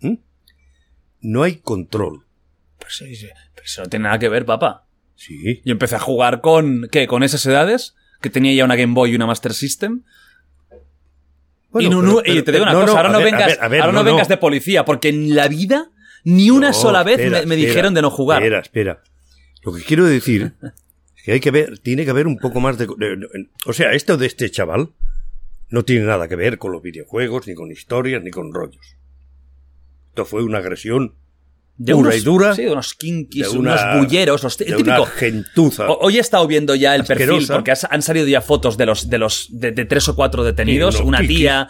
[0.02, 0.18] ¿Mm?
[1.22, 2.28] No hay control.
[2.78, 4.88] Pues, pero eso no tiene nada que ver, papá.
[5.16, 5.62] Sí.
[5.66, 7.08] Yo empecé a jugar con, ¿qué?
[7.08, 10.04] Con esas edades, que tenía ya una Game Boy y una Master System,
[11.80, 15.36] y, te digo una cosa, ahora, no, vengas, ahora no, vengas de policía, porque en
[15.36, 15.92] la vida
[16.24, 18.44] ni una sola vez me, dijeron de no jugar.
[18.44, 19.04] Espera, espera.
[19.64, 22.78] Lo que quiero decir es que hay que ver, tiene que haber un poco más
[22.78, 22.88] de,
[23.66, 24.92] o sea, esto de este chaval
[25.70, 28.96] no tiene nada que ver con los videojuegos, ni con historias, ni con rollos.
[30.10, 31.16] Esto fue una agresión
[31.78, 32.56] de pura y dura.
[32.56, 35.04] Sí, unos kinkis, unos bulleros, los, el de típico.
[35.04, 35.88] Una gentuza.
[35.88, 39.18] Hoy he estado viendo ya el perfil, porque han salido ya fotos de los, de
[39.18, 41.70] los, de, tres o cuatro detenidos, una tía,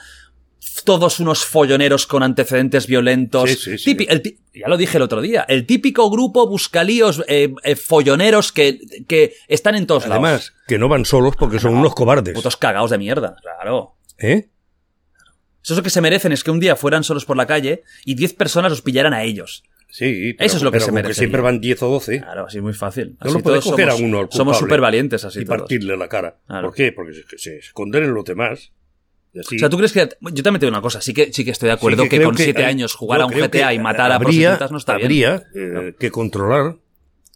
[0.85, 3.49] todos unos folloneros con antecedentes violentos.
[3.49, 4.37] Sí, sí, sí.
[4.53, 9.33] ya lo dije el otro día, el típico grupo buscalíos eh, eh, folloneros que, que
[9.47, 10.23] están en todos lados.
[10.23, 12.33] Además, que no van solos porque son unos cobardes.
[12.33, 13.95] Putos cagados de mierda, claro.
[14.17, 14.49] ¿Eh?
[15.61, 17.83] Eso es lo que se merecen, es que un día fueran solos por la calle
[18.05, 19.63] y diez personas los pillaran a ellos.
[19.89, 21.15] Sí, eso es lo que se merece.
[21.15, 22.19] siempre van 10 o 12.
[22.19, 23.17] Claro, así es muy fácil.
[23.23, 25.41] No lo puedes coger a uno Somos súper valientes así.
[25.41, 26.37] Y partirle la cara.
[26.47, 26.91] ¿Por qué?
[26.91, 28.71] Porque se, esconden en los demás.
[29.35, 30.09] O sea, ¿tú crees que.?
[30.21, 32.35] Yo también te digo una cosa, sí que, sí que estoy de acuerdo que, con
[32.35, 35.75] 7 años jugar a un GTA y matar a prostitutas no está habría, bien.
[35.75, 36.77] Habría eh, que controlar,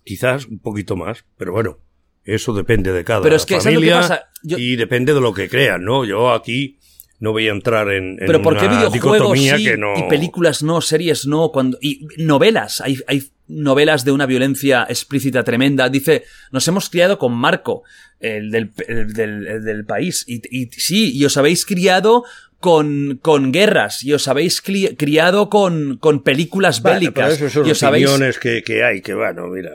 [0.03, 1.77] quizás un poquito más, pero bueno,
[2.23, 4.29] eso depende de cada pero es que, familia pasa?
[4.43, 6.03] y depende de lo que crean, ¿no?
[6.05, 6.79] Yo aquí
[7.21, 9.97] no voy a entrar en, en Pero ¿por qué videojuegos sí que no...
[9.97, 15.43] y películas no, series no, cuando y novelas, hay, hay novelas de una violencia explícita
[15.43, 15.87] tremenda.
[15.87, 17.83] Dice, nos hemos criado con Marco,
[18.19, 18.71] el del,
[19.13, 22.23] del, del país, y, y, sí, y os habéis criado
[22.61, 27.39] con, con guerras, y os habéis criado con, con películas bélicas.
[27.39, 29.71] Bueno, son y os opiniones que, que hay, que bueno, mira,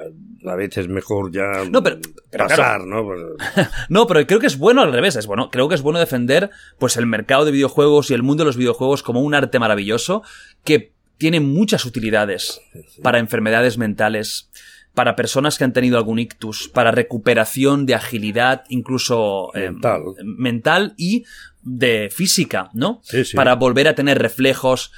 [0.47, 1.99] a veces mejor ya no, pero,
[2.31, 3.05] pasar, ¿no?
[3.05, 3.21] Pues,
[3.89, 6.51] no, pero creo que es bueno al revés, es bueno, creo que es bueno defender
[6.79, 10.23] pues el mercado de videojuegos y el mundo de los videojuegos como un arte maravilloso
[10.65, 12.61] que tiene muchas utilidades
[13.03, 14.51] para enfermedades mentales,
[14.95, 20.95] para personas que han tenido algún ictus, para recuperación de agilidad, incluso eh, mental, mental
[20.97, 21.25] y
[21.67, 23.01] de física, ¿no?
[23.03, 23.37] Sí, sí.
[23.37, 24.93] Para volver a tener reflejos,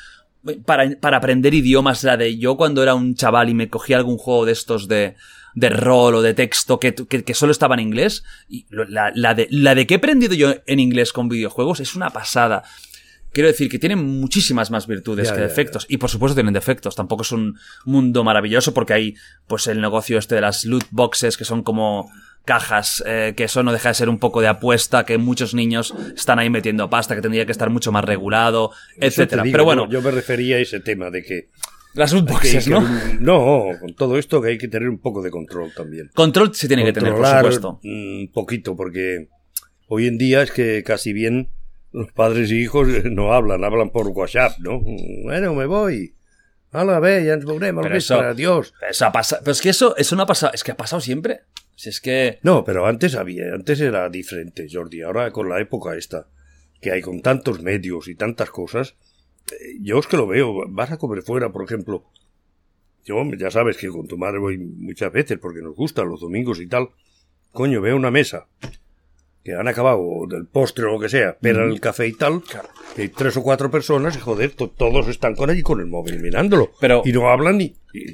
[0.66, 4.18] para, para aprender idiomas, la de yo cuando era un chaval y me cogía algún
[4.18, 5.16] juego de estos de,
[5.54, 9.34] de rol o de texto que, que, que solo estaba en inglés, y la, la,
[9.34, 12.64] de, la de que he aprendido yo en inglés con videojuegos es una pasada.
[13.32, 15.86] Quiero decir que tienen muchísimas más virtudes Ya, que ya, defectos.
[15.88, 16.96] Y por supuesto tienen defectos.
[16.96, 19.14] Tampoco es un mundo maravilloso porque hay
[19.46, 22.10] pues el negocio este de las loot boxes que son como
[22.48, 25.94] cajas, eh, que eso no deja de ser un poco de apuesta, que muchos niños
[26.16, 29.42] están ahí metiendo pasta, que tendría que estar mucho más regulado, etcétera.
[29.42, 31.50] digo, Pero bueno, yo, yo me refería a ese tema de que
[31.92, 32.80] las loot que- ¿no?
[33.20, 36.10] no, con todo esto que hay que tener un poco de control también.
[36.14, 37.80] Control se tiene que tener, por supuesto.
[37.84, 39.28] Un poquito, porque
[39.88, 41.50] hoy en día es que casi bien
[41.92, 44.80] Los padres y hijos no hablan, hablan por WhatsApp, ¿no?
[45.24, 46.14] Bueno, me voy.
[46.70, 48.74] Hala, ve, ya nos eso- adiós.
[48.88, 49.40] Eso ha pasado.
[49.42, 50.52] Pero es que eso, eso no ha pasado.
[50.54, 51.40] Es que ha pasado siempre.
[51.78, 52.40] Si es que.
[52.42, 55.02] No, pero antes había, antes era diferente, Jordi.
[55.02, 56.26] Ahora con la época esta,
[56.80, 58.96] que hay con tantos medios y tantas cosas,
[59.52, 60.68] eh, yo es que lo veo.
[60.68, 62.04] Vas a comer fuera, por ejemplo.
[63.04, 66.60] Yo, ya sabes que con tu madre voy muchas veces porque nos gusta los domingos
[66.60, 66.88] y tal.
[67.52, 68.48] Coño, veo una mesa
[69.48, 72.42] que han acabado del postre o lo que sea, pero el café y tal,
[72.98, 76.20] hay tres o cuatro personas y joder, to- todos están con allí con el móvil
[76.20, 76.72] mirándolo.
[76.80, 77.74] Pero- y no hablan ni...
[77.94, 78.12] y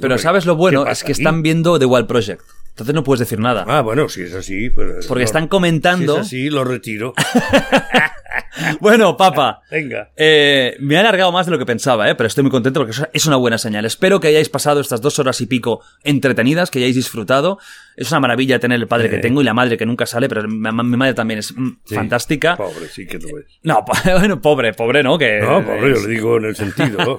[0.00, 0.86] Pero ¿sabes lo ¿qué bueno?
[0.86, 1.22] Es que aquí?
[1.22, 2.40] están viendo The Wild Project.
[2.70, 3.64] Entonces no puedes decir nada.
[3.66, 4.68] Ah, bueno, si es así...
[4.70, 5.24] Pues, Porque no.
[5.24, 6.14] están comentando.
[6.16, 7.14] Si es así, lo retiro.
[8.80, 9.60] Bueno, papa.
[9.70, 10.10] Venga.
[10.16, 12.14] Eh, me ha alargado más de lo que pensaba, ¿eh?
[12.14, 13.84] pero estoy muy contento porque es una buena señal.
[13.84, 17.58] Espero que hayáis pasado estas dos horas y pico entretenidas, que hayáis disfrutado.
[17.96, 20.46] Es una maravilla tener el padre que tengo y la madre que nunca sale, pero
[20.48, 22.56] mi, mi madre también es mm, Sí, fantástica.
[22.56, 23.46] Pobre, sí que lo es.
[23.62, 23.84] No,
[24.18, 25.16] bueno, pobre, pobre, ¿no?
[25.18, 27.16] Que No, pobre, yo le digo en el sentido.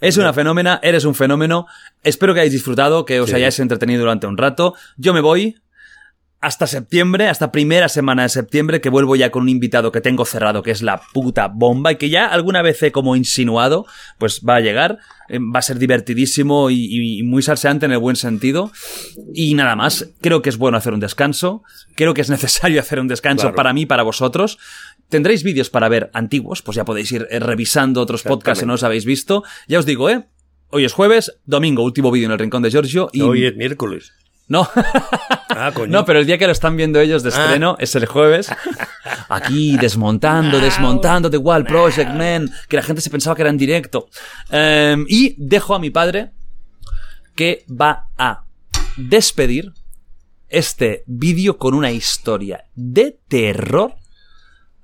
[0.00, 1.66] Es una fenómena, eres un fenómeno.
[2.02, 3.36] Espero que hayáis disfrutado, que os Sí.
[3.36, 4.74] hayáis entretenido durante un rato.
[4.96, 5.56] Yo me voy
[6.42, 10.24] hasta septiembre, hasta primera semana de septiembre, que vuelvo ya con un invitado que tengo
[10.24, 13.86] cerrado, que es la puta bomba, y que ya alguna vez he como insinuado,
[14.18, 14.98] pues va a llegar.
[15.28, 18.72] Eh, Va a ser divertidísimo y, muy salseante en el buen sentido.
[19.32, 21.62] Y nada más, creo que es bueno hacer un descanso.
[21.94, 23.56] Creo que es necesario hacer un descanso Claro.
[23.56, 24.58] para mí, para vosotros.
[25.08, 28.74] Tendréis vídeos para ver antiguos, pues ya podéis ir eh, revisando otros podcasts que no
[28.74, 29.44] os habéis visto.
[29.68, 30.26] Ya os digo, ¿eh?
[30.70, 33.10] Hoy es jueves, domingo, último vídeo en el Rincón de Giorgio.
[33.12, 33.20] Y...
[33.20, 34.12] Hoy es miércoles.
[34.52, 34.68] No,
[35.48, 35.90] Ah, coño.
[35.90, 38.48] no, pero el día que lo están viendo ellos de estreno es el jueves.
[39.28, 42.50] Aquí desmontando, desmontando The Wild Project, man.
[42.68, 44.08] Que la gente se pensaba que era en directo.
[44.50, 46.32] Em, y dejo a mi padre
[47.34, 48.44] que va a
[48.96, 49.72] despedir
[50.48, 53.94] este vídeo con una historia de terror.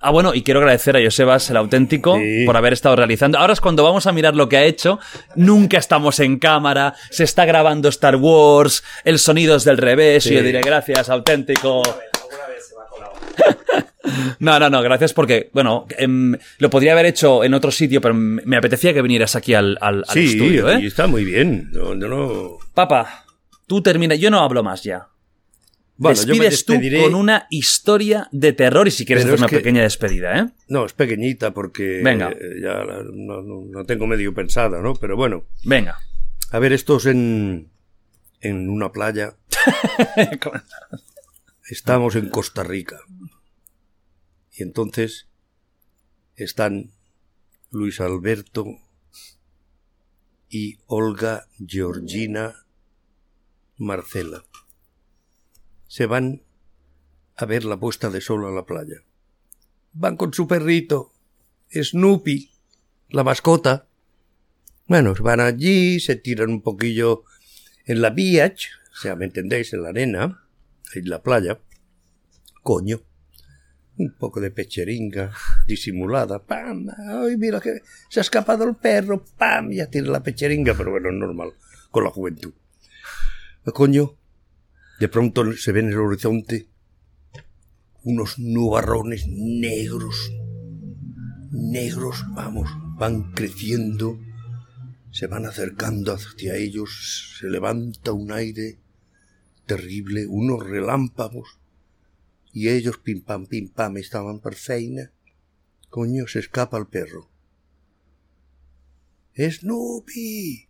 [0.01, 2.45] Ah, bueno, y quiero agradecer a Josebas, el auténtico, Sí.
[2.47, 3.37] por haber estado realizando.
[3.39, 5.01] Ahora es cuando vamos a mirar lo que ha hecho.
[5.35, 10.29] Nunca estamos en cámara, se está grabando Star Wars, el sonido es del revés, y
[10.31, 10.35] Sí.
[10.37, 11.83] yo diré gracias, auténtico.
[11.85, 12.75] Alguna vez se.
[14.39, 18.15] No, no, no, gracias porque, bueno, em, lo podría haber hecho en otro sitio, pero
[18.15, 20.79] me apetecía que vinieras aquí al, al- al Sí, estudio, ¿eh?
[20.81, 21.71] y está muy bien.
[21.73, 22.59] No, no, no.
[22.73, 23.27] Papá,
[23.67, 25.09] tú termina, yo no hablo más ya.
[26.01, 29.43] Bueno, yo me Despides tú con una historia de terror y si quieres Pero hacer
[29.43, 30.49] una que- pequeña despedida, ¿eh?
[30.69, 32.31] No, es pequeñita porque Venga.
[32.31, 34.95] eh, ya no- no tengo medio pensada, ¿no?
[34.95, 35.99] Pero bueno, Venga.
[36.53, 37.69] a ver, estos en,
[38.41, 39.35] en una playa.
[41.69, 43.01] Estamos en Costa Rica.
[44.53, 45.27] Y entonces
[46.37, 46.93] están
[47.71, 48.67] Luis Alberto
[50.49, 52.65] y Olga Georgina
[53.77, 54.45] Marcela.
[55.89, 56.43] Se van
[57.35, 59.03] a ver la puesta de sol a la playa.
[59.93, 61.13] Van con su perrito,
[61.73, 62.51] Snoopy,
[63.09, 63.89] la mascota.
[64.87, 67.25] Bueno, van allí, se tiran un poquillo
[67.87, 69.73] en la beach, o sea, ¿me entendéis?
[69.73, 70.45] En la arena,
[70.95, 71.59] en la playa.
[72.63, 73.01] Coño.
[73.97, 75.33] Un poco de pecheringa
[75.67, 76.45] disimulada.
[76.45, 76.87] ¡Pam!
[77.09, 79.25] ¡Ay, mira que se ha escapado el perro!
[79.37, 79.71] ¡Pam!
[79.71, 81.55] Ya tiene la pecheringa, pero bueno, es normal,
[81.91, 82.53] con la juventud.
[83.73, 84.18] Coño.
[84.99, 86.69] De pronto se ve en el horizonte
[88.03, 90.33] unos nubarrones negros.
[91.51, 92.69] Negros, vamos,
[92.99, 94.19] van creciendo,
[95.13, 98.79] se van acercando hacia ellos, se levanta un aire
[99.67, 101.59] terrible, unos relámpagos,
[102.53, 104.57] y ellos pim pam pim pam estaban per.
[105.91, 107.31] Coño, se escapa el perro.
[109.37, 110.69] Snoopy,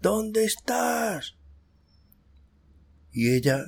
[0.00, 1.35] ¿dónde estás?
[3.16, 3.64] Y ella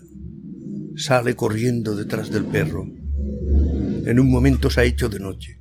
[0.94, 2.82] sale corriendo detrás del perro.
[2.82, 5.58] En un momento se ha hecho de noche.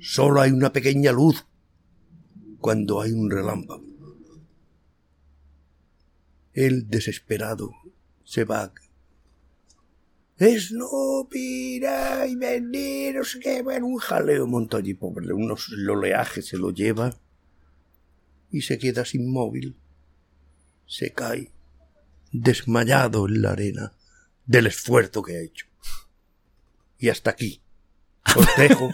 [0.00, 1.46] Solo hay una pequeña luz
[2.58, 3.86] cuando hay un relámpago.
[6.52, 7.70] Él, desesperado,
[8.24, 8.74] se va.
[10.40, 16.42] Snoopy, ay, venir, no sé qué, bueno, un jaleo montó allí, pobre, unos el oleaje
[16.42, 17.16] se lo lleva
[18.50, 19.76] y se queda inmóvil.
[20.86, 21.52] Se cae,
[22.32, 23.92] desmayado en la arena,
[24.46, 25.66] del esfuerzo que ha hecho.
[26.98, 27.62] Y hasta aquí.
[28.36, 28.90] Os dejo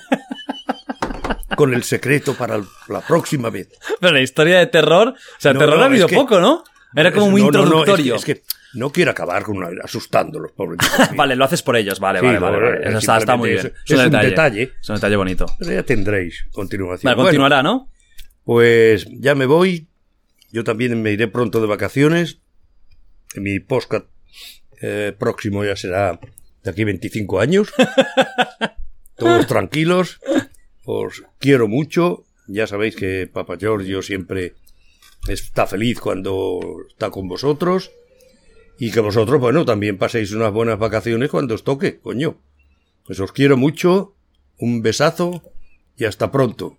[1.57, 2.59] con el secreto para
[2.89, 3.69] la próxima vez.
[4.01, 6.63] Pero la historia de terror, o sea, No, terror no, ha habido que- poco, ¿no?
[6.95, 8.15] Era como muy no, no, no, es que- introductorio.
[8.15, 8.43] es, que,
[8.75, 10.79] no quiero acabar con una- asustándolos, pobre
[11.17, 12.59] Vale, lo haces por ellos, vale, Sí, vale, vale.
[12.59, 12.89] vale.
[12.89, 13.67] Eso está, está muy bien.
[13.85, 14.73] es- es un detalle.
[14.81, 15.47] Es un detalle bonito.
[15.59, 17.05] Pero ya tendréis continuación.
[17.11, 17.91] Vale, Bueno, continuará, ¿no?
[18.45, 19.89] Pues ya me voy.
[20.53, 22.39] Yo también me iré pronto de vacaciones.
[23.41, 24.07] Mi podcast
[24.81, 26.19] eh, próximo ya será
[26.63, 27.73] de aquí 25 años.
[29.17, 30.21] Todos tranquilos.
[30.85, 32.25] Os quiero mucho.
[32.47, 34.55] Ya sabéis que Papa Giorgio siempre
[35.29, 37.91] está feliz cuando está con vosotros.
[38.79, 42.39] Y que vosotros, bueno, también paséis unas buenas vacaciones cuando os toque, coño.
[43.05, 44.15] Pues os quiero mucho.
[44.59, 45.43] Un besazo
[45.97, 46.79] y hasta pronto.